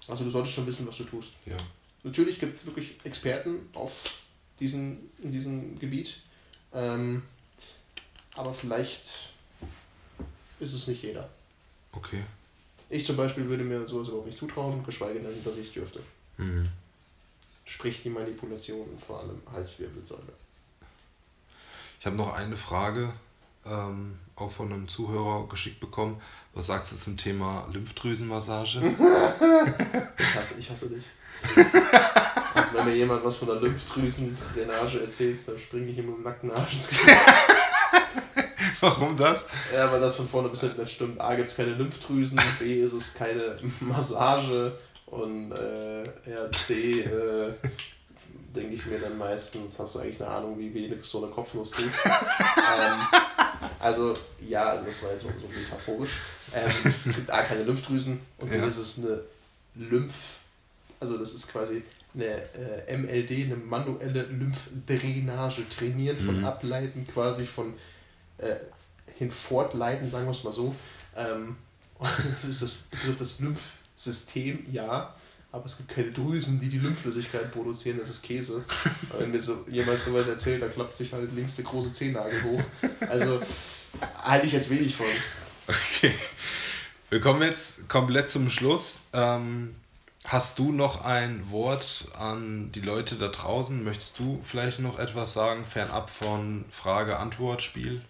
Also 0.07 0.23
du 0.23 0.29
solltest 0.29 0.55
schon 0.55 0.67
wissen, 0.67 0.87
was 0.87 0.97
du 0.97 1.03
tust. 1.03 1.31
Ja. 1.45 1.57
Natürlich 2.03 2.39
gibt 2.39 2.53
es 2.53 2.65
wirklich 2.65 2.97
Experten 3.03 3.69
auf 3.73 4.21
diesen, 4.59 5.09
in 5.21 5.31
diesem 5.31 5.79
Gebiet. 5.79 6.21
Ähm, 6.73 7.23
aber 8.35 8.53
vielleicht 8.53 9.29
ist 10.59 10.73
es 10.73 10.87
nicht 10.87 11.03
jeder. 11.03 11.29
Okay. 11.91 12.23
Ich 12.89 13.05
zum 13.05 13.15
Beispiel 13.15 13.47
würde 13.47 13.63
mir 13.63 13.87
sowas 13.87 14.07
überhaupt 14.07 14.27
nicht 14.27 14.37
zutrauen, 14.37 14.83
geschweige 14.83 15.19
denn, 15.19 15.43
dass 15.43 15.57
ich 15.57 15.67
es 15.67 15.73
dürfte. 15.73 16.01
Mhm. 16.37 16.67
Sprich 17.65 18.01
die 18.01 18.09
Manipulation, 18.09 18.99
vor 18.99 19.19
allem 19.21 19.41
Halswirbelsäule. 19.51 20.33
Ich 21.99 22.05
habe 22.05 22.17
noch 22.17 22.33
eine 22.33 22.57
Frage, 22.57 23.13
ähm, 23.65 24.19
auch 24.35 24.51
von 24.51 24.71
einem 24.71 24.87
Zuhörer 24.87 25.47
geschickt 25.47 25.79
bekommen. 25.79 26.19
Was 26.53 26.67
sagst 26.67 26.91
du 26.91 26.95
zum 26.95 27.17
Thema 27.17 27.67
Lymphdrüsenmassage? 27.71 28.79
ich, 30.17 30.35
hasse, 30.35 30.59
ich 30.59 30.69
hasse 30.69 30.89
dich. 30.89 31.05
Also 32.53 32.69
wenn 32.73 32.85
mir 32.85 32.95
jemand 32.95 33.23
was 33.23 33.37
von 33.37 33.47
der 33.47 33.57
Lymphdrüsendrainage 33.57 35.01
erzählt, 35.01 35.47
dann 35.47 35.57
springe 35.57 35.91
ich 35.91 35.97
ihm 35.97 36.07
mit 36.07 36.17
dem 36.17 36.23
nackten 36.23 36.51
Arsch 36.51 36.73
ins 36.73 36.89
Gesicht. 36.89 37.17
Warum 38.79 39.15
das? 39.15 39.45
Ja, 39.73 39.91
weil 39.91 40.01
das 40.01 40.15
von 40.15 40.27
vorne 40.27 40.49
bis 40.49 40.61
hinten 40.61 40.81
nicht 40.81 40.93
stimmt. 40.93 41.19
A 41.19 41.35
gibt 41.35 41.47
es 41.47 41.55
keine 41.55 41.71
Lymphdrüsen, 41.71 42.39
B 42.59 42.81
ist 42.81 42.93
es 42.93 43.13
keine 43.13 43.57
Massage 43.79 44.77
und 45.05 45.51
äh, 45.51 46.03
ja, 46.03 46.51
C 46.51 47.01
äh, 47.01 47.53
denke 48.55 48.75
ich 48.75 48.85
mir 48.85 48.99
dann 48.99 49.17
meistens, 49.17 49.79
hast 49.79 49.95
du 49.95 49.99
eigentlich 49.99 50.21
eine 50.21 50.31
Ahnung, 50.31 50.59
wie 50.59 50.73
wenig 50.73 51.03
so 51.03 51.23
eine 51.23 51.31
Kopfnuss 51.31 51.71
tut. 51.71 51.85
ähm, 51.85 52.99
also, 53.79 54.13
ja, 54.47 54.69
also 54.69 54.85
das 54.85 55.01
war 55.03 55.11
jetzt 55.11 55.21
so, 55.21 55.29
so 55.29 55.47
metaphorisch. 55.47 56.19
Ähm, 56.53 56.71
es 57.05 57.15
gibt 57.15 57.31
A 57.31 57.41
keine 57.41 57.63
Lymphdrüsen 57.63 58.19
und 58.37 58.51
ja. 58.51 58.65
ist 58.65 58.77
es 58.77 58.99
eine 58.99 59.21
Lymph, 59.75 60.39
also 60.99 61.17
das 61.17 61.33
ist 61.33 61.47
quasi 61.47 61.83
eine 62.13 62.25
äh, 62.53 62.97
MLD, 62.97 63.31
eine 63.45 63.55
manuelle 63.55 64.23
Lymphdrainage, 64.23 65.67
Trainieren 65.69 66.17
von 66.17 66.39
mhm. 66.39 66.45
Ableiten, 66.45 67.07
quasi 67.07 67.45
von 67.45 67.73
äh, 68.37 68.55
hinfortleiten, 69.17 70.11
sagen 70.11 70.25
wir 70.25 70.31
es 70.31 70.43
mal 70.43 70.53
so. 70.53 70.75
Ähm, 71.15 71.57
das, 71.99 72.45
ist 72.45 72.61
das 72.61 72.75
betrifft 72.91 73.21
das 73.21 73.39
Lymphsystem, 73.39 74.65
ja 74.71 75.15
aber 75.53 75.65
es 75.65 75.77
gibt 75.77 75.89
keine 75.89 76.11
Drüsen, 76.11 76.59
die 76.59 76.67
die 76.67 76.79
Lymphflüssigkeit 76.79 77.51
produzieren, 77.51 77.99
das 77.99 78.09
ist 78.09 78.23
Käse. 78.23 78.65
wenn 79.19 79.29
mir 79.29 79.39
so 79.39 79.63
jemand 79.69 80.01
sowas 80.01 80.27
erzählt, 80.27 80.63
da 80.63 80.67
klappt 80.67 80.95
sich 80.95 81.13
halt 81.13 81.31
links 81.31 81.55
der 81.55 81.63
große 81.63 81.91
Zehennagel 81.91 82.43
hoch. 82.43 82.61
Also 83.07 83.39
halte 84.23 84.47
ich 84.47 84.53
jetzt 84.53 84.71
wenig 84.71 84.95
von. 84.95 85.05
Okay. 85.67 86.11
Wir 87.11 87.21
kommen 87.21 87.43
jetzt 87.43 87.87
komplett 87.87 88.31
zum 88.31 88.49
Schluss. 88.49 89.01
Ähm, 89.13 89.75
hast 90.25 90.57
du 90.57 90.71
noch 90.71 91.05
ein 91.05 91.51
Wort 91.51 92.07
an 92.17 92.71
die 92.71 92.81
Leute 92.81 93.15
da 93.15 93.27
draußen? 93.27 93.83
Möchtest 93.83 94.17
du 94.17 94.39
vielleicht 94.41 94.79
noch 94.79 94.97
etwas 94.97 95.33
sagen, 95.33 95.65
fernab 95.65 96.09
von 96.09 96.65
Frage-Antwort-Spiel? 96.71 98.01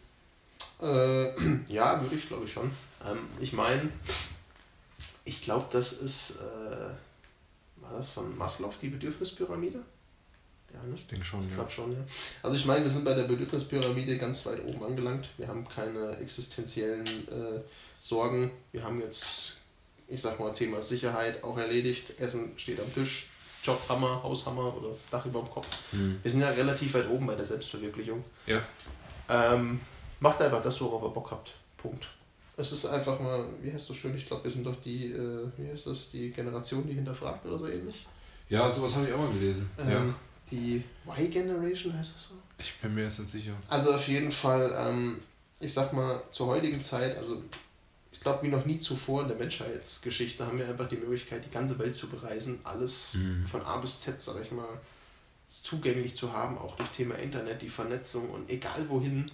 Äh, 0.82 1.34
ja, 1.68 2.02
würde 2.02 2.16
ich 2.16 2.26
glaube 2.26 2.46
ich 2.46 2.54
schon. 2.54 2.72
Ähm, 3.06 3.20
ich 3.42 3.52
meine, 3.52 3.90
ich 5.26 5.42
glaube, 5.42 5.68
das 5.74 5.92
ist. 5.92 6.38
Äh, 6.38 6.94
war 7.84 7.94
das 7.94 8.10
von 8.10 8.36
Maslow, 8.38 8.72
die 8.82 8.90
Bedürfnispyramide? 8.90 9.84
Ja, 10.74 10.84
ne? 10.84 10.96
Ich 10.96 11.08
denke 11.08 11.26
schon, 11.26 11.46
ich 11.48 11.54
glaube 11.54 11.70
schon, 11.70 11.92
ja. 11.92 12.00
Also 12.42 12.56
ich 12.56 12.66
meine, 12.66 12.84
wir 12.84 12.90
sind 12.90 13.06
bei 13.06 13.14
der 13.14 13.24
Bedürfnispyramide 13.24 14.18
ganz 14.18 14.46
weit 14.46 14.66
oben 14.66 14.84
angelangt. 14.84 15.30
Wir 15.38 15.48
haben 15.48 15.68
keine 15.68 16.18
existenziellen 16.18 17.06
äh, 17.06 17.62
Sorgen. 18.00 18.52
Wir 18.72 18.84
haben 18.84 19.00
jetzt, 19.02 19.58
ich 20.08 20.22
sag 20.22 20.40
mal, 20.40 20.52
Thema 20.54 20.82
Sicherheit 20.82 21.44
auch 21.44 21.58
erledigt. 21.58 22.20
Essen 22.20 22.54
steht 22.58 22.80
am 22.80 22.92
Tisch. 22.94 23.28
Jobhammer, 23.64 24.22
Haushammer 24.24 24.76
oder 24.76 24.90
Dach 25.10 25.26
über 25.26 25.40
dem 25.40 25.50
Kopf. 25.50 25.94
Mhm. 25.94 26.20
Wir 26.22 26.32
sind 26.32 26.42
ja 26.42 26.50
relativ 26.50 26.94
weit 26.96 27.10
oben 27.10 27.28
bei 27.28 27.36
der 27.36 27.46
Selbstverwirklichung. 27.46 28.24
Ja. 28.46 28.62
Ähm, 29.30 29.80
macht 30.20 30.42
einfach 30.42 30.62
das, 30.62 30.82
worauf 30.82 31.04
ihr 31.04 31.10
Bock 31.10 31.32
habt. 31.32 31.54
Punkt. 31.78 32.08
Es 32.56 32.72
ist 32.72 32.86
einfach 32.86 33.20
mal, 33.20 33.46
wie 33.62 33.72
heißt 33.72 33.90
du 33.90 33.94
schön, 33.94 34.16
ich 34.16 34.28
glaube, 34.28 34.44
wir 34.44 34.52
sind 34.52 34.66
doch 34.66 34.76
die, 34.80 35.12
äh, 35.12 35.48
wie 35.58 35.70
heißt 35.70 35.88
das, 35.88 36.12
die 36.12 36.30
Generation, 36.30 36.86
die 36.86 36.94
hinterfragt 36.94 37.46
oder 37.46 37.58
so 37.58 37.68
ähnlich. 37.68 38.06
Ja, 38.50 38.70
sowas 38.70 38.96
habe 38.96 39.08
ich 39.08 39.14
auch 39.14 39.18
mal 39.18 39.32
gelesen. 39.32 39.70
Ähm, 39.80 39.90
ja. 39.90 40.14
Die 40.52 40.84
Y-Generation 41.08 41.98
heißt 41.98 42.16
das 42.16 42.24
so? 42.26 42.36
Ich 42.60 42.80
bin 42.80 42.94
mir 42.94 43.06
jetzt 43.06 43.20
nicht 43.20 43.32
sicher. 43.32 43.54
Also 43.68 43.94
auf 43.94 44.08
jeden 44.08 44.32
Fall, 44.32 44.72
ähm, 44.78 45.22
ich 45.60 45.74
sag 45.74 45.94
mal, 45.94 46.22
zur 46.30 46.48
heutigen 46.48 46.84
Zeit, 46.84 47.18
also 47.18 47.42
ich 48.12 48.20
glaube, 48.20 48.44
wie 48.44 48.50
noch 48.50 48.66
nie 48.66 48.78
zuvor 48.78 49.24
in 49.24 49.30
der 49.30 49.38
Menschheitsgeschichte 49.38 50.46
haben 50.46 50.60
wir 50.60 50.68
einfach 50.68 50.88
die 50.88 50.98
Möglichkeit, 50.98 51.44
die 51.46 51.50
ganze 51.50 51.80
Welt 51.80 51.96
zu 51.96 52.08
bereisen, 52.08 52.60
alles 52.64 53.16
mhm. 53.16 53.46
von 53.46 53.62
A 53.64 53.78
bis 53.78 54.02
Z, 54.02 54.22
sag 54.22 54.40
ich 54.42 54.52
mal, 54.52 54.80
zugänglich 55.50 56.16
zu 56.16 56.32
haben, 56.34 56.58
auch 56.58 56.76
durch 56.76 56.90
Thema 56.90 57.16
Internet, 57.16 57.62
die 57.62 57.70
Vernetzung 57.70 58.30
und 58.30 58.50
egal 58.50 58.88
wohin 58.90 59.26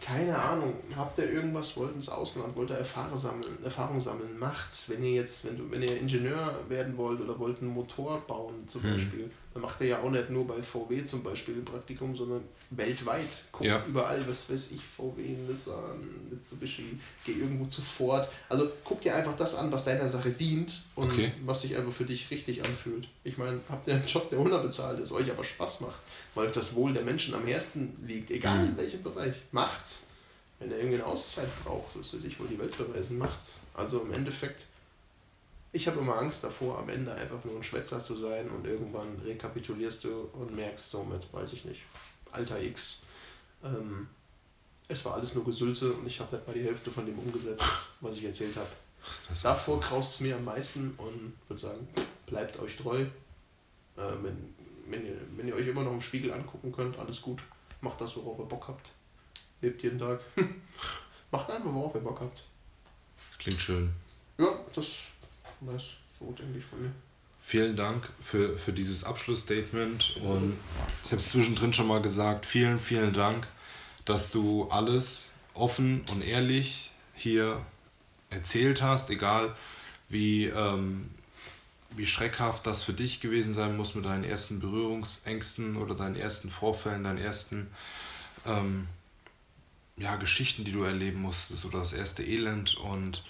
keine 0.00 0.38
Ahnung, 0.38 0.74
habt 0.94 1.18
ihr 1.18 1.30
irgendwas, 1.30 1.76
wollt 1.76 1.94
ins 1.94 2.08
Ausland, 2.08 2.54
wollt 2.54 2.70
ihr 2.70 2.76
Erfahrung 2.76 3.16
sammeln, 3.16 3.58
Erfahrung 3.64 4.00
sammeln, 4.00 4.38
macht's. 4.38 4.88
Wenn 4.88 5.02
ihr 5.02 5.12
jetzt, 5.12 5.44
wenn 5.44 5.56
du, 5.56 5.70
wenn 5.70 5.82
ihr 5.82 5.98
Ingenieur 5.98 6.60
werden 6.68 6.96
wollt 6.96 7.20
oder 7.20 7.38
wollt 7.38 7.60
einen 7.60 7.70
Motor 7.72 8.20
bauen 8.26 8.68
zum 8.68 8.82
hm. 8.82 8.92
Beispiel, 8.92 9.30
dann 9.56 9.62
macht 9.62 9.80
ihr 9.80 9.86
ja 9.86 10.02
auch 10.02 10.10
nicht 10.10 10.28
nur 10.28 10.46
bei 10.46 10.62
VW 10.62 11.02
zum 11.02 11.22
Beispiel 11.22 11.54
ein 11.54 11.64
Praktikum, 11.64 12.14
sondern 12.14 12.44
weltweit. 12.68 13.44
Guckt 13.52 13.64
ja. 13.64 13.82
überall, 13.86 14.22
was 14.28 14.50
weiß 14.50 14.72
ich, 14.72 14.82
VW, 14.82 15.22
Nissan, 15.48 16.28
Mitsubishi, 16.30 16.98
geh 17.24 17.32
irgendwo 17.32 17.64
zu 17.64 17.80
Ford. 17.80 18.28
Also 18.50 18.70
guck 18.84 19.00
dir 19.00 19.16
einfach 19.16 19.34
das 19.34 19.54
an, 19.54 19.72
was 19.72 19.86
deiner 19.86 20.06
Sache 20.08 20.28
dient 20.28 20.82
und 20.94 21.10
okay. 21.10 21.32
was 21.46 21.62
sich 21.62 21.74
einfach 21.74 21.92
für 21.92 22.04
dich 22.04 22.30
richtig 22.30 22.66
anfühlt. 22.66 23.08
Ich 23.24 23.38
meine, 23.38 23.60
habt 23.70 23.86
ihr 23.88 23.94
einen 23.94 24.06
Job, 24.06 24.28
der 24.28 24.40
unterbezahlt 24.40 25.00
ist, 25.00 25.10
euch 25.12 25.30
aber 25.30 25.42
Spaß 25.42 25.80
macht, 25.80 26.00
weil 26.34 26.48
euch 26.48 26.52
das 26.52 26.74
Wohl 26.74 26.92
der 26.92 27.02
Menschen 27.02 27.34
am 27.34 27.46
Herzen 27.46 27.96
liegt, 28.06 28.30
egal 28.30 28.62
mhm. 28.62 28.70
in 28.72 28.76
welchem 28.76 29.02
Bereich, 29.02 29.36
macht's. 29.52 30.08
Wenn 30.58 30.70
ihr 30.70 30.76
irgendwie 30.76 30.96
eine 30.96 31.06
Auszeit 31.06 31.48
braucht, 31.64 31.96
das 31.98 32.12
weiß 32.12 32.24
ich, 32.24 32.38
wohl 32.38 32.48
die 32.48 32.58
Welt 32.58 32.76
beweisen, 32.76 33.16
macht's. 33.16 33.62
Also 33.72 34.00
im 34.00 34.12
Endeffekt 34.12 34.66
ich 35.72 35.86
habe 35.86 35.98
immer 36.00 36.16
Angst 36.16 36.44
davor, 36.44 36.78
am 36.78 36.88
Ende 36.88 37.12
einfach 37.12 37.44
nur 37.44 37.56
ein 37.56 37.62
Schwätzer 37.62 38.00
zu 38.00 38.16
sein 38.16 38.48
und 38.50 38.66
irgendwann 38.66 39.20
rekapitulierst 39.24 40.04
du 40.04 40.28
und 40.32 40.54
merkst 40.54 40.90
somit, 40.90 41.32
weiß 41.32 41.52
ich 41.52 41.64
nicht, 41.64 41.82
Alter 42.30 42.60
X, 42.62 43.02
ähm, 43.62 44.08
es 44.88 45.04
war 45.04 45.14
alles 45.14 45.34
nur 45.34 45.44
Gesülze 45.44 45.92
und 45.92 46.06
ich 46.06 46.20
habe 46.20 46.34
nicht 46.34 46.46
mal 46.46 46.52
die 46.52 46.62
Hälfte 46.62 46.90
von 46.90 47.06
dem 47.06 47.18
umgesetzt, 47.18 47.64
was 48.00 48.16
ich 48.16 48.24
erzählt 48.24 48.56
habe. 48.56 48.68
Davor 49.42 49.80
graust 49.80 50.14
es 50.14 50.20
mir 50.20 50.36
am 50.36 50.44
meisten 50.44 50.94
und 50.96 51.32
würde 51.48 51.60
sagen, 51.60 51.88
bleibt 52.26 52.58
euch 52.60 52.76
treu. 52.76 53.02
Äh, 53.02 53.08
wenn, 53.96 54.54
wenn, 54.88 55.06
ihr, 55.06 55.16
wenn 55.36 55.48
ihr 55.48 55.54
euch 55.54 55.66
immer 55.66 55.82
noch 55.82 55.92
im 55.92 56.00
Spiegel 56.00 56.32
angucken 56.32 56.72
könnt, 56.72 56.98
alles 56.98 57.22
gut. 57.22 57.42
Macht 57.80 58.00
das, 58.00 58.16
worauf 58.16 58.38
ihr 58.38 58.46
Bock 58.46 58.68
habt. 58.68 58.90
Lebt 59.60 59.82
jeden 59.82 59.98
Tag. 59.98 60.20
Macht 61.30 61.50
einfach, 61.50 61.72
worauf 61.72 61.94
ihr 61.94 62.00
Bock 62.00 62.20
habt. 62.20 62.42
Klingt 63.38 63.60
schön. 63.60 63.92
Ja, 64.38 64.58
das 64.74 65.04
das 65.60 65.90
so 66.18 66.32
denke 66.32 66.58
ich 66.58 66.64
von 66.64 66.82
mir. 66.82 66.92
Vielen 67.42 67.76
Dank 67.76 68.08
für, 68.20 68.58
für 68.58 68.72
dieses 68.72 69.04
Abschlussstatement 69.04 70.16
und 70.22 70.56
ich 71.04 71.12
habe 71.12 71.20
es 71.20 71.28
zwischendrin 71.28 71.72
schon 71.72 71.86
mal 71.86 72.02
gesagt, 72.02 72.44
vielen, 72.44 72.80
vielen 72.80 73.12
Dank, 73.12 73.46
dass 74.04 74.32
du 74.32 74.68
alles 74.68 75.32
offen 75.54 76.02
und 76.12 76.26
ehrlich 76.26 76.90
hier 77.14 77.64
erzählt 78.30 78.82
hast, 78.82 79.10
egal 79.10 79.54
wie, 80.08 80.46
ähm, 80.46 81.08
wie 81.94 82.06
schreckhaft 82.06 82.66
das 82.66 82.82
für 82.82 82.92
dich 82.92 83.20
gewesen 83.20 83.54
sein 83.54 83.76
muss 83.76 83.94
mit 83.94 84.04
deinen 84.04 84.24
ersten 84.24 84.58
Berührungsängsten 84.58 85.76
oder 85.76 85.94
deinen 85.94 86.16
ersten 86.16 86.50
Vorfällen, 86.50 87.04
deinen 87.04 87.18
ersten 87.18 87.68
ähm, 88.44 88.88
ja, 89.96 90.16
Geschichten, 90.16 90.64
die 90.64 90.72
du 90.72 90.82
erleben 90.82 91.20
musstest 91.20 91.64
oder 91.64 91.78
das 91.78 91.92
erste 91.92 92.24
Elend 92.24 92.76
und 92.76 93.22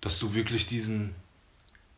dass 0.00 0.18
du 0.18 0.34
wirklich 0.34 0.66
diesen 0.66 1.14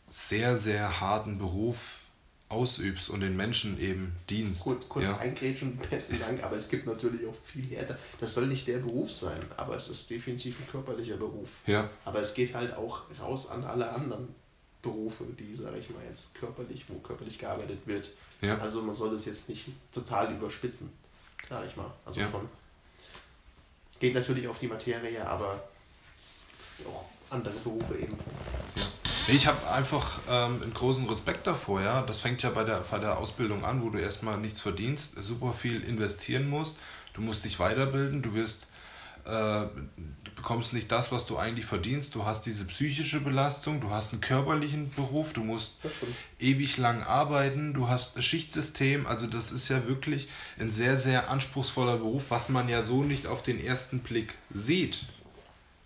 sehr, 0.08 0.56
sehr 0.56 1.00
harten 1.00 1.38
Beruf 1.38 2.00
ausübst 2.48 3.10
und 3.10 3.20
den 3.20 3.36
Menschen 3.36 3.80
eben 3.80 4.12
dienst. 4.28 4.64
Gut, 4.64 4.88
kurz 4.88 5.06
ja. 5.06 5.18
eingrätschen, 5.18 5.76
besten 5.90 6.18
Dank, 6.18 6.42
aber 6.42 6.56
es 6.56 6.68
gibt 6.68 6.86
natürlich 6.86 7.26
auch 7.26 7.34
viel 7.34 7.64
härter. 7.66 7.96
Das 8.18 8.34
soll 8.34 8.48
nicht 8.48 8.66
der 8.66 8.78
Beruf 8.78 9.10
sein, 9.10 9.40
aber 9.56 9.76
es 9.76 9.88
ist 9.88 10.10
definitiv 10.10 10.58
ein 10.58 10.66
körperlicher 10.66 11.16
Beruf. 11.16 11.60
Ja. 11.66 11.88
Aber 12.04 12.18
es 12.18 12.34
geht 12.34 12.54
halt 12.54 12.74
auch 12.74 13.02
raus 13.20 13.48
an 13.48 13.64
alle 13.64 13.90
anderen. 13.90 14.34
Berufe, 14.82 15.24
die, 15.38 15.54
sage 15.54 15.78
ich 15.78 15.90
mal, 15.90 16.02
jetzt 16.06 16.34
körperlich, 16.34 16.86
wo 16.88 16.94
körperlich 17.00 17.38
gearbeitet 17.38 17.80
wird. 17.84 18.12
Ja. 18.40 18.56
Also 18.58 18.80
man 18.80 18.94
soll 18.94 19.12
das 19.12 19.26
jetzt 19.26 19.50
nicht 19.50 19.68
total 19.92 20.32
überspitzen, 20.32 20.90
sage 21.48 21.66
ich 21.66 21.76
mal. 21.76 21.92
Also 22.06 22.20
ja. 22.20 22.26
von 22.26 22.48
geht 23.98 24.14
natürlich 24.14 24.48
auf 24.48 24.58
die 24.58 24.68
Materie, 24.68 25.24
aber 25.26 25.68
es 26.60 26.78
gibt 26.78 26.88
auch 26.88 27.04
andere 27.30 27.54
Berufe 27.64 27.96
eben. 27.96 28.18
Ja. 28.76 28.84
Ich 29.28 29.46
habe 29.46 29.70
einfach 29.70 30.20
ähm, 30.28 30.62
einen 30.62 30.74
großen 30.74 31.08
Respekt 31.08 31.46
davor, 31.46 31.80
ja. 31.80 32.02
Das 32.02 32.18
fängt 32.18 32.42
ja 32.42 32.50
bei 32.50 32.64
der, 32.64 32.84
bei 32.90 32.98
der 32.98 33.18
Ausbildung 33.18 33.64
an, 33.64 33.82
wo 33.82 33.90
du 33.90 33.98
erstmal 33.98 34.38
nichts 34.38 34.60
verdienst, 34.60 35.22
super 35.22 35.52
viel 35.52 35.82
investieren 35.82 36.48
musst. 36.48 36.78
Du 37.12 37.20
musst 37.20 37.44
dich 37.44 37.58
weiterbilden, 37.58 38.22
du 38.22 38.34
wirst 38.34 38.66
äh, 39.24 39.66
du 40.24 40.30
bekommst 40.34 40.72
nicht 40.72 40.90
das, 40.90 41.12
was 41.12 41.26
du 41.26 41.36
eigentlich 41.36 41.66
verdienst. 41.66 42.14
Du 42.14 42.24
hast 42.24 42.46
diese 42.46 42.64
psychische 42.64 43.20
Belastung, 43.20 43.80
du 43.80 43.90
hast 43.90 44.12
einen 44.12 44.20
körperlichen 44.20 44.90
Beruf, 44.94 45.32
du 45.32 45.44
musst 45.44 45.80
ewig 46.38 46.78
lang 46.78 47.02
arbeiten, 47.02 47.74
du 47.74 47.88
hast 47.88 48.16
ein 48.16 48.22
Schichtsystem. 48.22 49.06
Also 49.06 49.26
das 49.26 49.52
ist 49.52 49.68
ja 49.68 49.86
wirklich 49.86 50.28
ein 50.58 50.72
sehr, 50.72 50.96
sehr 50.96 51.30
anspruchsvoller 51.30 51.98
Beruf, 51.98 52.24
was 52.30 52.48
man 52.48 52.68
ja 52.68 52.82
so 52.82 53.02
nicht 53.02 53.26
auf 53.26 53.42
den 53.42 53.62
ersten 53.62 54.00
Blick 54.00 54.34
sieht. 54.52 55.04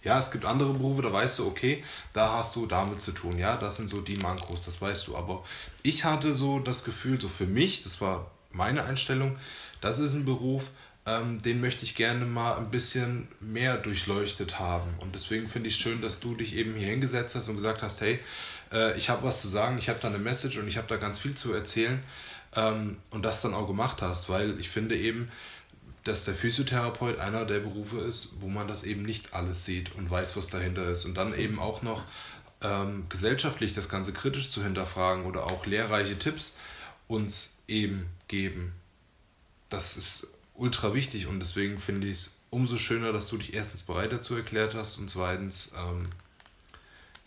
Ja, 0.05 0.19
es 0.19 0.31
gibt 0.31 0.45
andere 0.45 0.75
Berufe, 0.75 1.03
da 1.03 1.13
weißt 1.13 1.39
du, 1.39 1.47
okay, 1.47 1.83
da 2.13 2.39
hast 2.39 2.55
du 2.57 2.67
damit 2.67 3.01
zu 3.01 3.13
tun. 3.13 3.39
Ja, 3.39 3.57
das 3.57 3.77
sind 3.77 3.89
so 3.89 4.01
die 4.01 4.17
Mankos, 4.17 4.67
das 4.67 4.81
weißt 4.81 5.09
du. 5.09 5.17
Aber 5.17 5.45
ich 5.83 6.05
hatte 6.05 6.35
so 6.35 6.59
das 6.59 6.85
Gefühl, 6.85 7.21
so 7.21 7.29
für 7.29 7.47
mich, 7.47 7.83
das 7.83 8.01
war 8.01 8.31
meine 8.53 8.85
Einstellung, 8.85 9.37
das 9.81 9.99
ist 9.99 10.15
ein 10.15 10.25
Beruf, 10.25 10.65
ähm, 11.07 11.41
den 11.43 11.61
möchte 11.61 11.85
ich 11.85 11.95
gerne 11.95 12.25
mal 12.25 12.57
ein 12.57 12.71
bisschen 12.71 13.29
mehr 13.41 13.77
durchleuchtet 13.77 14.59
haben. 14.59 14.95
Und 15.01 15.15
deswegen 15.15 15.49
finde 15.49 15.69
ich 15.69 15.77
schön, 15.77 16.01
dass 16.01 16.21
du 16.21 16.35
dich 16.35 16.57
eben 16.57 16.75
hier 16.75 16.89
hingesetzt 16.89 17.35
hast 17.35 17.49
und 17.49 17.57
gesagt 17.57 17.83
hast, 17.83 18.01
hey, 18.01 18.21
äh, 18.73 18.97
ich 18.97 19.11
habe 19.11 19.23
was 19.23 19.43
zu 19.43 19.49
sagen, 19.49 19.79
ich 19.79 19.89
habe 19.89 19.99
da 20.01 20.09
eine 20.09 20.19
Message 20.19 20.59
und 20.59 20.69
ich 20.69 20.77
habe 20.77 20.89
da 20.89 20.97
ganz 20.97 21.19
viel 21.19 21.35
zu 21.35 21.53
erzählen 21.53 22.03
ähm, 22.57 22.99
und 23.11 23.25
das 23.25 23.43
dann 23.43 23.55
auch 23.55 23.67
gemacht 23.67 24.03
hast, 24.03 24.29
weil 24.29 24.59
ich 24.61 24.71
finde 24.71 24.97
eben, 24.97 25.31
dass 26.05 26.25
der 26.25 26.35
Physiotherapeut 26.35 27.19
einer 27.19 27.47
der 27.47 27.61
Berufe 27.61 28.01
ist, 28.01 28.35
wo 28.41 28.49
man 28.49 28.69
das 28.69 28.85
eben 28.85 29.03
nicht 29.03 29.33
alles 29.33 29.65
sieht 29.65 29.95
und 29.95 30.11
weiß, 30.11 30.37
was 30.37 30.49
dahinter 30.49 30.89
ist. 30.91 31.07
Und 31.07 31.15
dann 31.15 31.35
eben 31.37 31.59
auch 31.59 31.83
noch 31.83 32.05
ähm, 32.63 33.07
gesellschaftlich 33.09 33.73
das 33.73 33.89
Ganze 33.89 34.13
kritisch 34.13 34.51
zu 34.51 34.63
hinterfragen 34.63 35.25
oder 35.25 35.45
auch 35.45 35.65
lehrreiche 35.67 36.19
Tipps 36.19 36.57
uns 37.09 37.57
eben 37.69 38.07
geben. 38.29 38.73
Das 39.71 39.97
ist 39.97 40.29
ultra 40.55 40.95
wichtig 40.95 41.27
und 41.27 41.41
deswegen 41.41 41.79
finde 41.79 42.07
ich 42.07 42.13
es 42.15 42.31
umso 42.51 42.79
schöner, 42.79 43.13
dass 43.13 43.29
du 43.29 43.39
dich 43.39 43.55
erstens 43.55 43.83
bereit 43.83 44.13
dazu 44.13 44.37
erklärt 44.37 44.75
hast 44.75 44.99
und 44.99 45.11
zweitens 45.11 45.73
ähm, 45.77 46.07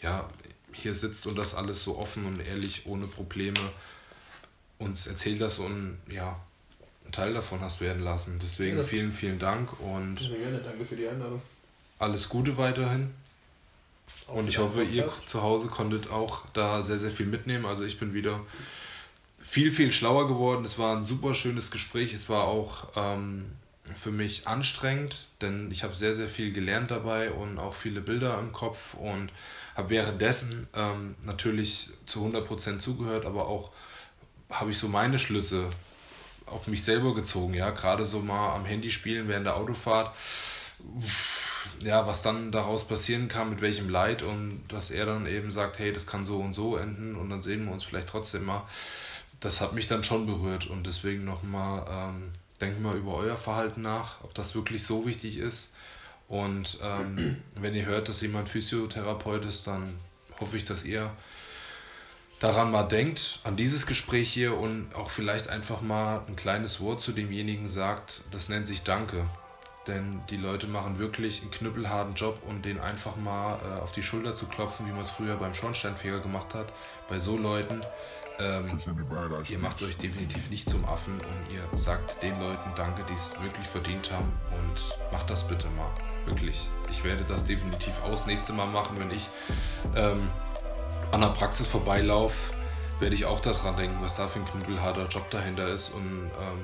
ja, 0.02 0.28
hier 0.72 0.94
sitzt 0.94 1.26
und 1.28 1.36
das 1.36 1.56
alles 1.56 1.84
so 1.84 1.98
offen 1.98 2.26
und 2.26 2.40
ehrlich, 2.40 2.86
ohne 2.86 3.08
Probleme 3.08 3.60
uns 4.78 5.08
erzählt 5.08 5.42
hast 5.42 5.60
und 5.60 5.98
ja, 6.10 6.40
einen 7.08 7.14
Teil 7.14 7.34
davon 7.34 7.62
hast 7.62 7.82
werden 7.82 8.04
lassen. 8.04 8.40
Deswegen 8.42 8.78
ja. 8.78 8.84
vielen, 8.84 9.12
vielen 9.12 9.40
Dank 9.40 9.80
und 9.80 10.18
gerne, 10.18 10.60
danke 10.60 10.86
für 10.86 10.96
die 10.96 11.08
Einladung. 11.08 11.42
Alles 12.00 12.30
Gute 12.30 12.58
weiterhin. 12.58 13.14
Auch 14.28 14.36
und 14.36 14.48
ich 14.48 14.58
hoffe, 14.58 14.84
ihr 14.84 15.10
zu 15.10 15.42
Hause 15.42 15.68
konntet 15.68 16.12
auch 16.12 16.44
da 16.54 16.84
sehr, 16.84 16.98
sehr 16.98 17.12
viel 17.12 17.26
mitnehmen. 17.26 17.66
Also 17.66 17.84
ich 17.84 18.00
bin 18.00 18.14
wieder 18.14 18.42
viel, 19.42 19.72
viel 19.72 19.92
schlauer 19.92 20.28
geworden. 20.28 20.66
Es 20.66 20.78
war 20.78 20.96
ein 20.96 21.04
super 21.04 21.34
schönes 21.34 21.72
Gespräch. 21.72 22.14
Es 22.14 22.30
war 22.30 22.44
auch 22.46 22.88
ähm, 22.96 23.46
für 23.96 24.12
mich 24.12 24.48
anstrengend, 24.48 25.28
denn 25.42 25.72
ich 25.72 25.84
habe 25.84 25.96
sehr, 25.96 26.14
sehr 26.14 26.30
viel 26.30 26.52
gelernt 26.52 26.92
dabei 26.92 27.32
und 27.32 27.58
auch 27.58 27.74
viele 27.74 28.02
Bilder 28.02 28.38
im 28.40 28.52
Kopf 28.52 28.94
und 28.96 29.32
habe 29.76 29.90
währenddessen 29.90 30.68
ähm, 30.74 31.16
natürlich 31.24 31.90
zu 32.06 32.26
100% 32.26 32.80
zugehört, 32.80 33.26
aber 33.26 33.48
auch 33.48 33.72
habe 34.50 34.72
ich 34.72 34.78
so 34.78 34.88
meine 34.88 35.20
Schlüsse 35.20 35.70
auf 36.48 36.68
mich 36.68 36.84
selber 36.84 37.14
gezogen. 37.14 37.54
Ja, 37.54 37.72
gerade 37.72 38.06
so 38.06 38.20
mal 38.20 38.56
am 38.56 38.66
Handy 38.66 38.92
spielen 38.92 39.28
während 39.28 39.46
der 39.46 39.56
Autofahrt. 39.56 40.16
Ja, 41.80 42.08
was 42.08 42.22
dann 42.22 42.52
daraus 42.52 42.88
passieren 42.88 43.28
kann, 43.28 43.50
mit 43.50 43.62
welchem 43.62 43.90
Leid 43.90 44.24
und 44.24 44.64
dass 44.70 44.90
er 44.90 45.06
dann 45.06 45.28
eben 45.28 45.52
sagt, 45.52 45.80
hey, 45.80 45.92
das 45.92 46.08
kann 46.08 46.26
so 46.26 46.40
und 46.40 46.54
so 46.54 46.78
enden 46.78 47.16
und 47.16 47.30
dann 47.30 47.42
sehen 47.42 47.66
wir 47.66 47.72
uns 47.72 47.84
vielleicht 47.84 48.10
trotzdem 48.10 48.46
mal 48.46 48.64
das 49.40 49.62
hat 49.62 49.74
mich 49.74 49.88
dann 49.88 50.04
schon 50.04 50.26
berührt 50.26 50.68
und 50.68 50.88
deswegen 50.88 51.26
nochmal, 51.26 51.86
ähm, 51.90 52.32
denkt 52.60 52.82
mal 52.82 52.96
über 52.96 53.14
euer 53.16 53.38
Verhalten 53.38 53.82
nach, 53.82 54.24
ob 54.24 54.34
das 54.34 54.56
wirklich 54.56 54.84
so 54.86 55.06
wichtig 55.06 55.38
ist. 55.38 55.76
Und 56.28 56.80
ähm, 56.82 57.42
wenn 57.56 57.76
ihr 57.76 57.86
hört, 57.86 58.10
dass 58.10 58.22
jemand 58.22 58.50
Physiotherapeut 58.50 59.46
ist, 59.46 59.68
dann 59.68 59.94
hoffe 60.40 60.58
ich, 60.58 60.66
dass 60.66 60.84
ihr 60.84 61.12
daran 62.40 62.72
mal 62.72 62.84
denkt, 62.84 63.40
an 63.44 63.56
dieses 63.56 63.86
Gespräch 63.86 64.32
hier 64.32 64.58
und 64.60 64.94
auch 64.96 65.10
vielleicht 65.10 65.50
einfach 65.50 65.82
mal 65.82 66.22
ein 66.28 66.36
kleines 66.36 66.82
Wort 66.82 67.02
zu 67.02 67.12
demjenigen 67.12 67.68
sagt, 67.68 68.22
das 68.32 68.50
nennt 68.50 68.68
sich 68.68 68.84
Danke. 68.84 69.26
Denn 69.88 70.22
die 70.30 70.38
Leute 70.38 70.68
machen 70.68 71.00
wirklich 71.00 71.42
einen 71.42 71.52
knüppelharten 71.52 72.14
Job 72.16 72.42
und 72.46 72.66
den 72.66 72.78
einfach 72.78 73.16
mal 73.16 73.58
äh, 73.64 73.82
auf 73.82 73.94
die 73.94 74.04
Schulter 74.04 74.36
zu 74.36 74.48
klopfen, 74.48 74.86
wie 74.86 74.92
man 74.92 75.00
es 75.00 75.10
früher 75.10 75.38
beim 75.38 75.54
Schornsteinfeger 75.54 76.20
gemacht 76.20 76.54
hat. 76.54 76.74
Bei 77.08 77.20
so 77.20 77.38
Leuten, 77.38 77.82
ähm, 78.38 78.80
ihr 79.48 79.60
macht 79.60 79.82
euch 79.82 79.98
definitiv 79.98 80.50
nicht 80.50 80.70
zum 80.70 80.84
Affen 80.84 81.14
und 81.14 81.54
ihr 81.54 81.64
sagt 81.78 82.22
den 82.22 82.36
Leuten 82.36 82.70
Danke, 82.76 83.04
die 83.10 83.14
es 83.14 83.42
wirklich 83.42 83.66
verdient 83.66 84.12
haben 84.12 84.32
und 84.52 85.12
macht 85.14 85.30
das 85.30 85.48
bitte 85.48 85.70
mal. 85.70 85.90
Wirklich. 86.26 86.68
Ich 86.92 87.06
werde 87.06 87.24
das 87.24 87.46
definitiv 87.46 87.94
das 88.06 88.28
nächste 88.28 88.52
Mal 88.52 88.68
machen, 88.68 89.00
wenn 89.00 89.12
ich 89.12 89.30
ähm, 89.96 90.30
an 91.12 91.22
der 91.22 91.30
Praxis 91.30 91.68
vorbeilaufe, 91.68 92.54
werde 93.00 93.16
ich 93.16 93.26
auch 93.26 93.40
daran 93.40 93.76
denken, 93.76 93.98
was 94.02 94.16
da 94.16 94.28
für 94.28 94.40
ein 94.40 94.46
knüppelharter 94.46 95.08
Job 95.08 95.30
dahinter 95.30 95.68
ist 95.68 95.90
und 95.90 96.32
ähm, 96.40 96.64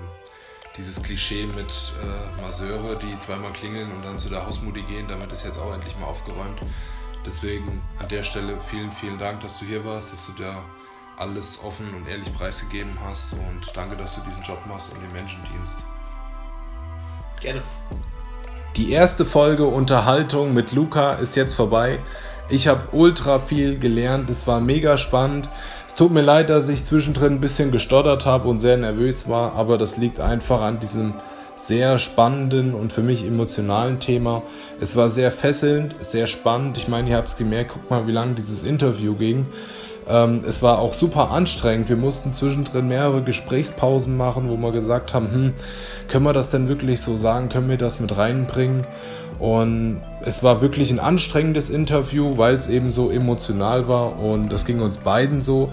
dieses 0.77 1.01
Klischee 1.01 1.45
mit 1.45 1.71
äh, 2.01 2.41
Masseure, 2.41 2.95
die 2.97 3.19
zweimal 3.19 3.51
klingeln 3.51 3.91
und 3.91 4.03
dann 4.03 4.17
zu 4.17 4.29
der 4.29 4.45
Hausmutti 4.45 4.81
gehen, 4.81 5.07
damit 5.07 5.31
ist 5.31 5.45
jetzt 5.45 5.59
auch 5.59 5.73
endlich 5.73 5.97
mal 5.99 6.07
aufgeräumt. 6.07 6.59
Deswegen 7.25 7.81
an 7.99 8.07
der 8.09 8.23
Stelle 8.23 8.57
vielen, 8.69 8.91
vielen 8.91 9.17
Dank, 9.17 9.41
dass 9.41 9.59
du 9.59 9.65
hier 9.65 9.85
warst, 9.85 10.11
dass 10.11 10.25
du 10.25 10.43
da 10.43 10.55
alles 11.17 11.59
offen 11.63 11.93
und 11.93 12.07
ehrlich 12.07 12.33
preisgegeben 12.33 12.97
hast 13.05 13.33
und 13.33 13.71
danke, 13.75 13.95
dass 13.95 14.15
du 14.15 14.21
diesen 14.21 14.41
Job 14.43 14.59
machst 14.67 14.93
und 14.93 15.01
den 15.01 15.11
Menschen 15.13 15.39
dienst. 15.53 15.77
Gerne. 17.39 17.61
Die 18.75 18.91
erste 18.91 19.25
Folge 19.25 19.65
Unterhaltung 19.65 20.53
mit 20.55 20.71
Luca 20.71 21.13
ist 21.13 21.35
jetzt 21.35 21.53
vorbei. 21.53 21.99
Ich 22.54 22.68
habe 22.68 22.82
ultra 22.91 23.39
viel 23.39 23.80
gelernt, 23.80 24.30
es 24.30 24.45
war 24.45 24.62
mega 24.62 24.95
spannend. 24.99 25.49
Es 25.88 25.95
tut 25.95 26.12
mir 26.12 26.22
leid, 26.22 26.51
dass 26.51 26.70
ich 26.70 26.84
zwischendrin 26.84 27.34
ein 27.34 27.39
bisschen 27.39 27.72
gestottert 27.72 28.28
habe 28.28 28.47
und 28.47 28.60
sehr 28.60 28.78
nervös 28.78 29.28
war, 29.28 29.54
aber 29.56 29.80
das 29.80 29.97
liegt 29.97 30.20
einfach 30.20 30.62
an 30.62 30.78
diesem 30.78 31.16
sehr 31.56 31.97
spannenden 31.97 32.76
und 32.76 32.93
für 32.93 33.01
mich 33.01 33.26
emotionalen 33.26 33.99
Thema. 33.99 34.43
Es 34.80 34.95
war 34.95 35.10
sehr 35.10 35.32
fesselnd, 35.32 35.95
sehr 36.01 36.28
spannend. 36.28 36.78
Ich 36.78 36.88
meine, 36.88 37.10
ihr 37.10 37.16
habt 37.16 37.30
es 37.30 37.38
gemerkt, 37.38 37.72
guck 37.74 37.89
mal, 37.89 38.06
wie 38.06 38.12
lange 38.12 38.36
dieses 38.36 38.62
Interview 38.62 39.16
ging. 39.16 39.47
Ähm, 40.08 40.41
es 40.47 40.62
war 40.62 40.78
auch 40.78 40.93
super 40.93 41.32
anstrengend. 41.32 41.89
Wir 41.89 41.95
mussten 41.95 42.34
zwischendrin 42.34 42.88
mehrere 42.88 43.24
Gesprächspausen 43.24 44.16
machen, 44.16 44.49
wo 44.49 44.58
wir 44.58 44.72
gesagt 44.72 45.16
haben, 45.16 45.32
hm, 45.32 45.54
können 46.08 46.26
wir 46.26 46.34
das 46.34 46.49
denn 46.49 46.68
wirklich 46.68 47.01
so 47.01 47.18
sagen? 47.18 47.49
Können 47.49 47.70
wir 47.70 47.78
das 47.78 47.99
mit 47.99 48.16
reinbringen? 48.16 48.86
Und 49.43 49.99
es 50.21 50.41
war 50.41 50.61
wirklich 50.61 50.89
ein 50.89 51.01
anstrengendes 51.01 51.67
Interview, 51.67 52.37
weil 52.37 52.55
es 52.55 52.69
eben 52.69 52.91
so 52.91 53.11
emotional 53.11 53.89
war 53.89 54.17
und 54.17 54.49
das 54.53 54.63
ging 54.63 54.79
uns 54.79 54.99
beiden 54.99 55.41
so. 55.41 55.69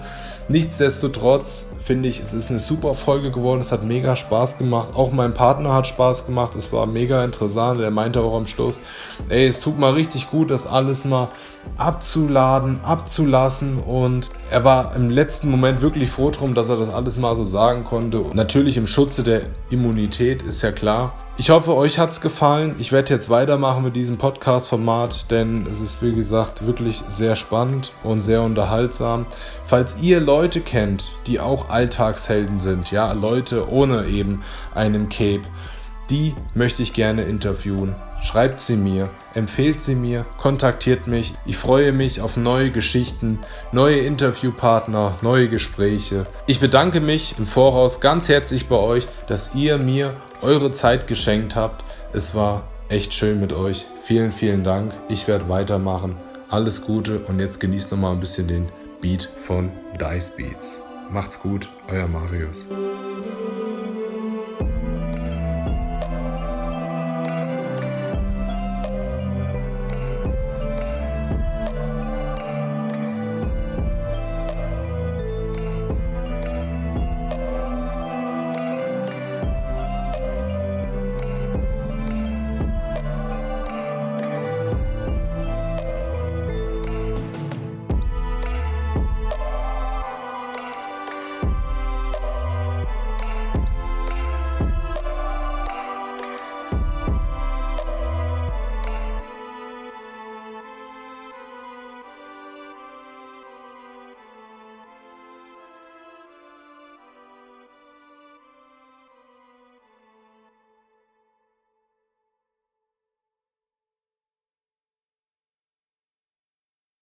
Nichtsdestotrotz 0.49 1.67
finde 1.81 2.09
ich, 2.09 2.19
es 2.19 2.33
ist 2.33 2.49
eine 2.49 2.59
super 2.59 2.95
Folge 2.95 3.31
geworden. 3.31 3.61
Es 3.61 3.71
hat 3.71 3.85
mega 3.85 4.17
Spaß 4.17 4.57
gemacht. 4.57 4.89
Auch 4.93 5.13
mein 5.13 5.33
Partner 5.33 5.73
hat 5.73 5.87
Spaß 5.87 6.25
gemacht. 6.25 6.53
Es 6.57 6.73
war 6.73 6.85
mega 6.85 7.23
interessant. 7.23 7.79
Er 7.79 7.91
meinte 7.91 8.19
auch 8.19 8.35
am 8.35 8.45
Schluss, 8.45 8.81
ey, 9.29 9.47
es 9.47 9.61
tut 9.61 9.79
mal 9.79 9.93
richtig 9.93 10.29
gut, 10.29 10.51
das 10.51 10.67
alles 10.67 11.05
mal 11.05 11.29
abzuladen, 11.77 12.79
abzulassen. 12.83 13.77
Und 13.77 14.29
er 14.49 14.63
war 14.63 14.95
im 14.95 15.09
letzten 15.09 15.49
Moment 15.49 15.81
wirklich 15.81 16.09
froh 16.09 16.31
drum, 16.31 16.53
dass 16.53 16.69
er 16.69 16.77
das 16.77 16.89
alles 16.89 17.17
mal 17.17 17.35
so 17.35 17.43
sagen 17.43 17.83
konnte. 17.83 18.23
Natürlich 18.33 18.77
im 18.77 18.87
Schutze 18.87 19.23
der 19.23 19.41
Immunität 19.69 20.41
ist 20.41 20.61
ja 20.61 20.71
klar. 20.71 21.13
Ich 21.37 21.49
hoffe, 21.49 21.75
euch 21.75 21.97
hat 21.97 22.11
es 22.11 22.21
gefallen. 22.21 22.75
Ich 22.77 22.91
werde 22.91 23.13
jetzt 23.13 23.29
weitermachen 23.29 23.83
mit 23.83 23.95
diesem 23.95 24.17
Podcast-Format, 24.17 25.31
denn 25.31 25.65
es 25.71 25.81
ist, 25.81 26.03
wie 26.03 26.13
gesagt, 26.13 26.67
wirklich 26.67 27.01
sehr 27.07 27.35
spannend 27.35 27.93
und 28.03 28.21
sehr 28.21 28.43
unterhaltsam. 28.43 29.25
Falls 29.65 29.95
ihr 30.01 30.19
Leute 30.19 30.61
kennt, 30.61 31.11
die 31.25 31.39
auch 31.39 31.69
Alltagshelden 31.69 32.59
sind, 32.59 32.91
ja, 32.91 33.11
Leute 33.13 33.71
ohne 33.71 34.05
eben 34.05 34.43
einen 34.75 35.09
Cape, 35.09 35.41
die 36.11 36.35
möchte 36.53 36.83
ich 36.83 36.93
gerne 36.93 37.23
interviewen. 37.23 37.95
Schreibt 38.21 38.61
sie 38.61 38.75
mir, 38.75 39.09
empfehlt 39.33 39.81
sie 39.81 39.95
mir, 39.95 40.25
kontaktiert 40.37 41.07
mich. 41.07 41.33
Ich 41.45 41.57
freue 41.57 41.93
mich 41.93 42.21
auf 42.21 42.37
neue 42.37 42.69
Geschichten, 42.69 43.39
neue 43.71 43.99
Interviewpartner, 43.99 45.17
neue 45.21 45.47
Gespräche. 45.47 46.25
Ich 46.45 46.59
bedanke 46.59 46.99
mich 46.99 47.35
im 47.39 47.47
Voraus 47.47 48.01
ganz 48.01 48.27
herzlich 48.29 48.67
bei 48.67 48.75
euch, 48.75 49.07
dass 49.27 49.55
ihr 49.55 49.77
mir 49.77 50.15
eure 50.41 50.71
Zeit 50.71 51.07
geschenkt 51.07 51.55
habt. 51.55 51.83
Es 52.13 52.35
war 52.35 52.67
echt 52.89 53.13
schön 53.13 53.39
mit 53.39 53.53
euch. 53.53 53.87
Vielen, 54.03 54.33
vielen 54.33 54.63
Dank. 54.63 54.93
Ich 55.07 55.27
werde 55.27 55.47
weitermachen. 55.47 56.17
Alles 56.49 56.81
Gute 56.81 57.19
und 57.19 57.39
jetzt 57.39 57.61
genießt 57.61 57.91
noch 57.91 57.97
mal 57.97 58.11
ein 58.11 58.19
bisschen 58.19 58.47
den 58.47 58.67
Beat 58.99 59.29
von 59.37 59.71
Dice 59.99 60.31
Beats. 60.35 60.81
Macht's 61.09 61.39
gut, 61.39 61.69
euer 61.89 62.07
Marius. 62.07 62.67